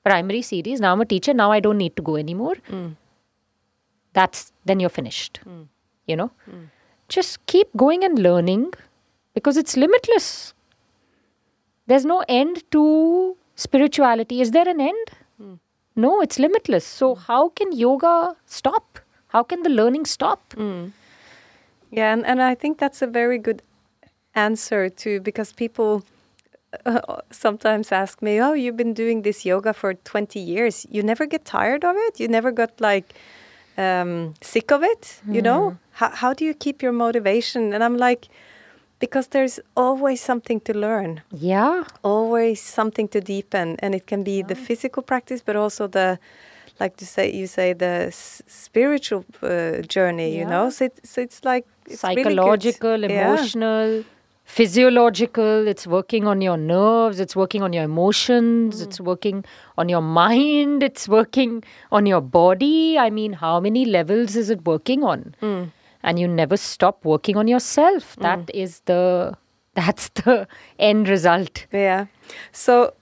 primary 0.07 0.41
series 0.41 0.79
now 0.79 0.93
i'm 0.93 1.01
a 1.01 1.05
teacher 1.05 1.33
now 1.33 1.51
i 1.51 1.59
don't 1.59 1.77
need 1.77 1.95
to 1.97 2.01
go 2.01 2.15
anymore 2.15 2.55
that's 4.17 4.51
then 4.65 4.79
you're 4.79 4.97
finished. 4.97 5.39
You 6.07 6.15
know? 6.15 6.31
Just 7.07 7.45
keep 7.45 7.67
going 7.77 8.03
and 8.03 8.19
learning 8.19 8.73
because 9.37 9.57
it's 9.61 9.75
limitless 9.85 10.27
there's 11.91 12.05
no 12.13 12.17
end 12.41 12.63
to 12.75 12.83
spirituality 13.67 14.41
is 14.45 14.51
there 14.57 14.69
an 14.75 14.81
end 14.91 15.07
no 16.07 16.11
it's 16.25 16.37
limitless 16.45 16.85
so 17.01 17.13
how 17.29 17.41
can 17.59 17.71
yoga 17.85 18.15
stop 18.57 18.99
how 19.35 19.43
can 19.51 19.63
the 19.69 19.73
learning 19.81 20.05
stop 20.17 20.41
Yeah, 21.97 22.13
and, 22.13 22.25
and 22.25 22.41
I 22.41 22.53
think 22.61 22.79
that's 22.79 23.01
a 23.01 23.07
very 23.07 23.37
good 23.47 23.61
answer 24.35 24.89
to 25.03 25.19
because 25.27 25.53
people 25.53 26.03
uh, 26.85 27.21
sometimes 27.31 27.91
ask 27.91 28.21
me, 28.21 28.33
"Oh, 28.47 28.53
you've 28.61 28.75
been 28.75 28.93
doing 28.93 29.21
this 29.27 29.45
yoga 29.45 29.71
for 29.73 29.93
20 29.93 30.39
years. 30.39 30.85
You 30.95 31.01
never 31.11 31.25
get 31.25 31.45
tired 31.45 31.85
of 31.85 31.95
it? 32.07 32.19
You 32.19 32.27
never 32.27 32.51
got 32.51 32.71
like 32.81 33.07
um, 33.77 34.33
sick 34.41 34.71
of 34.71 34.83
it? 34.83 35.21
You 35.35 35.41
know? 35.41 35.61
How 35.99 36.09
how 36.21 36.33
do 36.33 36.43
you 36.49 36.53
keep 36.53 36.83
your 36.83 36.91
motivation?" 36.91 37.73
And 37.73 37.81
I'm 37.83 37.97
like, 38.07 38.27
because 38.99 39.27
there's 39.27 39.59
always 39.75 40.21
something 40.21 40.59
to 40.61 40.73
learn, 40.73 41.21
yeah. 41.31 41.83
Always 42.03 42.61
something 42.61 43.07
to 43.09 43.19
deepen, 43.21 43.75
and 43.79 43.93
it 43.95 44.05
can 44.07 44.23
be 44.23 44.41
the 44.41 44.55
physical 44.55 45.03
practice, 45.03 45.41
but 45.45 45.55
also 45.55 45.87
the 45.87 46.17
like 46.79 46.95
to 46.97 47.05
say 47.05 47.31
you 47.31 47.47
say 47.47 47.73
the 47.73 48.07
s- 48.07 48.41
spiritual 48.47 49.25
uh, 49.41 49.81
journey. 49.95 50.37
You 50.37 50.45
know, 50.45 50.69
so 50.69 50.85
it, 50.85 50.99
so 51.03 51.21
it's 51.21 51.43
like 51.43 51.65
it's 51.89 52.03
really 52.03 52.23
psychological, 52.23 52.99
Yeah. 53.01 53.09
emotional, 53.23 54.03
physiological. 54.45 55.67
It's 55.67 55.85
working 55.87 56.27
on 56.27 56.41
your 56.41 56.57
nerves, 56.57 57.19
it's 57.19 57.35
working 57.35 57.61
on 57.63 57.73
your 57.73 57.83
emotions, 57.83 58.81
it's 58.81 58.99
working 58.99 59.45
on 59.77 59.89
your 59.89 60.01
mind, 60.01 60.83
it's 60.83 61.07
working 61.07 61.63
on 61.91 62.05
your 62.05 62.21
body. 62.21 62.97
I 62.97 63.09
mean, 63.09 63.33
how 63.33 63.59
many 63.59 63.85
levels 63.85 64.35
is 64.35 64.49
it 64.49 64.65
working 64.65 65.03
on? 65.03 65.35
And 66.07 66.17
you 66.17 66.27
never 66.27 66.57
stop 66.57 67.05
working 67.05 67.37
on 67.37 67.47
yourself. 67.47 68.15
That 68.15 68.49
is 68.53 68.81
the 68.85 69.33
that's 69.73 70.09
the 70.09 70.47
end 70.79 71.07
result. 71.07 71.67
Yeah. 71.71 72.07
So 72.51 72.93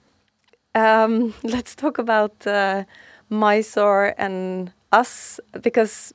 um, 0.74 1.34
let's 1.42 1.74
talk 1.74 1.98
about 1.98 2.46
uh, 2.46 2.84
Mysore 3.30 4.14
and 4.18 4.72
us 4.92 5.40
because 5.62 6.12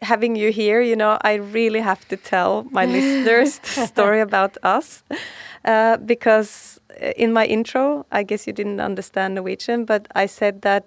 having 0.00 0.36
you 0.36 0.50
here, 0.50 0.80
you 0.80 0.96
know, 0.96 1.18
I 1.22 1.34
really 1.34 1.80
have 1.80 2.06
to 2.08 2.16
tell 2.16 2.66
my 2.70 2.84
listeners 2.96 3.58
the 3.58 3.86
story 3.86 4.20
about 4.20 4.58
us 4.62 5.02
uh, 5.64 5.96
because 5.98 6.80
in 7.16 7.32
my 7.32 7.46
intro, 7.46 8.06
I 8.12 8.22
guess 8.22 8.46
you 8.46 8.52
didn't 8.52 8.80
understand 8.80 9.34
Norwegian, 9.36 9.84
but 9.84 10.08
I 10.14 10.26
said 10.26 10.62
that 10.62 10.84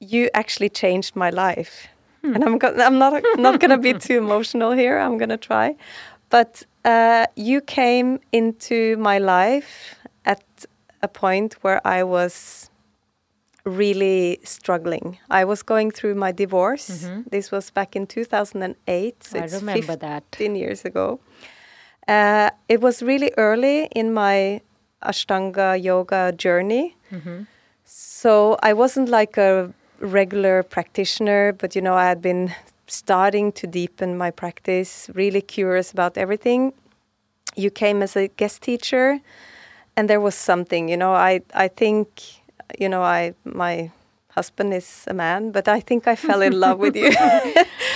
you 0.00 0.30
actually 0.32 0.68
changed 0.68 1.16
my 1.16 1.30
life. 1.30 1.88
And 2.34 2.44
I'm 2.44 2.58
go- 2.58 2.74
I'm 2.86 2.98
not 2.98 3.22
not 3.38 3.60
going 3.60 3.70
to 3.70 3.78
be 3.78 3.92
too 3.94 4.18
emotional 4.24 4.72
here. 4.72 4.98
I'm 4.98 5.18
going 5.18 5.30
to 5.30 5.36
try, 5.38 5.76
but 6.30 6.62
uh, 6.84 7.26
you 7.36 7.60
came 7.60 8.18
into 8.32 8.96
my 8.98 9.18
life 9.18 9.94
at 10.24 10.42
a 11.02 11.08
point 11.08 11.54
where 11.62 11.80
I 11.86 12.02
was 12.02 12.70
really 13.64 14.38
struggling. 14.44 15.18
I 15.30 15.44
was 15.44 15.62
going 15.62 15.90
through 15.90 16.14
my 16.14 16.32
divorce. 16.32 17.08
This 17.30 17.50
was 17.50 17.70
back 17.70 17.94
in 17.96 18.06
2008. 18.06 19.24
So 19.24 19.38
I 19.38 19.42
it's 19.42 19.54
remember 19.54 19.96
that. 19.96 20.24
15 20.32 20.56
years 20.56 20.84
ago. 20.84 21.20
Uh, 22.06 22.50
it 22.68 22.80
was 22.80 23.02
really 23.02 23.30
early 23.36 23.86
in 23.94 24.14
my 24.14 24.60
Ashtanga 25.02 25.82
yoga 25.82 26.32
journey. 26.32 26.96
So 27.84 28.56
I 28.62 28.72
wasn't 28.72 29.08
like 29.08 29.36
a 29.36 29.72
regular 30.00 30.62
practitioner, 30.62 31.52
but 31.52 31.74
you 31.74 31.82
know, 31.82 31.94
I 31.94 32.06
had 32.08 32.22
been 32.22 32.54
starting 32.86 33.52
to 33.52 33.66
deepen 33.66 34.16
my 34.16 34.30
practice, 34.30 35.10
really 35.14 35.40
curious 35.40 35.92
about 35.92 36.16
everything. 36.16 36.72
You 37.56 37.70
came 37.70 38.02
as 38.02 38.16
a 38.16 38.28
guest 38.28 38.62
teacher, 38.62 39.20
and 39.96 40.08
there 40.08 40.20
was 40.20 40.34
something, 40.34 40.88
you 40.88 40.96
know, 40.96 41.12
I, 41.12 41.42
I 41.54 41.68
think, 41.68 42.22
you 42.78 42.88
know, 42.88 43.02
I, 43.02 43.34
my 43.44 43.90
husband 44.30 44.72
is 44.72 45.04
a 45.08 45.14
man, 45.14 45.50
but 45.50 45.66
I 45.68 45.80
think 45.80 46.06
I 46.06 46.16
fell 46.16 46.42
in 46.42 46.60
love 46.60 46.78
with 46.78 46.96
you 46.96 47.10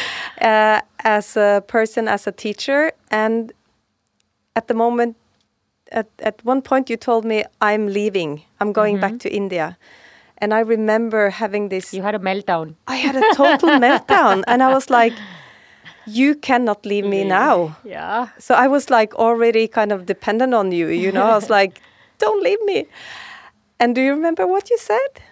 uh, 0.41 0.81
as 1.05 1.37
a 1.37 1.63
person, 1.67 2.09
as 2.09 2.27
a 2.27 2.33
teacher. 2.33 2.93
And 3.11 3.53
at 4.57 4.67
the 4.67 4.75
moment, 4.75 5.17
at, 5.93 6.09
at 6.19 6.45
one 6.45 6.63
point, 6.63 6.91
you 6.91 6.97
told 6.97 7.25
me, 7.25 7.45
I'm 7.61 7.87
leaving, 7.87 8.43
I'm 8.61 8.73
going 8.73 8.99
back 8.99 9.19
to 9.21 9.33
India. 9.33 9.77
And 10.43 10.53
I 10.53 10.61
remember 10.61 11.31
having 11.31 11.69
this 11.69 11.95
You 11.95 12.03
had 12.03 12.17
a 12.17 12.19
meltdown. 12.19 12.75
I 12.89 12.97
had 12.97 13.15
a 13.15 13.23
total 13.35 13.69
meltdown 13.87 14.43
and 14.49 14.61
I 14.61 14.75
was 14.75 14.91
like, 14.91 15.13
you 16.05 16.35
cannot 16.35 16.85
leave 16.85 17.05
me 17.05 17.23
mm. 17.23 17.29
now. 17.29 17.77
Yeah. 17.85 18.29
So 18.39 18.57
I 18.57 18.67
was 18.67 18.91
like 18.91 19.15
already 19.15 19.69
kind 19.69 19.93
of 19.93 20.05
dependent 20.05 20.53
on 20.53 20.73
you, 20.73 20.89
you 20.89 21.13
know. 21.13 21.23
I 21.23 21.35
was 21.37 21.49
like, 21.59 21.81
don't 22.19 22.43
leave 22.43 22.61
me. 22.65 22.87
And 23.79 23.95
do 23.95 24.01
you 24.01 24.11
remember 24.11 24.45
what 24.49 24.69
you 24.69 24.79
said? 24.79 25.23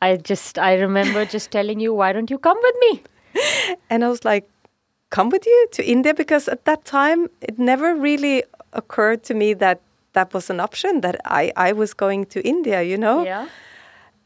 I 0.00 0.16
just, 0.16 0.60
I 0.60 0.74
remember 0.74 1.24
just 1.24 1.50
telling 1.50 1.80
you, 1.80 1.92
why 1.92 2.12
don't 2.12 2.30
you 2.30 2.38
come 2.38 2.58
with 2.62 2.76
me? 2.80 3.02
And 3.90 4.04
I 4.04 4.08
was 4.08 4.24
like, 4.24 4.48
come 5.10 5.28
with 5.28 5.44
you 5.44 5.68
to 5.72 5.84
India? 5.84 6.14
Because 6.14 6.48
at 6.48 6.64
that 6.66 6.84
time, 6.84 7.28
it 7.40 7.58
never 7.58 7.94
really 7.94 8.44
occurred 8.72 9.24
to 9.24 9.34
me 9.34 9.54
that 9.54 9.80
that 10.12 10.32
was 10.32 10.50
an 10.50 10.60
option, 10.60 11.00
that 11.00 11.20
I, 11.24 11.52
I 11.56 11.72
was 11.72 11.94
going 11.94 12.26
to 12.26 12.40
India, 12.46 12.82
you 12.82 12.96
know? 12.96 13.24
Yeah. 13.24 13.48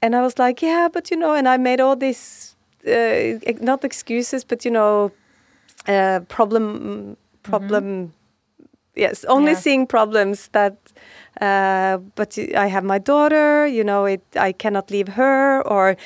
And 0.03 0.15
I 0.17 0.23
was 0.23 0.39
like, 0.39 0.63
yeah, 0.63 0.89
but 0.93 1.11
you 1.11 1.17
know, 1.17 1.35
and 1.35 1.47
I 1.49 1.57
made 1.59 1.81
all 1.81 1.97
these, 1.97 2.57
uh, 2.87 3.39
not 3.61 3.85
excuses, 3.85 4.45
but 4.45 4.65
you 4.65 4.71
know, 4.71 5.13
uh, 5.89 6.21
problem, 6.29 7.17
problem, 7.43 8.13
yes, 8.97 9.25
only 9.25 9.53
Yeah. 9.53 9.59
seeing 9.61 9.87
problems 9.87 10.49
that, 10.53 10.77
uh, 11.41 11.99
but 12.15 12.39
I 12.57 12.67
have 12.69 12.85
my 12.85 12.99
daughter, 12.99 13.67
you 13.67 13.85
know, 13.85 14.07
it, 14.07 14.23
I 14.37 14.53
cannot 14.53 14.91
leave 14.91 15.09
her, 15.09 15.63
or, 15.67 15.97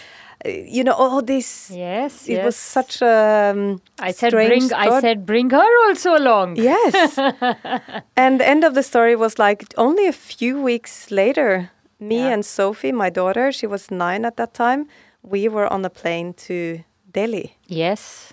you 0.44 0.84
know, 0.84 0.92
all 0.92 1.22
this. 1.22 1.70
Yes. 1.70 2.28
It 2.28 2.34
yes. 2.34 2.44
was 2.44 2.56
such 2.56 3.00
a 3.02 3.52
um, 3.54 3.80
I 3.98 4.12
said, 4.12 4.32
bring, 4.32 4.72
I 4.72 5.00
said, 5.00 5.24
bring 5.24 5.50
her 5.50 5.86
also 5.88 6.16
along. 6.16 6.56
Yes. 6.56 7.18
and 8.16 8.40
the 8.40 8.46
end 8.46 8.64
of 8.64 8.74
the 8.74 8.82
story 8.82 9.16
was 9.16 9.38
like 9.38 9.64
only 9.76 10.06
a 10.06 10.12
few 10.12 10.60
weeks 10.60 11.10
later, 11.10 11.70
me 12.08 12.16
Yeah. 12.16 12.34
and 12.34 12.44
Sophie, 12.44 12.92
my 12.92 13.10
daughter, 13.10 13.52
she 13.52 13.66
was 13.66 13.90
nine 13.90 14.24
at 14.26 14.36
that 14.36 14.54
time, 14.54 14.86
we 15.22 15.48
were 15.48 15.72
on 15.72 15.84
a 15.84 15.90
plane 15.90 16.32
to 16.46 16.84
Delhi. 17.12 17.56
Yes. 17.66 18.32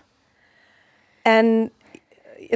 And 1.26 1.72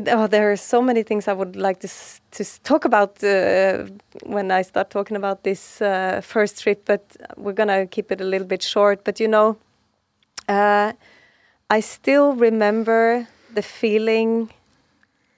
oh, 0.08 0.28
there 0.28 0.52
are 0.52 0.58
so 0.58 0.82
many 0.82 1.04
things 1.04 1.28
I 1.28 1.34
would 1.34 1.56
like 1.56 1.80
to, 1.82 1.88
to 2.32 2.44
talk 2.64 2.86
about 2.86 3.24
uh, 3.24 3.86
when 4.26 4.52
I 4.52 4.64
start 4.64 4.90
talking 4.90 5.16
about 5.18 5.44
this 5.44 5.82
uh, 5.82 6.22
first 6.24 6.62
trip, 6.64 6.84
but 6.86 7.02
we're 7.38 7.54
going 7.54 7.70
to 7.70 7.86
keep 7.88 8.12
it 8.12 8.22
a 8.22 8.26
little 8.26 8.48
bit 8.48 8.64
short. 8.64 9.04
But 9.04 9.20
you 9.20 9.28
know, 9.28 9.58
uh, 10.50 10.94
I 11.70 11.80
still 11.80 12.34
remember 12.36 13.28
the 13.54 13.62
feeling 13.62 14.50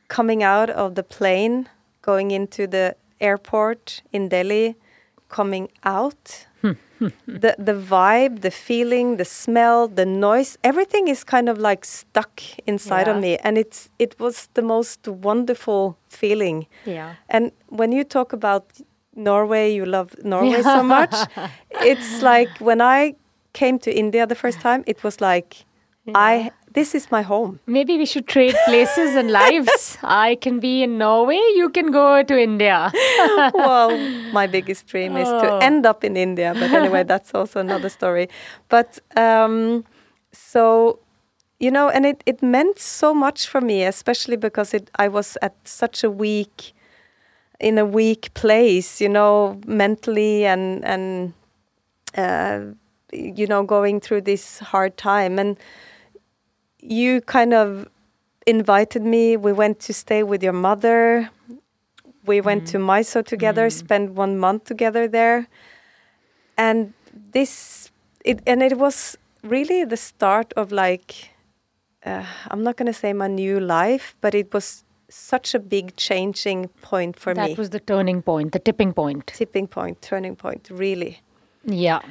coming 0.07 0.41
out 0.43 0.69
of 0.69 0.95
the 0.95 1.03
plane, 1.03 1.67
going 2.01 2.31
into 2.31 2.67
the 2.67 2.95
airport 3.19 4.01
in 4.13 4.29
Delhi, 4.29 4.75
coming 5.29 5.69
out. 5.83 6.47
the 7.27 7.55
the 7.59 7.73
vibe, 7.73 8.41
the 8.41 8.49
feeling, 8.49 9.17
the 9.17 9.25
smell, 9.25 9.87
the 9.87 10.05
noise, 10.05 10.57
everything 10.63 11.07
is 11.07 11.23
kind 11.23 11.47
of 11.47 11.57
like 11.59 11.85
stuck 11.85 12.41
inside 12.65 13.07
of 13.07 13.21
me, 13.21 13.37
and 13.43 13.57
it's 13.57 13.89
it 13.99 14.19
was 14.19 14.49
the 14.55 14.61
most 14.61 15.07
wonderful 15.07 15.95
feeling. 16.09 16.65
Yeah. 16.85 17.13
And 17.29 17.51
when 17.69 17.91
you 17.91 18.03
talk 18.03 18.33
about 18.33 18.65
Norway, 19.15 19.73
you 19.73 19.85
love 19.85 20.15
Norway 20.23 20.63
so 20.63 20.81
much. 20.97 21.15
It's 21.81 22.21
like 22.23 22.49
when 22.59 22.81
I 22.81 23.13
came 23.53 23.77
to 23.79 23.91
India 23.91 24.25
the 24.25 24.35
first 24.35 24.59
time, 24.59 24.83
it 24.87 25.03
was 25.03 25.21
like 25.21 25.66
I 26.15 26.51
this 26.73 26.93
is 26.93 27.09
my 27.11 27.21
home. 27.23 27.59
Maybe 27.65 27.97
we 27.97 28.05
should 28.05 28.27
trade 28.27 28.55
places 28.65 29.15
and 29.15 29.31
lives. 29.31 29.97
I 30.03 30.35
can 30.35 30.59
be 30.59 30.83
in 30.83 30.97
Norway, 30.97 31.39
you 31.55 31.69
can 31.69 31.91
go 31.91 32.21
to 32.23 32.39
India. 32.39 32.91
well, 33.53 33.97
my 34.31 34.45
biggest 34.47 34.85
dream 34.87 35.17
is 35.17 35.27
to 35.27 35.51
Oh. 35.51 35.59
end 35.59 35.85
up 35.85 36.03
in 36.03 36.15
India, 36.15 36.53
but 36.53 36.71
anyway, 36.71 37.03
that's 37.07 37.33
also 37.33 37.59
another 37.59 37.89
story. 37.89 38.29
But 38.69 38.99
um, 39.15 39.85
so, 40.31 40.99
you 41.59 41.71
know, 41.71 41.89
and 41.89 42.05
it, 42.05 42.21
it 42.25 42.43
meant 42.43 42.77
so 42.79 43.13
much 43.13 43.47
for 43.47 43.59
me, 43.61 43.83
especially 43.83 44.37
because 44.37 44.73
it 44.73 44.89
I 44.99 45.07
was 45.07 45.37
at 45.41 45.55
such 45.65 46.03
a 46.03 46.11
weak, 46.11 46.73
in 47.59 47.77
a 47.79 47.85
weak 47.85 48.33
place, 48.35 49.01
you 49.01 49.09
know, 49.09 49.59
mentally 49.65 50.45
and 50.45 50.85
and 50.85 51.33
uh, 52.15 52.59
you 53.11 53.47
know 53.47 53.63
going 53.63 53.99
through 53.99 54.21
this 54.21 54.59
hard 54.59 54.97
time 54.97 55.39
and 55.39 55.57
you 56.89 57.21
kind 57.21 57.53
of 57.53 57.87
invited 58.45 59.03
me 59.03 59.35
we 59.35 59.51
went 59.51 59.79
to 59.79 59.93
stay 59.93 60.23
with 60.23 60.41
your 60.41 60.53
mother 60.53 61.29
we 62.27 62.41
went 62.41 62.67
to 62.67 62.79
Mysore 62.79 63.23
together, 63.23 63.69
spent 63.69 64.11
one 64.11 64.37
month 64.37 64.65
together 64.65 65.07
there, 65.07 65.47
and 66.57 66.93
this 67.31 67.89
it 68.23 68.41
and 68.45 68.61
it 68.61 68.77
was 68.77 69.17
really 69.43 69.85
the 69.85 69.97
start 69.97 70.53
of 70.55 70.71
like 70.71 71.31
uh, 72.05 72.25
I'm 72.49 72.63
not 72.63 72.75
going 72.75 72.91
to 72.91 72.99
say 72.99 73.13
my 73.13 73.27
new 73.27 73.59
life, 73.59 74.15
but 74.21 74.35
it 74.35 74.53
was 74.53 74.83
such 75.09 75.55
a 75.55 75.59
big 75.59 75.95
changing 75.95 76.67
point 76.81 77.17
for 77.17 77.33
that 77.33 77.41
me, 77.41 77.47
That 77.53 77.57
was 77.57 77.69
the 77.69 77.79
turning 77.79 78.21
point, 78.21 78.51
the 78.51 78.59
tipping 78.59 78.93
point. 78.93 79.27
tipping 79.27 79.67
point, 79.67 80.01
turning 80.01 80.35
point, 80.35 80.67
really. 80.69 81.21
Yeah. 81.63 82.01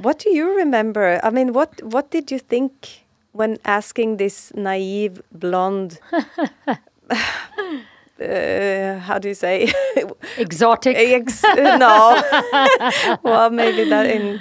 What 0.00 0.18
do 0.20 0.30
you 0.30 0.56
remember? 0.56 1.20
I 1.22 1.30
mean, 1.30 1.52
what 1.52 1.82
what 1.82 2.10
did 2.10 2.30
you 2.30 2.38
think 2.38 3.05
when 3.36 3.58
asking 3.64 4.16
this 4.16 4.52
naive 4.54 5.22
blonde? 5.32 6.00
uh, 8.20 8.98
how 9.00 9.18
do 9.18 9.28
you 9.28 9.34
say? 9.34 9.72
Exotic. 10.38 10.96
Ex- 10.98 11.42
no. 11.42 12.22
well, 13.22 13.50
maybe 13.50 13.88
that 13.88 14.06
in 14.06 14.40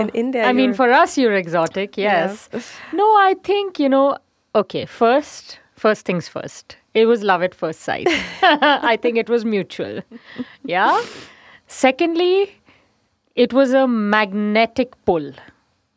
in 0.00 0.08
India. 0.10 0.44
I 0.44 0.52
mean, 0.52 0.74
for 0.74 0.90
us, 0.92 1.16
you're 1.18 1.34
exotic, 1.34 1.96
yes. 1.96 2.48
No, 2.92 3.04
I 3.04 3.34
think, 3.42 3.78
you 3.78 3.88
know, 3.88 4.18
okay, 4.54 4.86
first, 4.86 5.58
first 5.76 6.04
things 6.04 6.28
first. 6.28 6.76
It 6.94 7.06
was 7.06 7.22
love 7.22 7.42
at 7.42 7.54
first 7.54 7.80
sight. 7.80 8.08
I 8.42 8.96
think 9.00 9.18
it 9.18 9.28
was 9.28 9.44
mutual. 9.44 10.00
Yeah. 10.64 11.00
Secondly, 11.68 12.58
it 13.36 13.52
was 13.52 13.72
a 13.72 13.86
magnetic 13.86 14.94
pull. 15.04 15.32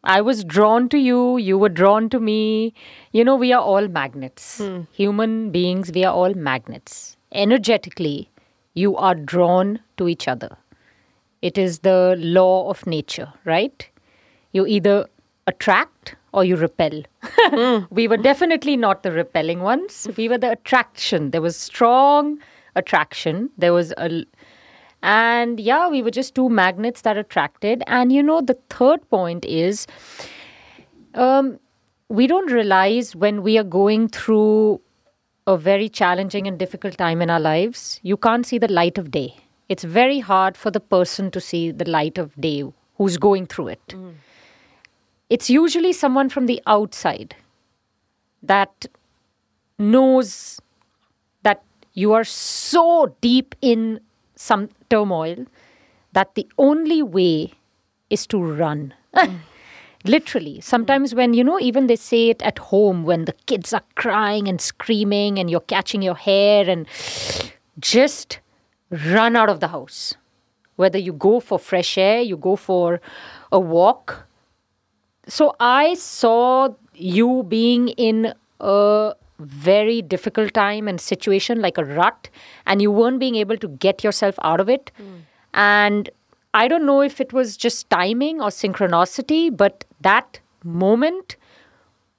I 0.04 0.22
was 0.22 0.44
drawn 0.44 0.90
to 0.90 0.98
you, 0.98 1.38
you 1.38 1.58
were 1.58 1.70
drawn 1.70 2.10
to 2.10 2.20
me. 2.20 2.74
You 3.12 3.24
know, 3.24 3.36
we 3.36 3.54
are 3.54 3.62
all 3.62 3.88
magnets. 3.88 4.58
Hmm. 4.58 4.82
Human 4.92 5.52
beings, 5.52 5.92
we 5.94 6.04
are 6.04 6.14
all 6.14 6.34
magnets. 6.34 7.18
Energetically, 7.32 8.30
you 8.74 8.96
are 8.98 9.16
drawn 9.16 9.80
to 9.98 10.08
each 10.08 10.28
other. 10.28 10.58
It 11.42 11.58
is 11.58 11.80
the 11.80 12.16
law 12.20 12.70
of 12.70 12.86
nature, 12.88 13.32
right? 13.46 13.88
You 14.54 14.66
either 14.66 15.08
attract 15.48 16.16
or 16.34 16.44
you 16.44 16.56
repel. 16.56 17.04
Hmm. 17.54 17.84
we 17.90 18.08
were 18.08 18.18
definitely 18.18 18.78
not 18.78 19.04
the 19.04 19.12
repelling 19.12 19.62
ones. 19.62 20.08
We 20.16 20.30
were 20.30 20.38
the 20.38 20.52
attraction. 20.52 21.32
There 21.32 21.42
was 21.42 21.58
strong 21.58 22.40
attraction. 22.76 23.50
There 23.58 23.74
was 23.74 23.94
a 23.98 24.26
and 25.04 25.60
yeah, 25.60 25.90
we 25.90 26.02
were 26.02 26.12
just 26.12 26.36
two 26.36 26.50
magnets 26.50 27.02
that 27.02 27.18
attracted. 27.18 27.84
And 27.88 28.12
you 28.12 28.22
know, 28.22 28.42
the 28.42 28.58
third 28.70 29.08
point 29.10 29.46
is 29.46 29.88
um, 31.16 31.60
we 32.10 32.28
don't 32.28 32.52
realize 32.52 33.16
when 33.16 33.42
we 33.42 33.58
are 33.58 33.64
going 33.64 34.10
through 34.10 34.82
a 35.48 35.58
very 35.58 35.90
challenging 35.90 36.48
and 36.48 36.60
difficult 36.60 36.98
time 36.98 37.22
in 37.22 37.30
our 37.30 37.40
lives, 37.40 38.00
you 38.04 38.16
can't 38.16 38.46
see 38.46 38.58
the 38.58 38.68
light 38.68 38.98
of 38.98 39.10
day. 39.12 39.36
It's 39.70 39.84
very 39.84 40.20
hard 40.20 40.56
for 40.56 40.70
the 40.70 40.80
person 40.80 41.32
to 41.32 41.42
see 41.42 41.72
the 41.72 41.90
light 41.90 42.18
of 42.18 42.36
day 42.40 42.64
who's 42.98 43.18
going 43.18 43.48
through 43.48 43.70
it. 43.70 43.96
It's 45.30 45.50
usually 45.50 45.94
someone 45.94 46.30
from 46.30 46.46
the 46.46 46.62
outside 46.68 47.36
that 48.44 48.86
knows 49.80 50.60
that 51.44 51.64
you 51.94 52.14
are 52.14 52.24
so 52.24 53.16
deep 53.22 53.56
in 53.62 54.00
some 54.42 54.70
turmoil 54.90 55.46
that 56.14 56.36
the 56.36 56.48
only 56.58 57.02
way 57.04 57.54
is 58.10 58.26
to 58.28 58.42
run. 58.42 58.94
Literally. 60.04 60.60
Sometimes, 60.62 61.14
when 61.14 61.36
you 61.36 61.44
know, 61.44 61.60
even 61.60 61.86
they 61.86 61.96
say 61.96 62.30
it 62.30 62.42
at 62.42 62.58
home 62.58 63.04
when 63.04 63.26
the 63.26 63.34
kids 63.46 63.72
are 63.72 63.84
crying 63.96 64.48
and 64.48 64.60
screaming 64.60 65.38
and 65.38 65.50
you're 65.50 65.60
catching 65.76 66.02
your 66.02 66.16
hair 66.16 66.68
and 66.68 66.88
just 67.80 68.40
run 68.90 69.36
out 69.36 69.50
of 69.50 69.60
the 69.60 69.68
house. 69.68 70.16
Whether 70.76 70.98
you 70.98 71.14
go 71.14 71.40
for 71.40 71.60
fresh 71.60 71.98
air, 71.98 72.22
you 72.22 72.36
go 72.36 72.56
for 72.56 73.00
a 73.52 73.60
walk. 73.60 74.26
So 75.28 75.56
I 75.60 75.94
saw 75.94 76.70
you 76.96 77.44
being 77.48 77.90
in 77.90 78.34
a 78.60 79.14
very 79.42 80.02
difficult 80.02 80.54
time 80.54 80.88
and 80.88 81.00
situation 81.00 81.62
like 81.62 81.78
a 81.78 81.86
rut, 81.86 82.30
and 82.66 82.82
you 82.82 82.92
weren't 82.92 83.20
being 83.20 83.36
able 83.36 83.58
to 83.58 83.68
get 83.68 84.04
yourself 84.04 84.36
out 84.44 84.60
of 84.60 84.70
it. 84.70 84.92
Hmm. 84.98 85.18
And 85.54 86.10
I 86.54 86.68
don't 86.68 86.86
know 86.86 87.02
if 87.02 87.22
it 87.22 87.34
was 87.34 87.58
just 87.58 87.90
timing 87.90 88.42
or 88.42 88.48
synchronicity, 88.48 89.56
but 89.56 89.86
that 90.02 90.40
moment 90.64 91.38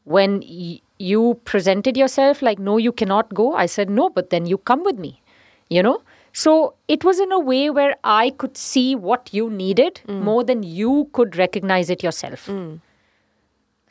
when 0.04 0.40
y- 0.40 0.80
you 0.98 1.40
presented 1.44 1.96
yourself 1.96 2.42
like, 2.42 2.58
no, 2.58 2.76
you 2.76 2.92
cannot 2.92 3.32
go, 3.34 3.54
I 3.54 3.66
said, 3.66 3.90
no, 3.90 4.08
but 4.10 4.30
then 4.30 4.46
you 4.46 4.58
come 4.58 4.84
with 4.84 4.98
me, 4.98 5.20
you 5.68 5.82
know? 5.82 6.02
So 6.32 6.74
it 6.88 7.04
was 7.04 7.20
in 7.20 7.30
a 7.30 7.38
way 7.38 7.68
where 7.68 7.96
I 8.04 8.30
could 8.30 8.56
see 8.56 8.94
what 8.94 9.28
you 9.32 9.50
needed 9.50 10.00
hmm. 10.06 10.22
more 10.22 10.42
than 10.42 10.62
you 10.62 11.10
could 11.12 11.36
recognize 11.36 11.90
it 11.90 12.02
yourself. 12.02 12.46
Hmm. 12.46 12.76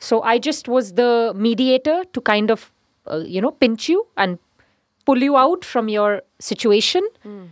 So 0.00 0.22
I 0.22 0.38
just 0.38 0.66
was 0.66 0.94
the 0.94 1.32
mediator 1.36 2.02
to 2.12 2.20
kind 2.20 2.50
of, 2.50 2.71
uh, 3.06 3.18
you 3.18 3.40
know, 3.40 3.50
pinch 3.50 3.88
you 3.88 4.06
and 4.16 4.38
pull 5.04 5.18
you 5.18 5.36
out 5.36 5.64
from 5.64 5.88
your 5.88 6.22
situation. 6.38 7.06
Hmm. 7.22 7.44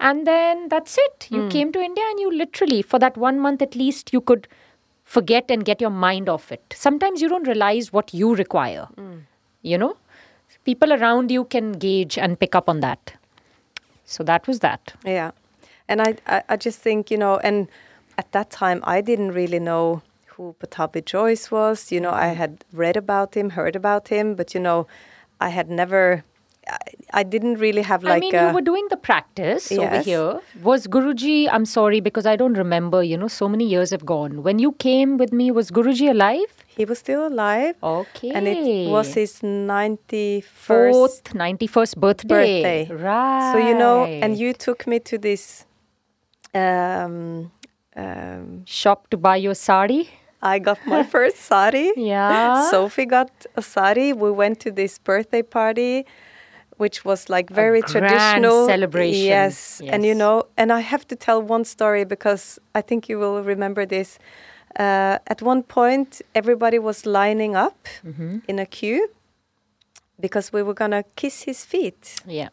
And 0.00 0.26
then 0.26 0.68
that's 0.68 0.96
it. 0.96 1.28
You 1.30 1.42
hmm. 1.42 1.48
came 1.48 1.72
to 1.72 1.80
India 1.80 2.04
and 2.10 2.20
you 2.20 2.30
literally, 2.30 2.82
for 2.82 2.98
that 2.98 3.16
one 3.16 3.40
month 3.40 3.62
at 3.62 3.74
least, 3.74 4.12
you 4.12 4.20
could 4.20 4.46
forget 5.04 5.50
and 5.50 5.64
get 5.64 5.80
your 5.80 5.90
mind 5.90 6.28
off 6.28 6.52
it. 6.52 6.74
Sometimes 6.76 7.20
you 7.20 7.28
don't 7.28 7.46
realize 7.46 7.92
what 7.92 8.12
you 8.14 8.34
require. 8.34 8.88
Hmm. 8.96 9.18
You 9.62 9.78
know? 9.78 9.96
People 10.64 10.92
around 10.92 11.30
you 11.30 11.44
can 11.44 11.72
gauge 11.72 12.18
and 12.18 12.38
pick 12.38 12.54
up 12.54 12.68
on 12.68 12.80
that. 12.80 13.14
So 14.08 14.24
that 14.24 14.46
was 14.46 14.60
that. 14.60 14.94
Yeah, 15.04 15.32
and 15.86 16.00
I, 16.00 16.16
I, 16.26 16.42
I 16.48 16.56
just 16.56 16.78
think 16.78 17.10
you 17.10 17.18
know, 17.18 17.36
and 17.38 17.68
at 18.16 18.32
that 18.32 18.50
time 18.50 18.80
I 18.84 19.00
didn't 19.02 19.32
really 19.32 19.58
know 19.58 20.02
who 20.38 20.54
Pattabhi 20.60 21.04
Jois 21.04 21.50
was. 21.50 21.92
You 21.92 22.00
know, 22.00 22.12
I 22.12 22.28
had 22.28 22.64
read 22.72 22.96
about 22.96 23.36
him, 23.36 23.50
heard 23.50 23.76
about 23.76 24.08
him, 24.08 24.34
but 24.36 24.54
you 24.54 24.60
know, 24.60 24.86
I 25.40 25.50
had 25.50 25.68
never. 25.68 26.24
I, 26.70 26.78
I 27.20 27.22
didn't 27.22 27.54
really 27.64 27.80
have 27.82 28.02
like 28.04 28.16
I 28.18 28.20
mean, 28.20 28.34
a, 28.34 28.46
you 28.48 28.54
were 28.54 28.60
doing 28.60 28.86
the 28.90 28.96
practice 28.98 29.70
over 29.72 29.80
Yes. 29.98 30.04
here. 30.04 30.40
Was 30.62 30.86
Guruji, 30.86 31.48
I'm 31.50 31.64
sorry 31.64 32.00
because 32.00 32.26
I 32.26 32.36
don't 32.36 32.58
remember, 32.62 33.02
you 33.02 33.16
know, 33.16 33.28
so 33.28 33.48
many 33.48 33.64
years 33.66 33.90
have 33.90 34.04
gone. 34.04 34.42
When 34.42 34.58
you 34.58 34.72
came 34.72 35.16
with 35.16 35.32
me, 35.32 35.50
was 35.50 35.70
Guruji 35.70 36.10
alive? 36.10 36.50
he 36.78 36.84
was 36.84 36.98
still 37.00 37.26
alive, 37.26 37.74
Okay. 37.82 38.30
and 38.30 38.46
it 38.46 38.88
was 38.88 39.14
his 39.14 39.42
ninety 39.42 40.40
fourth, 40.42 41.24
first 41.24 41.24
91st 41.34 41.96
birthday. 41.96 42.84
birthday. 42.84 42.94
Right. 42.94 43.50
So 43.52 43.58
you 43.58 43.74
know, 43.74 44.04
and 44.04 44.38
you 44.38 44.52
took 44.52 44.86
me 44.86 45.00
to 45.10 45.18
this. 45.18 45.64
Um, 46.54 47.50
um, 47.96 48.64
Shop 48.64 49.08
to 49.10 49.16
buy 49.16 49.36
your 49.36 49.54
sari. 49.54 50.08
I 50.42 50.58
got 50.58 50.78
my 50.86 51.02
first 51.14 51.36
sari. 51.38 51.92
Yeah. 51.96 52.70
Sophie 52.70 53.06
got 53.06 53.30
a 53.56 53.62
sari. 53.62 54.12
We 54.12 54.30
went 54.30 54.60
to 54.60 54.70
this 54.70 54.98
birthday 54.98 55.42
party, 55.42 56.06
which 56.76 57.04
was 57.04 57.28
like 57.28 57.50
very 57.50 57.82
traditional 57.82 58.66
celebration. 58.66 59.24
Yes. 59.26 59.80
and 59.92 60.04
you 60.06 60.14
know, 60.14 60.44
and 60.56 60.72
I 60.72 60.80
have 60.80 61.06
to 61.08 61.16
tell 61.16 61.42
one 61.42 61.64
story 61.64 62.04
because 62.04 62.58
I 62.74 62.80
think 62.82 63.08
you 63.08 63.18
will 63.18 63.42
remember 63.42 63.84
this. 63.86 64.18
Uh, 64.78 65.18
at 65.26 65.42
one 65.42 65.62
point, 65.64 66.22
everybody 66.34 66.78
was 66.78 67.04
lining 67.06 67.56
up 67.56 67.88
Mm-hmm. 68.06 68.38
in 68.46 68.58
a 68.58 68.66
queue 68.66 69.08
because 70.20 70.52
we 70.52 70.62
were 70.62 70.74
gonna 70.74 71.04
kiss 71.16 71.42
his 71.42 71.64
feet. 71.64 72.16
Yeah. 72.26 72.48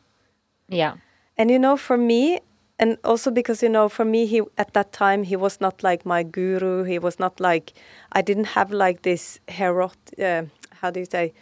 Yeah. 0.69 0.93
And 1.37 1.51
you 1.51 1.59
know, 1.59 1.77
for 1.77 1.97
me, 1.97 2.39
and 2.79 2.97
also 3.03 3.31
because 3.31 3.63
you 3.63 3.69
know, 3.69 3.89
for 3.89 4.05
me, 4.05 4.25
he 4.25 4.41
at 4.57 4.73
that 4.73 4.91
time 4.91 5.23
he 5.23 5.35
was 5.35 5.61
not 5.61 5.83
like 5.83 6.05
my 6.05 6.23
guru. 6.23 6.83
He 6.83 6.99
was 6.99 7.19
not 7.19 7.39
like 7.39 7.73
I 8.11 8.21
didn't 8.21 8.47
have 8.55 8.71
like 8.71 9.01
this 9.01 9.39
hero. 9.47 9.91
Uh, 10.21 10.43
how 10.81 10.91
do 10.91 10.99
you 10.99 11.05
say? 11.05 11.33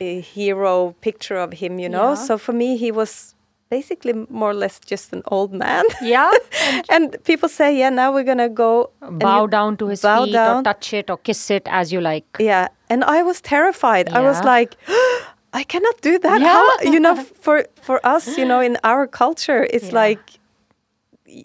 A 0.00 0.20
hero 0.20 0.94
picture 1.00 1.36
of 1.36 1.52
him, 1.52 1.78
you 1.78 1.88
know. 1.88 2.10
Yeah. 2.10 2.26
So 2.26 2.36
for 2.38 2.52
me, 2.52 2.76
he 2.76 2.90
was 2.90 3.34
basically 3.70 4.12
more 4.28 4.50
or 4.50 4.54
less 4.54 4.80
just 4.80 5.12
an 5.12 5.22
old 5.26 5.52
man. 5.52 5.84
Yeah. 6.02 6.30
and 6.90 7.16
people 7.24 7.48
say, 7.48 7.78
yeah, 7.78 7.90
now 7.90 8.12
we're 8.12 8.24
gonna 8.24 8.48
go 8.48 8.90
bow 9.00 9.46
down 9.46 9.76
to 9.76 9.86
his 9.86 10.02
bow 10.02 10.24
feet 10.24 10.32
down. 10.32 10.56
or 10.58 10.62
touch 10.64 10.92
it 10.92 11.10
or 11.10 11.16
kiss 11.18 11.50
it 11.50 11.62
as 11.66 11.92
you 11.92 12.00
like. 12.00 12.24
Yeah, 12.40 12.68
and 12.90 13.04
I 13.04 13.22
was 13.22 13.40
terrified. 13.40 14.08
I 14.08 14.20
was 14.20 14.42
like, 14.44 14.74
I 15.52 15.62
cannot 15.62 16.00
do 16.00 16.18
that. 16.18 16.40
Yeah. 16.40 16.48
How, 16.48 16.80
you 16.92 16.98
know, 17.00 17.14
for 17.44 17.64
for 17.80 18.00
us, 18.04 18.36
you 18.36 18.44
know, 18.44 18.60
in 18.60 18.76
our 18.82 19.06
culture, 19.06 19.66
it's 19.70 19.90
Yeah. 19.92 20.08
like 20.08 20.20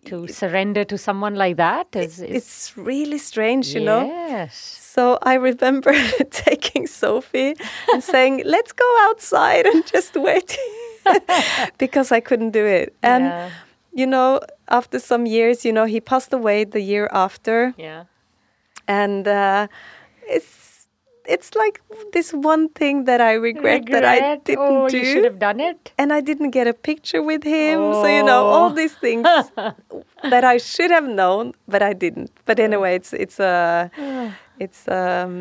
To 0.05 0.27
surrender 0.27 0.83
to 0.85 0.97
someone 0.97 1.35
like 1.35 1.57
that 1.57 1.87
is, 1.95 2.19
is 2.19 2.35
it's 2.37 2.77
really 2.77 3.17
strange, 3.17 3.73
you 3.75 3.81
know. 3.81 4.05
Yes. 4.05 4.55
So 4.93 5.17
I 5.21 5.33
remember 5.35 5.93
taking 6.31 6.87
Sophie 6.87 7.55
and 7.93 8.03
saying, 8.03 8.43
"Let's 8.55 8.71
go 8.73 8.89
outside 9.09 9.65
and 9.65 9.83
just 9.93 10.15
wait," 10.15 10.57
because 11.77 12.11
I 12.11 12.19
couldn't 12.19 12.51
do 12.51 12.65
it. 12.65 12.93
And 13.01 13.23
Yeah. 13.23 13.49
you 13.93 14.05
know, 14.07 14.39
after 14.67 14.99
some 14.99 15.25
years, 15.25 15.65
you 15.65 15.71
know, 15.73 15.85
he 15.85 15.99
passed 16.01 16.33
away 16.33 16.65
the 16.65 16.81
year 16.81 17.07
after, 17.11 17.73
Yeah. 17.77 18.03
and 18.87 19.27
uh, 19.27 19.67
it's 20.27 20.58
it's 21.35 21.49
like 21.55 21.79
this 22.13 22.31
one 22.33 22.63
thing 22.79 23.03
that 23.09 23.21
I 23.21 23.33
regret, 23.33 23.85
that 23.95 24.05
I 24.11 24.35
didn't 24.49 24.59
oh, 24.75 24.89
do. 24.89 24.97
you 24.97 25.05
should 25.05 25.23
have 25.29 25.39
done 25.39 25.59
it. 25.65 25.91
and 25.97 26.13
I 26.13 26.19
didn't 26.29 26.51
get 26.57 26.67
a 26.67 26.73
picture 26.73 27.21
with 27.29 27.43
him. 27.43 27.79
So 28.01 28.07
you 28.17 28.23
know 28.29 28.39
all 28.57 28.69
Oh. 28.71 28.75
these 28.81 28.95
things 29.05 29.27
that 30.35 30.43
I 30.51 30.57
should 30.57 30.91
have 30.97 31.07
known, 31.21 31.53
but 31.67 31.81
I 31.89 31.93
didn't. 32.05 32.31
But 32.45 32.59
anyway, 32.67 32.95
it's 33.01 33.13
it's 33.25 33.39
a 33.39 33.91
it's 34.67 34.87
um 34.99 35.35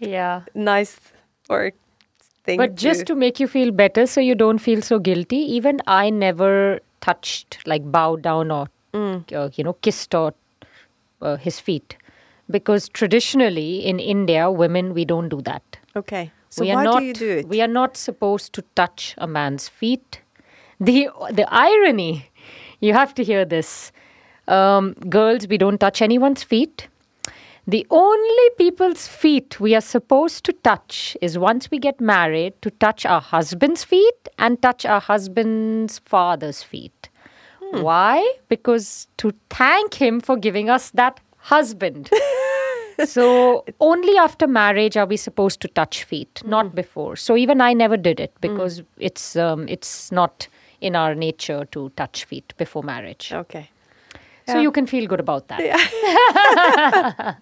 Yeah. 0.00 0.40
nice 0.54 0.94
or 1.48 1.72
thing. 2.44 2.58
But 2.64 2.74
just 2.86 3.06
to 3.12 3.14
make 3.24 3.40
you 3.44 3.48
feel 3.56 3.70
better 3.82 4.06
so 4.14 4.20
you 4.30 4.34
don't 4.44 4.58
feel 4.68 4.82
so 4.92 4.98
guilty, 5.10 5.42
even 5.58 5.80
I 5.86 6.10
never 6.10 6.80
touched, 7.00 7.58
like 7.74 7.90
bowed 7.98 8.22
down 8.30 8.50
or, 8.60 8.64
Mm. 8.94 9.14
uh, 9.38 9.48
you 9.56 9.64
know, 9.64 9.72
kissed 9.86 10.14
or 10.14 10.32
uh, 11.20 11.36
his 11.36 11.58
feet. 11.68 11.96
Because 12.50 12.88
traditionally 12.88 13.84
in 13.84 13.98
India, 13.98 14.50
women, 14.50 14.94
we 14.94 15.04
don't 15.04 15.28
do 15.28 15.40
that. 15.42 15.62
okay. 15.96 16.30
So 16.50 16.62
we 16.62 16.70
are 16.70 16.76
why 16.76 16.84
not, 16.84 16.98
do 17.00 17.04
you 17.06 17.14
do 17.14 17.30
it? 17.30 17.48
We 17.48 17.60
are 17.62 17.66
not 17.66 17.96
supposed 17.96 18.52
to 18.52 18.62
touch 18.76 19.14
a 19.18 19.26
man's 19.26 19.68
feet. 19.68 20.20
The, 20.78 21.08
the 21.32 21.52
irony, 21.52 22.30
you 22.78 22.92
have 22.92 23.12
to 23.14 23.24
hear 23.24 23.44
this. 23.44 23.90
Um, 24.46 24.92
girls, 25.08 25.48
we 25.48 25.58
don't 25.58 25.78
touch 25.78 26.00
anyone's 26.00 26.44
feet. 26.44 26.86
The 27.66 27.84
only 27.90 28.50
people's 28.56 29.08
feet 29.08 29.58
we 29.58 29.74
are 29.74 29.80
supposed 29.80 30.44
to 30.44 30.52
touch 30.52 31.16
is 31.20 31.38
once 31.38 31.70
we 31.72 31.78
get 31.80 32.00
married 32.00 32.60
to 32.62 32.70
touch 32.70 33.04
our 33.04 33.20
husband's 33.22 33.82
feet 33.82 34.28
and 34.38 34.60
touch 34.62 34.84
our 34.84 35.00
husband's 35.00 35.98
father's 36.00 36.62
feet. 36.62 37.08
Hmm. 37.60 37.80
Why? 37.80 38.34
Because 38.48 39.08
to 39.16 39.32
thank 39.50 39.94
him 39.94 40.20
for 40.20 40.36
giving 40.36 40.70
us 40.70 40.90
that 40.90 41.18
husband. 41.50 42.10
so 43.04 43.64
only 43.80 44.16
after 44.18 44.46
marriage 44.46 44.96
are 44.96 45.06
we 45.06 45.16
supposed 45.16 45.60
to 45.60 45.68
touch 45.68 46.04
feet, 46.04 46.40
Hmm. 46.44 46.50
not 46.50 46.74
before. 46.74 47.16
So 47.16 47.36
even 47.36 47.60
I 47.60 47.72
never 47.74 47.96
did 47.96 48.20
it 48.20 48.32
because 48.40 48.82
it's 48.98 49.36
um, 49.36 49.68
it's 49.68 50.10
not 50.12 50.48
in 50.80 50.96
our 50.96 51.14
nature 51.14 51.64
to 51.76 51.90
touch 51.96 52.24
feet 52.24 52.54
before 52.56 52.82
marriage. 52.82 53.32
okay. 53.32 53.70
So 54.46 54.60
you 54.60 54.70
can 54.72 54.86
feel 54.86 55.06
good 55.06 55.20
about 55.20 55.48
that. 55.48 55.60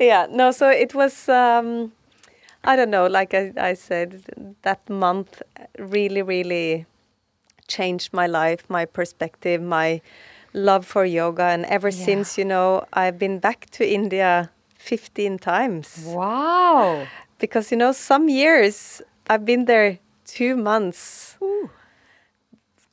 Yeah. 0.00 0.26
No. 0.30 0.50
So 0.50 0.70
it 0.70 0.94
was. 0.94 1.28
Um, 1.28 1.92
I 2.64 2.76
don't 2.76 2.90
know. 2.90 3.06
Like 3.06 3.34
I, 3.34 3.52
I 3.58 3.74
said, 3.74 4.22
that 4.62 4.88
month 4.88 5.42
really, 5.78 6.22
really 6.22 6.86
changed 7.68 8.14
my 8.14 8.26
life, 8.26 8.64
my 8.70 8.86
perspective, 8.86 9.60
my 9.60 10.00
love 10.54 10.86
for 10.86 11.04
yoga, 11.04 11.42
and 11.44 11.64
ever 11.66 11.88
Yeah. 11.88 12.04
since, 12.04 12.38
you 12.38 12.44
know, 12.44 12.84
I've 12.92 13.18
been 13.18 13.38
back 13.40 13.66
to 13.72 13.84
India 13.86 14.50
15 14.78 15.38
times. 15.38 16.04
Wow. 16.06 17.08
because 17.40 17.70
you 17.70 17.76
know 17.76 17.92
some 17.92 18.28
years 18.30 19.02
I've 19.28 19.44
been 19.44 19.64
there 19.66 19.98
two 20.24 20.56
months, 20.56 21.36
Ooh. 21.42 21.68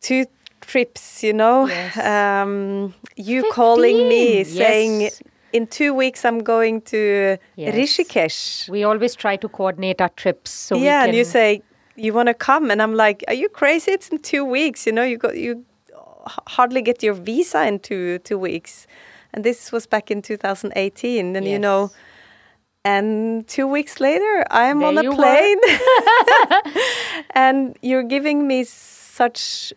two 0.02 0.26
trips. 0.62 1.24
You 1.24 1.34
know, 1.34 1.68
Yes. 1.68 1.98
um, 1.98 2.94
you 3.16 3.44
calling 3.52 4.08
me 4.10 4.44
15, 4.44 4.46
saying 4.58 5.10
in 5.54 5.68
two 5.68 5.94
weeks 5.94 6.26
I'm 6.26 6.40
going 6.44 6.82
to 6.94 7.38
Yes. 7.56 7.76
Rishikesh. 7.76 8.70
We 8.70 8.84
always 8.84 9.16
try 9.16 9.38
to 9.38 9.48
coordinate 9.48 10.02
our 10.02 10.10
trips 10.10 10.52
so 10.52 10.76
yeah, 10.78 11.04
and 11.06 11.16
you 11.16 11.24
say 11.24 11.62
you 11.96 12.14
want 12.14 12.28
to 12.28 12.34
come, 12.34 12.72
and 12.72 12.82
I'm 12.82 12.96
like, 12.96 13.24
are 13.28 13.34
you 13.36 13.48
crazy? 13.50 13.92
It's 13.92 14.10
in 14.10 14.20
two 14.20 14.44
weeks. 14.44 14.86
You 14.88 14.94
know, 14.94 15.04
you 15.04 15.18
got 15.18 15.38
you 15.38 15.66
hardly 16.26 16.82
get 16.82 17.04
your 17.04 17.14
visa 17.14 17.66
in 17.68 17.80
two 17.80 18.20
two 18.20 18.38
weeks, 18.38 18.88
and 19.34 19.44
this 19.44 19.72
was 19.72 19.86
back 19.86 20.12
in 20.12 20.22
2018, 20.22 21.36
and 21.36 21.48
you 21.48 21.60
know. 21.60 21.92
And 22.84 23.48
two 23.48 23.68
weeks 23.68 24.00
later, 24.00 24.44
I'm 24.50 24.80
There 24.80 24.88
on 24.88 24.98
a 24.98 25.16
plane. 25.16 25.60
and 27.36 27.78
you're 27.84 28.02
giving 28.02 28.48
me 28.48 28.64
such 28.64 29.72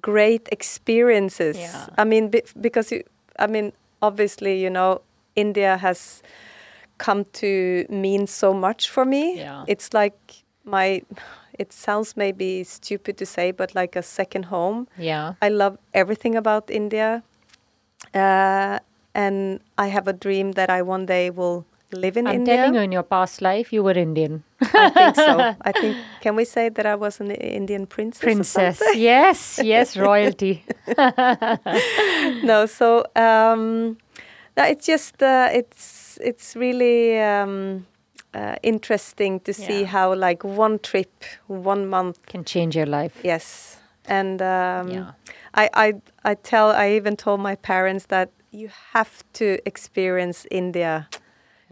great 0.00 0.48
experiences. 0.50 1.56
Yeah. 1.56 1.86
I 1.96 2.04
mean, 2.04 2.30
be, 2.30 2.42
because, 2.60 2.90
you, 2.90 3.04
I 3.38 3.46
mean, 3.46 3.72
obviously, 4.02 4.60
you 4.60 4.70
know, 4.70 5.02
India 5.36 5.76
has 5.76 6.22
come 6.98 7.24
to 7.24 7.86
mean 7.88 8.26
so 8.26 8.52
much 8.52 8.88
for 8.88 9.04
me. 9.04 9.38
Yeah. 9.38 9.64
It's 9.66 9.92
like 9.92 10.18
my, 10.64 11.02
it 11.58 11.72
sounds 11.72 12.16
maybe 12.16 12.64
stupid 12.64 13.16
to 13.18 13.26
say, 13.26 13.50
but 13.52 13.74
like 13.74 13.96
a 13.96 14.02
second 14.02 14.44
home. 14.46 14.88
Yeah. 14.98 15.34
I 15.42 15.48
love 15.48 15.78
everything 15.92 16.34
about 16.36 16.70
India. 16.70 17.22
Uh, 18.12 18.78
and 19.14 19.60
I 19.78 19.86
have 19.88 20.08
a 20.08 20.12
dream 20.12 20.52
that 20.52 20.70
I 20.70 20.82
one 20.82 21.06
day 21.06 21.30
will 21.30 21.64
live 21.92 22.16
in 22.16 22.26
I'm 22.26 22.34
India. 22.36 22.56
telling 22.56 22.74
you, 22.74 22.80
in 22.80 22.92
your 22.92 23.02
past 23.04 23.40
life, 23.40 23.72
you 23.72 23.82
were 23.82 23.92
Indian. 23.92 24.42
I 24.60 24.90
think 24.90 25.14
so. 25.16 25.54
I 25.62 25.72
think, 25.72 25.96
can 26.20 26.34
we 26.36 26.44
say 26.44 26.68
that 26.68 26.86
I 26.86 26.94
was 26.96 27.20
an 27.20 27.30
Indian 27.30 27.86
princess? 27.86 28.20
Princess. 28.22 28.82
yes, 28.94 29.60
yes, 29.62 29.96
royalty. 29.96 30.64
no, 32.42 32.66
so 32.66 33.04
um, 33.16 33.96
no, 34.56 34.64
it's 34.64 34.86
just, 34.86 35.22
uh, 35.22 35.48
it's, 35.52 36.18
it's 36.20 36.56
really 36.56 37.20
um, 37.20 37.86
uh, 38.34 38.56
interesting 38.62 39.40
to 39.40 39.52
see 39.52 39.80
Yeah. 39.82 39.90
how 39.92 40.14
like 40.14 40.44
one 40.44 40.78
trip, 40.78 41.24
one 41.48 41.86
month, 41.86 42.18
Can 42.26 42.44
change 42.44 42.76
your 42.76 42.86
life. 42.86 43.20
yes. 43.24 43.78
And 44.06 44.40
um, 44.42 44.90
Yeah. 44.90 45.12
I, 45.54 45.68
I 45.74 45.92
I 46.30 46.34
tell 46.34 46.70
I 46.70 46.96
even 46.96 47.16
told 47.16 47.40
my 47.40 47.56
parents 47.56 48.06
that 48.06 48.28
you 48.50 48.68
have 48.92 49.22
to 49.32 49.44
experience 49.66 50.46
India. 50.50 51.08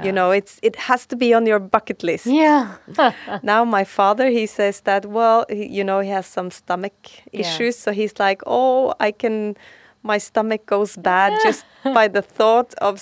You 0.05 0.13
know, 0.13 0.33
it's 0.33 0.59
it 0.63 0.77
has 0.77 1.07
to 1.07 1.17
be 1.17 1.35
on 1.37 1.47
your 1.47 1.61
bucket 1.61 2.03
list. 2.03 2.27
Yeah. 2.27 2.67
now 3.43 3.65
my 3.65 3.85
father 3.85 4.31
he 4.31 4.47
says 4.47 4.81
that 4.83 5.07
well 5.07 5.45
he, 5.49 5.67
you 5.79 5.85
know 5.85 6.01
he 6.01 6.11
has 6.11 6.27
some 6.27 6.51
stomach 6.51 6.95
Yeah. 7.33 7.41
issues 7.41 7.77
so 7.79 7.93
he's 7.93 8.19
like 8.19 8.43
oh 8.47 8.93
i 9.01 9.13
can 9.13 9.55
my 10.03 10.18
stomach 10.18 10.66
goes 10.66 10.96
bad 10.96 11.32
just 11.42 11.64
by 11.84 12.09
the 12.09 12.22
thought 12.22 12.74
of 12.88 13.00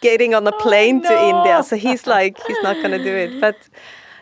getting 0.00 0.34
on 0.34 0.46
a 0.46 0.52
plane 0.64 1.00
to 1.02 1.08
Oh, 1.08 1.20
no. 1.22 1.28
india 1.38 1.62
so 1.62 1.76
he's 1.76 2.06
like 2.06 2.38
he's 2.46 2.62
not 2.62 2.76
going 2.76 2.90
to 2.98 3.02
do 3.10 3.14
it 3.24 3.40
but 3.40 3.56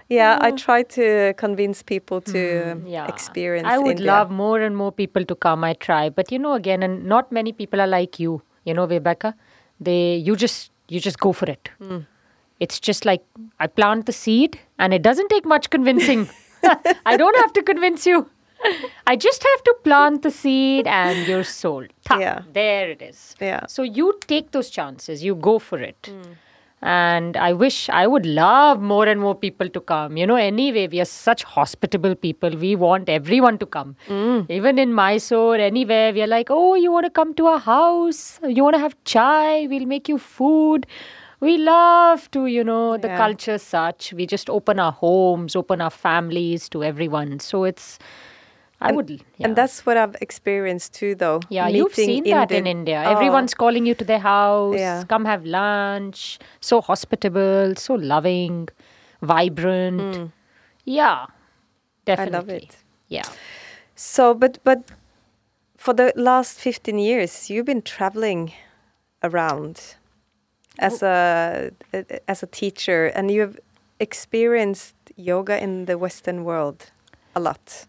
yeah 0.09 0.39
i 0.41 0.51
try 0.51 0.83
to 0.83 1.33
convince 1.43 1.83
people 1.83 2.21
to 2.21 2.39
Mm, 2.43 2.85
yeah. 2.97 3.07
experience 3.15 3.67
I 3.75 3.79
would 3.79 3.99
India. 3.99 4.07
love 4.13 4.31
more 4.31 4.61
and 4.61 4.77
more 4.77 4.93
people 4.93 5.25
to 5.25 5.35
come. 5.35 5.65
I 5.65 5.73
try, 5.75 6.09
but 6.09 6.33
you 6.33 6.39
know, 6.39 6.53
again, 6.55 6.83
and 6.87 7.05
not 7.13 7.31
many 7.39 7.53
people 7.53 7.81
are 7.85 7.87
like 7.87 8.19
you. 8.23 8.43
You 8.65 8.75
know, 8.75 8.87
Rebecca, 8.93 9.35
they 9.89 10.17
you 10.29 10.35
just 10.45 10.71
you 10.95 11.01
just 11.07 11.19
go 11.27 11.33
for 11.33 11.47
it. 11.53 11.71
Hmm. 11.83 12.01
It's 12.67 12.81
just 12.89 13.05
like 13.11 13.23
I 13.67 13.69
plant 13.81 14.07
the 14.11 14.13
seed, 14.13 14.59
and 14.79 14.93
it 14.99 15.03
doesn't 15.09 15.29
take 15.35 15.47
much 15.55 15.71
convincing. 15.77 16.29
I 17.13 17.17
don't 17.23 17.37
have 17.43 17.53
to 17.61 17.63
convince 17.71 18.07
you. 18.13 18.19
I 19.07 19.17
just 19.17 19.43
have 19.43 19.63
to 19.65 19.75
plant 19.85 20.23
the 20.23 20.31
seed, 20.31 20.87
and 20.87 21.27
you're 21.27 21.45
sold. 21.45 21.89
Ta, 22.05 22.19
Yeah. 22.19 22.43
there 22.53 22.91
it 22.91 23.03
is. 23.03 23.35
Yeah. 23.41 23.67
So 23.67 23.83
you 23.83 24.19
take 24.27 24.51
those 24.53 24.71
chances. 24.71 25.25
You 25.25 25.35
go 25.35 25.59
for 25.59 25.79
it. 25.79 26.13
And 26.83 27.37
I 27.37 27.53
wish 27.53 27.91
I 27.91 28.07
would 28.07 28.25
love 28.25 28.81
more 28.81 29.07
and 29.07 29.21
more 29.21 29.35
people 29.35 29.69
to 29.69 29.81
come. 29.81 30.17
You 30.17 30.27
know, 30.27 30.37
anyway, 30.37 30.89
we 30.89 30.99
are 31.01 31.05
such 31.05 31.43
hospitable 31.45 32.15
people. 32.15 32.57
We 32.57 32.75
want 32.75 33.11
everyone 33.11 33.59
to 33.59 33.67
come. 33.67 33.97
Even 34.49 34.79
in 34.79 34.95
Mysore, 34.95 35.57
anywhere, 35.57 36.15
we 36.15 36.23
are 36.23 36.27
like, 36.27 36.47
oh, 36.51 36.75
you 36.75 36.91
want 36.91 37.05
to 37.05 37.11
come 37.11 37.35
to 37.35 37.47
our 37.49 37.59
house? 37.59 38.41
You 38.43 38.65
want 38.65 38.77
to 38.77 38.81
have 38.81 38.97
chai? 39.05 39.67
We'll 39.67 39.85
make 39.85 40.09
you 40.09 40.17
food. 40.17 40.87
We 41.41 41.59
love 41.59 42.31
to, 42.31 42.47
you 42.47 42.65
know, 42.65 42.97
the 42.97 43.09
Yeah. 43.09 43.17
culture 43.19 43.59
such. 43.59 44.13
We 44.15 44.27
just 44.27 44.49
open 44.49 44.79
our 44.79 44.93
homes, 44.93 45.55
open 45.57 45.81
our 45.83 45.91
families 45.91 46.69
to 46.71 46.83
everyone. 46.85 47.41
So 47.41 47.65
it's, 47.65 47.99
I 48.83 48.93
would, 48.93 49.11
yeah. 49.11 49.21
and 49.45 49.55
that's 49.57 49.85
what 49.87 49.97
i've 50.03 50.17
experienced 50.23 50.95
too 50.95 51.15
though 51.15 51.41
Yeah, 51.51 51.69
you've 51.69 51.95
seen 51.95 52.25
that 52.31 52.51
in 52.51 52.67
India. 52.67 53.03
Oh, 53.07 53.11
Everyone's 53.13 53.55
calling 53.55 53.85
you 53.87 53.95
to 53.95 54.05
their 54.05 54.19
house. 54.21 54.77
Yeah. 54.79 55.05
Come 55.09 55.25
have 55.27 55.45
lunch. 55.45 56.39
So 56.61 56.81
hospitable, 56.81 57.75
so 57.77 57.95
loving, 57.95 58.69
vibrant. 59.21 60.33
Yeah, 60.85 61.27
Hmm. 61.27 61.33
i 61.33 62.17
definitely. 62.17 62.33
love 62.39 62.49
it 62.49 62.77
Yeah. 63.09 63.29
So, 63.97 64.35
but 64.35 64.59
but 64.65 64.81
for 65.77 65.93
the 65.95 66.13
last 66.17 66.59
fifteen 66.59 66.99
years, 66.99 67.51
you've 67.51 67.67
been 67.67 67.83
traveling 67.83 68.53
around 69.23 69.97
as 70.79 71.03
a 71.03 71.71
as 72.29 72.43
a 72.43 72.47
teacher, 72.47 73.07
and 73.17 73.31
you've 73.31 73.59
experienced 73.99 74.95
yoga 75.17 75.63
in 75.63 75.85
the 75.85 75.97
Western 75.99 76.45
world 76.45 76.91
a 77.35 77.41
lot 77.41 77.87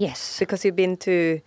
Yes. 0.00 0.38
because 0.38 0.64
you've 0.64 0.76
been 0.76 0.96
to 0.98 1.40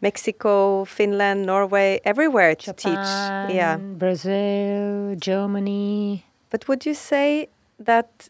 Mexico, 0.00 0.84
Finland, 0.84 1.44
Norway, 1.44 2.00
everywhere 2.04 2.54
to 2.54 2.72
teach. 2.72 3.10
Yeah. 3.50 3.78
Brazil, 3.78 5.16
Germany. 5.16 6.24
But 6.50 6.68
would 6.68 6.86
you 6.86 6.94
say 6.94 7.48
that 7.80 8.28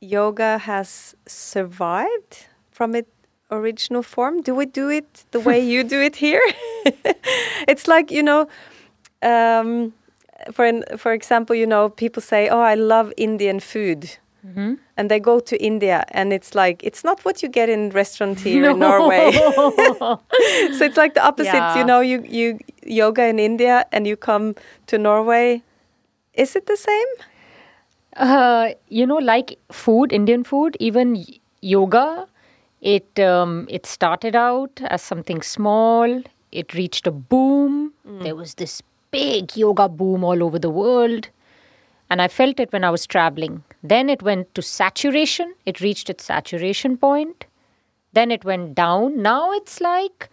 yoga 0.00 0.58
has 0.58 1.14
survived 1.26 2.46
from 2.70 2.94
its 2.94 3.10
original 3.50 4.02
form? 4.02 4.42
Do 4.42 4.54
we 4.54 4.66
do 4.66 4.90
it 4.90 5.24
the 5.30 5.40
way 5.40 5.58
you 5.58 5.84
do 5.84 6.00
it 6.00 6.16
here? 6.16 6.42
it's 7.66 7.88
like, 7.88 8.10
you 8.10 8.22
know, 8.22 8.46
um, 9.22 9.94
for, 10.52 10.66
an, 10.66 10.84
for 10.98 11.12
example, 11.12 11.56
you 11.56 11.66
know, 11.66 11.88
people 11.88 12.20
say, 12.20 12.48
oh, 12.48 12.60
I 12.60 12.74
love 12.74 13.12
Indian 13.16 13.60
food. 13.60 14.18
Mm-hmm. 14.46 14.74
And 14.96 15.10
they 15.10 15.20
go 15.20 15.40
to 15.40 15.56
India, 15.62 16.04
and 16.10 16.32
it's 16.32 16.54
like 16.54 16.82
it's 16.84 17.02
not 17.02 17.24
what 17.24 17.42
you 17.42 17.48
get 17.48 17.68
in 17.68 17.90
restaurant 17.90 18.40
here 18.40 18.70
in 18.70 18.78
Norway. 18.78 19.32
so 19.32 20.84
it's 20.84 20.98
like 20.98 21.14
the 21.14 21.24
opposite. 21.24 21.54
Yeah. 21.54 21.78
You 21.78 21.84
know, 21.84 22.00
you 22.00 22.22
you 22.28 22.58
yoga 22.84 23.24
in 23.24 23.38
India, 23.38 23.86
and 23.90 24.06
you 24.06 24.16
come 24.16 24.54
to 24.88 24.98
Norway. 24.98 25.62
Is 26.34 26.56
it 26.56 26.66
the 26.66 26.76
same? 26.76 27.06
Uh, 28.16 28.70
you 28.88 29.06
know, 29.06 29.16
like 29.16 29.58
food, 29.72 30.12
Indian 30.12 30.44
food, 30.44 30.76
even 30.78 31.24
yoga, 31.62 32.28
it 32.80 33.18
um, 33.18 33.66
it 33.68 33.86
started 33.86 34.36
out 34.36 34.80
as 34.86 35.02
something 35.02 35.42
small. 35.42 36.22
It 36.52 36.74
reached 36.74 37.06
a 37.06 37.10
boom. 37.10 37.92
There 38.04 38.36
was 38.36 38.54
this 38.54 38.82
big 39.10 39.56
yoga 39.56 39.88
boom 39.88 40.22
all 40.22 40.42
over 40.42 40.58
the 40.58 40.70
world, 40.70 41.28
and 42.14 42.22
I 42.22 42.28
felt 42.28 42.60
it 42.60 42.72
when 42.72 42.84
I 42.84 42.90
was 42.90 43.08
traveling. 43.08 43.64
Then 43.82 44.08
it 44.08 44.22
went 44.22 44.54
to 44.54 44.62
saturation. 44.62 45.52
It 45.66 45.80
reached 45.80 46.08
its 46.08 46.22
saturation 46.22 46.96
point. 46.96 47.46
Then 48.12 48.30
it 48.30 48.44
went 48.44 48.76
down. 48.76 49.20
Now 49.20 49.50
it's 49.50 49.80
like 49.80 50.30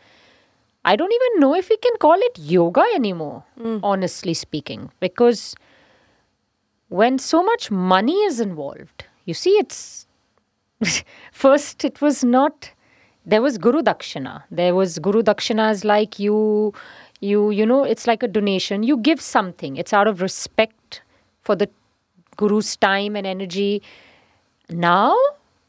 I 0.85 0.95
don't 0.95 1.11
even 1.11 1.39
know 1.39 1.55
if 1.55 1.69
we 1.69 1.77
can 1.77 1.97
call 1.97 2.19
it 2.27 2.37
yoga 2.37 2.85
anymore. 2.93 3.43
Hmm. 3.59 3.79
Honestly 3.81 4.35
speaking, 4.35 4.91
because 4.99 5.55
when 6.89 7.17
so 7.17 7.41
much 7.41 7.71
money 7.71 8.19
is 8.29 8.39
involved, 8.39 9.05
you 9.25 9.33
see, 9.33 9.57
it's 9.57 10.05
first, 11.31 11.83
it 11.83 11.99
was 11.99 12.23
not, 12.23 12.71
there 13.25 13.41
was 13.41 13.57
Guru 13.57 13.81
Dakshina. 13.81 14.43
There 14.51 14.75
was 14.75 14.99
Guru 14.99 15.23
Dakshina 15.23 15.71
is 15.71 15.83
like 15.83 16.19
you, 16.19 16.75
you, 17.21 17.49
you 17.49 17.65
know, 17.65 17.83
it's 17.83 18.05
like 18.05 18.21
a 18.21 18.27
donation. 18.27 18.83
You 18.83 18.97
give 18.97 19.19
something, 19.19 19.77
it's 19.77 19.93
out 19.93 20.07
of 20.07 20.21
respect 20.21 21.01
for 21.51 21.55
the 21.57 21.69
Guru's 22.37 22.77
time 22.77 23.15
and 23.17 23.27
energy. 23.27 23.81
Now 24.69 25.15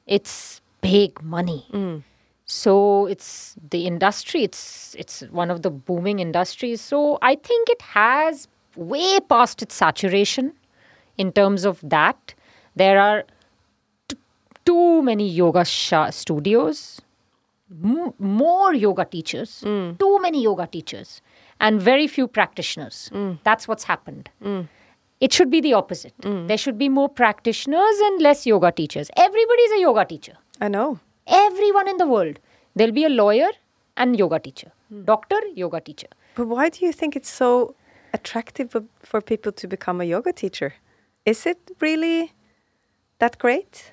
it's 0.06 0.60
big 0.80 1.20
money. 1.22 1.66
Mm. 1.72 2.02
So 2.46 3.06
it's 3.06 3.56
the 3.70 3.86
industry. 3.86 4.44
It's 4.44 4.94
it's 4.98 5.22
one 5.40 5.50
of 5.50 5.62
the 5.62 5.70
booming 5.70 6.20
industries. 6.20 6.80
So 6.80 7.18
I 7.30 7.34
think 7.34 7.68
it 7.74 7.82
has 7.82 8.46
way 8.76 9.20
past 9.34 9.62
its 9.62 9.74
saturation 9.74 10.52
in 11.18 11.32
terms 11.32 11.64
of 11.64 11.80
that. 11.96 12.34
There 12.76 13.00
are 13.00 13.24
t- 14.08 14.16
too 14.64 15.02
many 15.02 15.28
yoga 15.28 15.64
sha- 15.64 16.10
studios, 16.10 17.00
m- 17.84 18.14
more 18.18 18.72
yoga 18.74 19.04
teachers, 19.16 19.62
mm. 19.66 19.98
too 19.98 20.14
many 20.26 20.42
yoga 20.42 20.66
teachers, 20.66 21.20
and 21.60 21.82
very 21.90 22.06
few 22.06 22.28
practitioners. 22.28 23.10
Mm. 23.12 23.38
That's 23.50 23.66
what's 23.68 23.84
happened. 23.84 24.30
It 25.26 25.32
should 25.32 25.50
be 25.50 25.60
the 25.64 25.72
opposite. 25.78 26.14
There 26.50 26.58
should 26.58 26.78
be 26.78 26.88
more 26.88 27.08
practitioners 27.08 27.98
and 28.06 28.22
less 28.26 28.44
yoga 28.44 28.70
teachers. 28.72 29.10
Everybody's 29.16 29.72
a 29.78 29.80
yoga 29.80 30.04
teacher 30.04 30.32
I 30.60 30.68
know. 30.68 30.98
everyone 31.26 31.88
in 31.92 31.96
the 31.98 32.06
world. 32.14 32.38
There'll 32.74 32.94
be 33.00 33.04
a 33.04 33.08
lawyer 33.08 33.50
and 33.96 34.18
yoga 34.18 34.38
teacher, 34.40 34.72
doctor, 35.04 35.40
yoga 35.54 35.80
teacher. 35.80 36.08
But 36.34 36.48
why 36.48 36.68
do 36.70 36.84
you 36.84 36.92
think 36.92 37.14
it's 37.14 37.30
so 37.30 37.74
attractive 38.12 38.70
for, 38.72 38.82
for 39.10 39.20
people 39.20 39.52
to 39.52 39.66
become 39.68 40.00
a 40.00 40.04
yoga 40.04 40.32
teacher? 40.32 40.74
Is 41.24 41.46
it 41.46 41.58
really 41.80 42.32
that 43.20 43.38
great? 43.38 43.92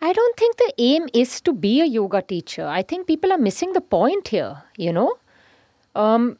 I 0.00 0.12
don't 0.12 0.36
think 0.36 0.56
the 0.56 0.72
aim 0.78 1.08
is 1.14 1.40
to 1.42 1.52
be 1.52 1.80
a 1.82 1.86
yoga 1.86 2.20
teacher. 2.22 2.66
I 2.66 2.82
think 2.82 3.06
people 3.06 3.32
are 3.32 3.38
missing 3.38 3.72
the 3.74 3.80
point 3.80 4.28
here, 4.28 4.62
you 4.76 4.92
know? 4.92 5.14
Um, 5.94 6.38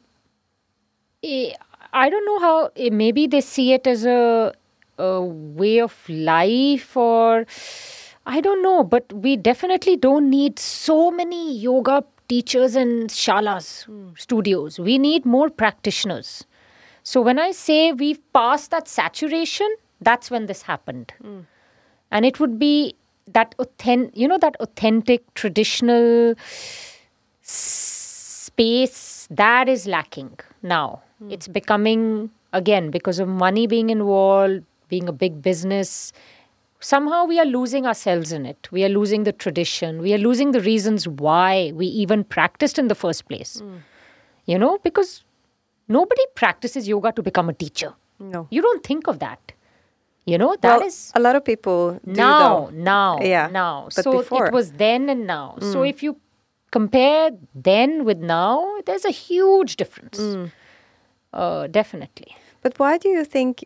eh, 1.23 1.53
I 1.95 2.09
don't 2.09 2.25
know 2.25 2.39
how, 2.39 2.71
eh, 2.75 2.89
maybe 2.91 3.25
they 3.25 3.39
see 3.39 3.71
it 3.71 3.87
as 3.87 4.05
a, 4.05 4.53
a 4.97 5.21
way 5.21 5.79
of 5.79 5.97
life 6.09 6.95
or 6.97 7.45
I 8.25 8.41
don't 8.41 8.61
know, 8.61 8.83
but 8.83 9.13
we 9.13 9.37
definitely 9.37 9.95
don't 9.95 10.29
need 10.29 10.59
so 10.59 11.09
many 11.09 11.57
yoga 11.57 12.03
teachers 12.27 12.75
and 12.75 13.09
shalas, 13.09 13.85
studios. 14.19 14.77
We 14.77 14.97
need 14.97 15.25
more 15.25 15.49
practitioners. 15.49 16.43
So 17.03 17.21
when 17.21 17.39
I 17.39 17.51
say 17.51 17.93
we've 17.93 18.19
passed 18.33 18.71
that 18.71 18.87
saturation, 18.89 19.73
that's 20.01 20.29
when 20.29 20.47
this 20.47 20.63
happened. 20.63 21.13
And 22.11 22.25
it 22.25 22.39
would 22.41 22.59
be 22.59 22.95
that 23.27 23.55
authentic, 23.59 24.17
you 24.17 24.27
know, 24.27 24.37
that 24.39 24.57
authentic 24.59 25.33
traditional 25.35 26.35
space 27.41 29.27
that 29.29 29.69
is 29.69 29.87
lacking 29.87 30.39
now. 30.61 31.03
Hmm. 31.19 31.31
It's 31.31 31.47
becoming 31.47 32.29
again 32.53 32.91
because 32.91 33.19
of 33.19 33.27
money 33.27 33.67
being 33.67 33.89
involved, 33.89 34.63
being 34.89 35.07
a 35.07 35.11
big 35.11 35.41
business. 35.41 36.13
Somehow 36.79 37.25
we 37.25 37.39
are 37.39 37.45
losing 37.45 37.85
ourselves 37.85 38.31
in 38.31 38.45
it. 38.45 38.67
We 38.71 38.83
are 38.83 38.89
losing 38.89 39.23
the 39.23 39.31
tradition. 39.31 40.01
We 40.01 40.13
are 40.13 40.17
losing 40.17 40.51
the 40.51 40.61
reasons 40.61 41.07
why 41.07 41.71
we 41.73 41.87
even 41.87 42.23
practiced 42.23 42.77
in 42.77 42.89
the 42.89 42.95
first 42.95 43.27
place. 43.27 43.59
Hmm. 43.59 43.77
You 44.45 44.59
know, 44.59 44.77
because 44.83 45.23
nobody 45.87 46.21
practices 46.35 46.87
yoga 46.87 47.11
to 47.13 47.23
become 47.23 47.49
a 47.49 47.53
teacher. 47.53 47.93
No. 48.19 48.47
You 48.51 48.61
don't 48.61 48.83
think 48.83 49.07
of 49.07 49.19
that. 49.19 49.51
You 50.25 50.37
know, 50.39 50.55
that 50.61 50.79
well, 50.79 50.87
is 50.87 51.11
a 51.13 51.19
lot 51.19 51.35
of 51.35 51.45
people 51.45 51.99
do 52.03 52.11
now, 52.13 52.65
though. 52.65 52.69
now, 52.71 53.19
Yeah, 53.21 53.47
now. 53.51 53.89
but 53.95 54.03
so 54.03 54.17
before. 54.17 54.47
it 54.47 54.53
was 54.53 54.71
then 54.71 55.07
and 55.07 55.27
now. 55.27 55.57
So 55.61 55.79
hmm. 55.79 55.85
if 55.85 56.01
you 56.01 56.17
compare 56.71 57.29
then 57.53 58.05
with 58.05 58.17
now, 58.17 58.67
there's 58.85 59.05
a 59.05 59.11
huge 59.11 59.75
difference. 59.75 60.17
Uh, 61.35 61.67
definitely. 61.67 62.35
But 62.61 62.79
why 62.79 62.97
do 62.97 63.09
you 63.09 63.25
think 63.25 63.65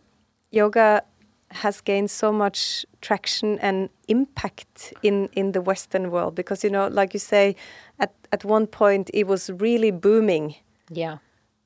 yoga 0.52 1.04
has 1.52 1.82
gained 1.82 2.12
so 2.12 2.32
much 2.32 2.86
traction 3.02 3.60
and 3.60 3.90
impact 4.08 4.94
in 5.04 5.30
in 5.34 5.52
the 5.52 5.62
Western 5.62 6.12
world? 6.12 6.36
Because 6.36 6.64
you 6.64 6.70
know, 6.72 6.88
like 6.88 7.14
you 7.14 7.20
say, 7.20 7.56
at 8.00 8.14
at 8.32 8.44
one 8.44 8.68
point 8.68 9.10
it 9.14 9.28
was 9.28 9.50
really 9.50 9.92
booming. 9.92 10.56
Yeah. 10.92 11.18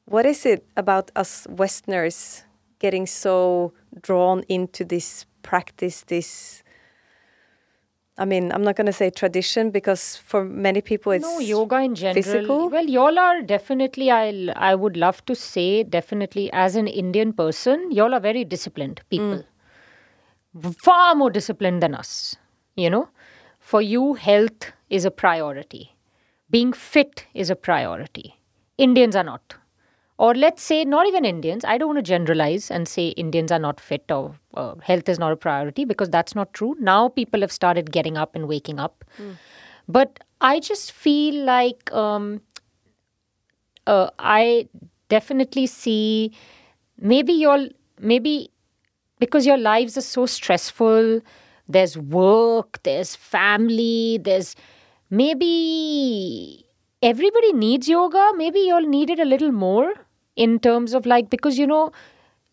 What 0.06 0.26
is 0.26 0.46
it 0.46 0.66
about 0.76 1.12
us 1.16 1.48
Westerners 1.50 2.44
getting 2.80 3.08
so 3.08 3.72
drawn 4.02 4.44
into 4.50 4.84
this 4.84 5.26
practice, 5.42 6.04
this 6.04 6.63
I 8.18 8.26
mean, 8.26 8.52
I'm 8.52 8.62
not 8.64 8.76
going 8.76 8.86
to 8.86 8.94
say 8.94 9.10
tradition 9.10 9.72
because 9.72 10.18
for 10.18 10.46
many 10.46 10.82
people 10.82 11.12
it's 11.14 11.24
no 11.24 11.40
yoga 11.40 11.80
in 11.80 11.96
general. 11.96 12.22
physical. 12.22 12.70
Well, 12.70 12.86
y'all 12.86 13.18
are 13.18 13.42
definitely. 13.42 14.12
I 14.12 14.50
I 14.56 14.76
would 14.76 14.96
love 14.96 15.26
to 15.26 15.36
say 15.36 15.84
definitely 15.84 16.52
as 16.54 16.76
an 16.76 16.88
Indian 16.88 17.34
person, 17.34 17.92
y'all 17.92 18.14
are 18.14 18.20
very 18.20 18.46
disciplined 18.46 19.02
mm. 19.06 19.10
people, 19.10 20.74
far 20.84 21.16
more 21.16 21.32
disciplined 21.32 21.82
than 21.82 21.96
us. 21.96 22.36
You 22.76 22.90
know, 22.90 23.10
for 23.60 23.82
you, 23.82 24.14
health 24.14 24.72
is 24.90 25.06
a 25.06 25.12
priority. 25.12 25.96
Being 26.52 26.72
fit 26.72 27.26
is 27.34 27.50
a 27.50 27.56
priority. 27.56 28.40
Indians 28.78 29.16
are 29.16 29.24
not. 29.24 29.56
Or 30.18 30.36
let's 30.36 30.62
say, 30.62 30.86
not 30.86 31.08
even 31.08 31.26
Indians. 31.26 31.66
I 31.66 31.78
don't 31.78 31.88
want 31.88 31.98
to 31.98 32.04
generalize 32.04 32.70
and 32.70 32.88
say 32.88 33.08
Indians 33.10 33.52
are 33.52 33.60
not 33.60 33.80
fit 33.80 34.12
or 34.12 34.36
uh, 34.54 34.76
health 34.82 35.10
is 35.10 35.18
not 35.18 35.32
a 35.32 35.36
priority 35.36 35.86
because 35.86 36.10
that's 36.10 36.36
not 36.36 36.54
true. 36.54 36.76
Now 36.80 37.10
people 37.10 37.42
have 37.42 37.52
started 37.52 37.92
getting 37.92 38.16
up 38.16 38.36
and 38.36 38.48
waking 38.48 38.80
up. 38.80 39.04
But 39.88 40.20
I 40.40 40.60
just 40.60 40.92
feel 40.92 41.44
like 41.44 41.92
um, 41.92 42.42
uh, 43.88 44.12
I 44.20 44.68
definitely 45.10 45.66
see 45.68 46.32
maybe 47.00 47.34
your 47.34 47.68
maybe 48.00 48.52
because 49.20 49.46
your 49.46 49.58
lives 49.58 49.98
are 49.98 50.02
so 50.02 50.26
stressful. 50.26 51.22
There's 51.68 51.98
work, 51.98 52.82
there's 52.84 53.16
family, 53.16 54.20
there's 54.22 54.56
maybe 55.10 56.66
everybody 57.02 57.54
needs 57.54 57.90
yoga. 57.90 58.32
Maybe 58.36 58.60
y'all 58.62 58.82
need 58.82 59.10
it 59.10 59.20
a 59.20 59.26
little 59.26 59.52
more 59.52 59.94
in 60.36 60.60
terms 60.60 60.94
of 60.94 61.06
like 61.06 61.30
because 61.30 61.58
you 61.58 61.68
know 61.68 61.92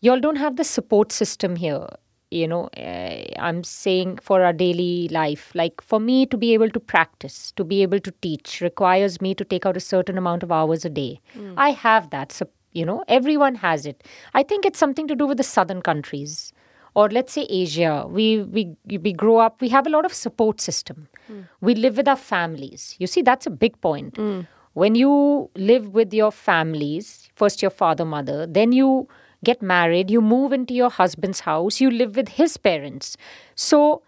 y'all 0.01 0.19
don't 0.19 0.37
have 0.37 0.55
the 0.55 0.63
support 0.63 1.11
system 1.11 1.55
here 1.55 1.87
you 2.31 2.47
know 2.47 2.69
uh, 2.77 3.23
i'm 3.39 3.63
saying 3.63 4.17
for 4.21 4.41
our 4.43 4.53
daily 4.53 5.07
life. 5.09 5.51
Like 5.53 5.81
for 5.81 5.99
me 5.99 6.25
to 6.27 6.37
be 6.37 6.53
able 6.53 6.69
to 6.69 6.79
practice 6.79 7.51
to 7.53 7.63
be 7.63 7.81
able 7.81 7.99
to 7.99 8.11
teach 8.21 8.61
requires 8.61 9.19
me 9.21 9.35
to 9.35 9.43
take 9.43 9.65
out 9.65 9.77
a 9.77 9.81
certain 9.81 10.17
amount 10.17 10.43
of 10.43 10.51
hours 10.51 10.85
a 10.85 10.89
day. 10.89 11.19
Hmm. 11.33 11.53
I 11.57 11.71
have 11.71 12.09
that 12.11 12.31
so 12.31 12.47
you 12.71 12.85
know 12.85 13.03
everyone 13.07 13.55
has 13.55 13.85
it. 13.85 14.03
I 14.33 14.43
think 14.43 14.65
it's 14.65 14.79
something 14.79 15.07
to 15.07 15.15
do 15.15 15.27
with 15.27 15.37
the 15.37 15.43
southern 15.43 15.81
countries 15.81 16.53
or 16.95 17.09
let's 17.09 17.33
say 17.33 17.45
asia. 17.49 18.05
We 18.07 18.43
we 18.43 18.77
we 19.07 19.13
grow 19.13 19.37
up 19.37 19.61
we 19.61 19.69
have 19.69 19.85
a 19.85 19.89
lot 19.89 20.05
of 20.05 20.13
support 20.13 20.61
system. 20.61 21.07
Hmm. 21.27 21.41
We 21.59 21.75
live 21.75 21.97
with 21.97 22.07
our 22.07 22.15
families. 22.15 22.95
You 22.99 23.07
see 23.07 23.21
that's 23.21 23.45
a 23.45 23.55
big 23.67 23.79
point 23.81 24.15
hmm. 24.15 24.41
When 24.73 24.95
you 24.95 25.49
live 25.55 25.93
with 25.93 26.13
your 26.13 26.31
families 26.31 27.29
first 27.35 27.61
your 27.61 27.71
father 27.71 28.05
mother 28.05 28.45
then 28.45 28.71
you 28.71 29.07
get 29.43 29.61
married 29.61 30.11
you 30.11 30.21
move 30.21 30.53
into 30.53 30.73
your 30.73 30.89
husband's 30.89 31.41
house 31.41 31.81
you 31.81 31.89
live 31.89 32.15
with 32.15 32.29
his 32.29 32.57
parents. 32.57 33.17
So 33.55 34.01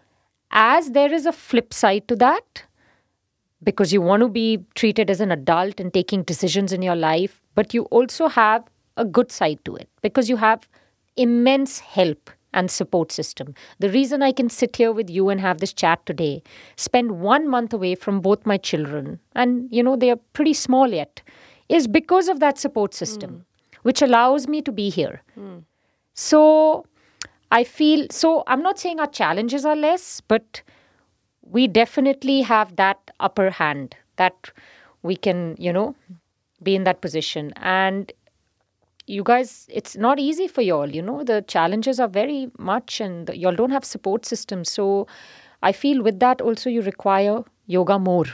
as 0.50 0.92
there 0.92 1.12
is 1.12 1.26
a 1.26 1.32
flip 1.32 1.74
side 1.74 2.06
to 2.08 2.16
that 2.16 2.64
because 3.62 3.92
you 3.92 4.00
want 4.00 4.20
to 4.20 4.28
be 4.28 4.64
treated 4.74 5.10
as 5.10 5.20
an 5.20 5.32
adult 5.32 5.80
and 5.80 5.92
taking 5.92 6.22
decisions 6.22 6.72
in 6.72 6.82
your 6.82 6.94
life, 6.94 7.42
but 7.54 7.74
you 7.74 7.84
also 7.84 8.28
have 8.28 8.64
a 8.96 9.04
good 9.04 9.32
side 9.32 9.58
to 9.64 9.74
it 9.74 9.88
because 10.02 10.28
you 10.28 10.36
have 10.36 10.68
immense 11.16 11.78
help 11.78 12.30
and 12.54 12.70
support 12.70 13.12
system. 13.12 13.54
The 13.80 13.90
reason 13.90 14.22
I 14.22 14.32
can 14.32 14.48
sit 14.48 14.76
here 14.76 14.92
with 14.92 15.10
you 15.10 15.28
and 15.28 15.40
have 15.40 15.58
this 15.58 15.72
chat 15.72 16.04
today, 16.06 16.42
spend 16.76 17.20
one 17.20 17.48
month 17.48 17.74
away 17.74 17.94
from 17.94 18.20
both 18.20 18.46
my 18.46 18.56
children, 18.56 19.20
and 19.34 19.68
you 19.70 19.82
know, 19.82 19.96
they 19.96 20.10
are 20.10 20.20
pretty 20.32 20.54
small 20.54 20.88
yet, 20.88 21.20
is 21.68 21.86
because 21.86 22.28
of 22.28 22.40
that 22.40 22.58
support 22.58 22.94
system, 22.94 23.30
hmm. 23.30 23.78
which 23.82 24.00
allows 24.00 24.48
me 24.48 24.62
to 24.62 24.72
be 24.72 24.88
here. 24.88 25.22
Hmm. 25.34 25.58
So 26.14 26.86
I 27.50 27.64
feel 27.64 28.06
so. 28.10 28.44
I'm 28.46 28.62
not 28.62 28.78
saying 28.78 29.00
our 29.00 29.06
challenges 29.06 29.64
are 29.64 29.76
less, 29.76 30.20
but 30.20 30.62
we 31.42 31.66
definitely 31.66 32.42
have 32.42 32.76
that 32.76 33.10
upper 33.20 33.50
hand 33.50 33.96
that 34.16 34.50
we 35.02 35.16
can, 35.16 35.56
you 35.58 35.72
know, 35.72 35.94
be 36.62 36.74
in 36.74 36.84
that 36.84 37.00
position. 37.00 37.52
And 37.56 38.12
you 39.06 39.22
guys, 39.22 39.66
it's 39.68 39.96
not 39.96 40.18
easy 40.18 40.48
for 40.48 40.62
y'all, 40.62 40.88
you 40.88 41.02
know, 41.02 41.22
the 41.24 41.42
challenges 41.46 42.00
are 42.00 42.08
very 42.08 42.50
much, 42.58 43.00
and 43.00 43.28
y'all 43.30 43.54
don't 43.54 43.70
have 43.70 43.84
support 43.84 44.24
systems. 44.24 44.70
So 44.70 45.06
I 45.62 45.72
feel 45.72 46.02
with 46.02 46.20
that 46.20 46.40
also 46.40 46.70
you 46.70 46.82
require 46.82 47.42
yoga 47.66 47.98
more. 47.98 48.26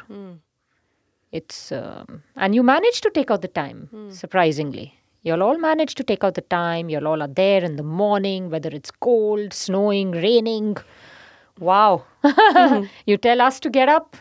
It's, 1.33 1.73
um, 1.73 2.23
and 2.37 2.55
you 2.55 2.63
manage 2.63 3.01
to 3.03 3.11
take 3.11 3.31
out 3.31 3.43
the 3.43 3.49
time, 3.49 3.89
surprisingly. 4.11 4.95
You'll 5.23 5.43
all 5.43 5.59
manage 5.59 5.95
to 5.97 6.03
take 6.03 6.25
out 6.25 6.35
the 6.35 6.41
time. 6.41 6.89
You'll 6.89 7.07
all 7.07 7.23
are 7.23 7.29
there 7.29 7.63
in 7.63 7.77
the 7.77 7.83
morning, 7.83 8.51
whether 8.51 8.71
it's 8.71 8.91
cold, 8.91 9.53
snowing, 9.53 10.13
raining. 10.13 10.77
Wow. 11.61 12.05
you 13.07 13.17
tell 13.17 13.41
us 13.41 13.61
to 13.61 13.71
get 13.71 13.89
up 13.89 14.17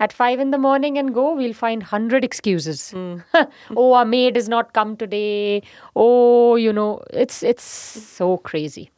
at 0.00 0.12
five 0.12 0.40
in 0.40 0.50
the 0.50 0.58
morning 0.58 0.98
and 0.98 1.14
go, 1.14 1.34
we'll 1.34 1.54
find 1.54 1.82
100 1.82 2.24
excuses. 2.24 2.92
oh, 3.76 3.92
our 3.92 4.04
maid 4.04 4.36
has 4.36 4.48
not 4.48 4.72
come 4.72 4.96
today. 4.96 5.62
Oh, 5.96 6.56
you 6.56 6.72
know, 6.72 7.00
it's 7.10 7.42
it's 7.42 7.64
so 7.64 8.36
crazy. 8.38 8.90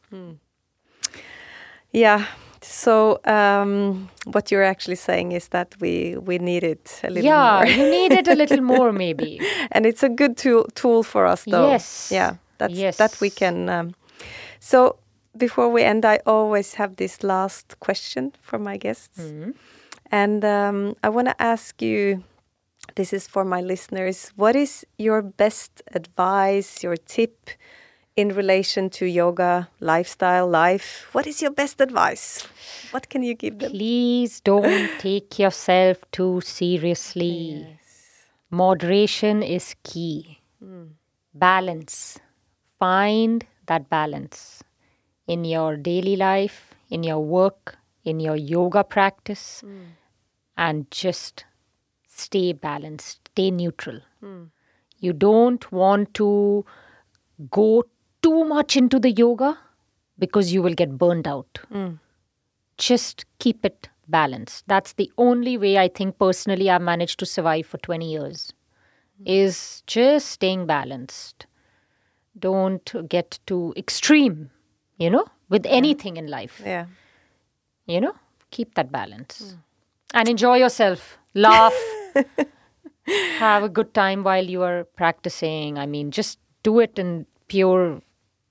Yeah. 1.91 2.25
So 2.61 3.19
um, 3.25 4.09
what 4.25 4.49
you're 4.49 4.63
actually 4.63 4.95
saying 4.95 5.33
is 5.33 5.49
that 5.49 5.75
we 5.79 6.17
we 6.17 6.37
need 6.39 6.63
it 6.63 7.01
a 7.03 7.09
little 7.09 7.25
yeah, 7.25 7.61
more, 7.63 7.67
you 7.67 7.89
need 7.89 8.13
it 8.13 8.27
a 8.27 8.35
little 8.35 8.61
more, 8.61 8.91
maybe. 8.93 9.39
and 9.71 9.85
it's 9.85 10.01
a 10.03 10.09
good 10.09 10.37
tool 10.37 10.65
tool 10.73 11.03
for 11.03 11.25
us, 11.25 11.43
though. 11.45 11.69
Yes. 11.69 12.09
Yeah. 12.11 12.35
That's 12.57 12.73
Yes. 12.73 12.97
that 12.97 13.19
we 13.21 13.29
can. 13.29 13.69
Um, 13.69 13.93
so 14.59 14.95
before 15.37 15.69
we 15.69 15.83
end, 15.83 16.05
I 16.05 16.19
always 16.25 16.75
have 16.75 16.97
this 16.97 17.23
last 17.23 17.79
question 17.79 18.33
for 18.41 18.59
my 18.59 18.77
guests, 18.77 19.19
and 20.11 20.45
um, 20.45 20.95
I 21.03 21.09
want 21.09 21.27
to 21.27 21.41
ask 21.41 21.81
you. 21.81 22.23
This 22.95 23.13
is 23.13 23.27
for 23.27 23.45
my 23.45 23.61
listeners. 23.61 24.33
What 24.35 24.57
is 24.57 24.85
your 24.97 25.21
best 25.21 25.81
advice, 25.93 26.83
your 26.83 26.97
tip 26.97 27.49
in 28.17 28.29
relation 28.35 28.89
to 28.91 29.05
yoga, 29.05 29.69
lifestyle, 29.79 30.47
life? 30.47 31.07
What 31.13 31.25
is 31.25 31.41
your 31.41 31.51
best 31.51 31.79
advice? 31.79 32.45
What 32.91 33.09
can 33.09 33.23
you 33.23 33.35
give 33.35 33.57
them? 33.57 33.71
Please 33.71 34.41
don't 34.41 34.91
take 34.99 35.39
yourself 35.39 35.97
too 36.11 36.41
seriously. 36.41 37.79
Moderation 38.51 39.41
is 39.41 39.75
key. 39.83 40.39
Balance. 41.33 42.19
Find 42.77 43.45
that 43.65 43.89
balance 43.89 44.61
in 45.27 45.45
your 45.45 45.77
daily 45.77 46.15
life, 46.15 46.73
in 46.89 47.03
your 47.03 47.19
work, 47.19 47.77
in 48.03 48.19
your 48.19 48.35
yoga 48.35 48.83
practice, 48.83 49.61
hmm. 49.61 49.83
and 50.57 50.89
just 50.91 51.45
stay 52.07 52.53
balanced, 52.53 53.29
stay 53.33 53.51
neutral. 53.51 53.99
Hmm. 54.19 54.43
You 54.99 55.13
don't 55.13 55.69
want 55.71 56.13
to 56.15 56.65
go 57.49 57.83
too 58.21 58.45
much 58.45 58.77
into 58.77 58.99
the 58.99 59.11
yoga 59.11 59.57
because 60.19 60.53
you 60.53 60.61
will 60.61 60.73
get 60.73 60.97
burned 60.97 61.27
out. 61.27 61.59
Hmm. 61.69 61.93
Just 62.77 63.25
keep 63.39 63.65
it 63.65 63.89
balanced. 64.07 64.65
That's 64.67 64.93
the 64.93 65.11
only 65.17 65.57
way 65.57 65.77
i 65.77 65.87
think 65.87 66.17
personally 66.19 66.69
i've 66.69 66.81
managed 66.81 67.17
to 67.19 67.25
survive 67.25 67.65
for 67.65 67.77
20 67.77 68.11
years 68.11 68.53
is 69.25 69.83
just 69.87 70.27
staying 70.27 70.65
balanced. 70.65 71.45
Don't 72.37 73.07
get 73.07 73.39
too 73.45 73.73
extreme 73.77 74.49
you 74.97 75.09
know 75.09 75.25
with 75.49 75.65
anything 75.65 76.17
in 76.17 76.27
life. 76.27 76.61
Yeah. 76.65 76.85
you 77.85 77.99
know 77.99 78.15
keep 78.51 78.75
that 78.75 78.91
balance. 78.91 79.55
And 80.13 80.29
enjoy 80.29 80.57
yourself. 80.57 81.17
Laugh. 81.33 81.73
Have 83.39 83.63
a 83.63 83.69
good 83.69 83.93
time 83.95 84.23
while 84.23 84.45
you 84.45 84.61
are 84.61 84.83
practicing. 84.95 85.77
I 85.77 85.85
mean 85.85 86.11
just 86.11 86.39
do 86.61 86.79
it 86.79 86.97
in 86.99 87.25
pure 87.47 88.01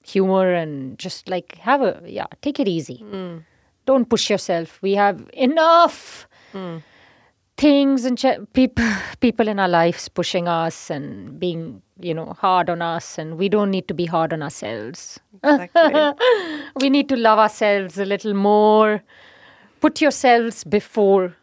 humor 0.05 0.53
and 0.53 0.99
just 0.99 1.29
like 1.29 1.59
have 1.59 1.81
a 1.81 2.03
yeah 2.05 2.27
take 2.43 2.61
it 2.61 2.69
easy. 2.69 2.99
Mm. 3.05 3.45
Don't 3.87 4.09
push 4.09 4.29
yourself. 4.29 4.81
We 4.83 4.95
have 4.95 5.31
enough 5.33 6.29
mm. 6.53 6.83
Things 7.63 8.05
and 8.05 8.19
ch- 8.19 8.41
people 8.53 8.85
people 9.27 9.49
in 9.49 9.59
our 9.65 9.69
lives 9.69 10.09
pushing 10.21 10.49
us 10.49 10.91
and 10.91 11.39
being 11.39 11.83
you 12.01 12.15
know 12.19 12.29
hard 12.45 12.71
on 12.75 12.83
us 12.83 13.19
and 13.19 13.39
we 13.43 13.49
don't 13.49 13.71
need 13.71 13.87
to 13.93 13.95
be 13.95 14.07
hard 14.15 14.33
on 14.33 14.43
ourselves 14.43 15.21
Exactly. 15.45 16.61
we 16.81 16.91
need 16.91 17.09
to 17.09 17.17
love 17.17 17.39
ourselves 17.39 17.99
a 17.99 18.05
little 18.05 18.35
more. 18.35 19.03
Put 19.81 20.01
yourselves 20.01 20.65
before 20.65 21.37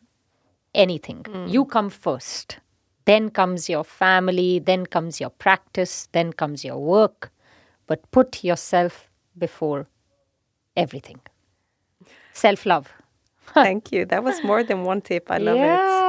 anything. 0.74 1.24
Mm. 1.24 1.52
You 1.52 1.66
come 1.66 1.90
first. 1.90 2.60
Then 3.06 3.30
comes 3.30 3.70
your 3.70 3.84
family, 3.84 4.60
then 4.60 4.86
comes 4.86 5.20
your 5.20 5.32
practice, 5.32 6.08
then 6.12 6.32
comes 6.32 6.64
your 6.64 6.78
work. 6.78 7.32
But 7.88 8.10
put 8.12 8.44
yourself 8.44 9.10
before 9.38 9.88
everything. 10.78 11.20
Self 12.34 12.66
love. 12.66 12.94
Thank 13.54 13.92
you. 13.92 14.06
That 14.06 14.24
was 14.24 14.44
more 14.44 14.64
than 14.64 14.84
one 14.84 15.02
tip. 15.02 15.32
I 15.32 15.40
love 15.40 15.58
it. 15.58 16.09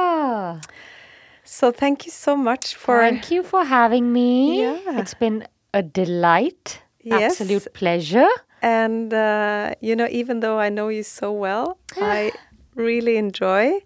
So 1.43 1.71
thank 1.71 2.05
you 2.05 2.11
so 2.11 2.35
much 2.35 2.75
for 2.75 2.97
Thank 2.99 3.31
you 3.31 3.43
for 3.43 3.63
having 3.63 4.13
me. 4.13 4.61
Yeah. 4.61 4.99
It's 4.99 5.13
been 5.13 5.47
a 5.73 5.81
delight. 5.81 6.81
Yes. 7.01 7.41
Absolute 7.41 7.73
pleasure. 7.73 8.29
and 8.61 9.11
uh, 9.13 9.73
you 9.81 9.95
know 9.95 10.07
even 10.11 10.39
though 10.41 10.59
I 10.59 10.69
know 10.69 10.89
you 10.89 11.03
so 11.03 11.31
well, 11.31 11.77
I 11.97 12.31
really 12.75 13.17
enjoy 13.17 13.79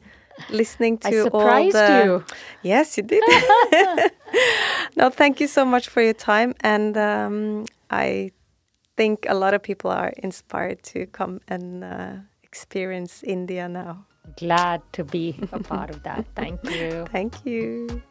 listening 0.49 0.97
to 0.97 1.07
I 1.07 1.19
all 1.19 1.23
surprised 1.23 1.75
the 1.75 2.03
you. 2.03 2.23
Yes, 2.61 2.97
you 2.97 3.03
did. 3.03 3.23
no, 4.97 5.09
thank 5.09 5.39
you 5.39 5.47
so 5.47 5.63
much 5.65 5.87
for 5.87 6.01
your 6.01 6.13
time 6.13 6.53
and 6.59 6.97
um, 6.97 7.65
I 7.89 8.31
think 8.97 9.25
a 9.29 9.33
lot 9.35 9.53
of 9.53 9.61
people 9.61 9.91
are 9.91 10.13
inspired 10.17 10.83
to 10.83 11.05
come 11.07 11.39
and 11.47 11.83
uh, 11.83 12.13
experience 12.43 13.23
India 13.23 13.67
now. 13.67 14.05
Glad 14.38 14.82
to 14.93 15.03
be 15.03 15.39
a 15.51 15.59
part 15.59 15.89
of 15.89 16.03
that. 16.03 16.26
Thank 16.36 16.63
you. 16.69 17.05
Thank 17.11 17.45
you. 17.45 18.01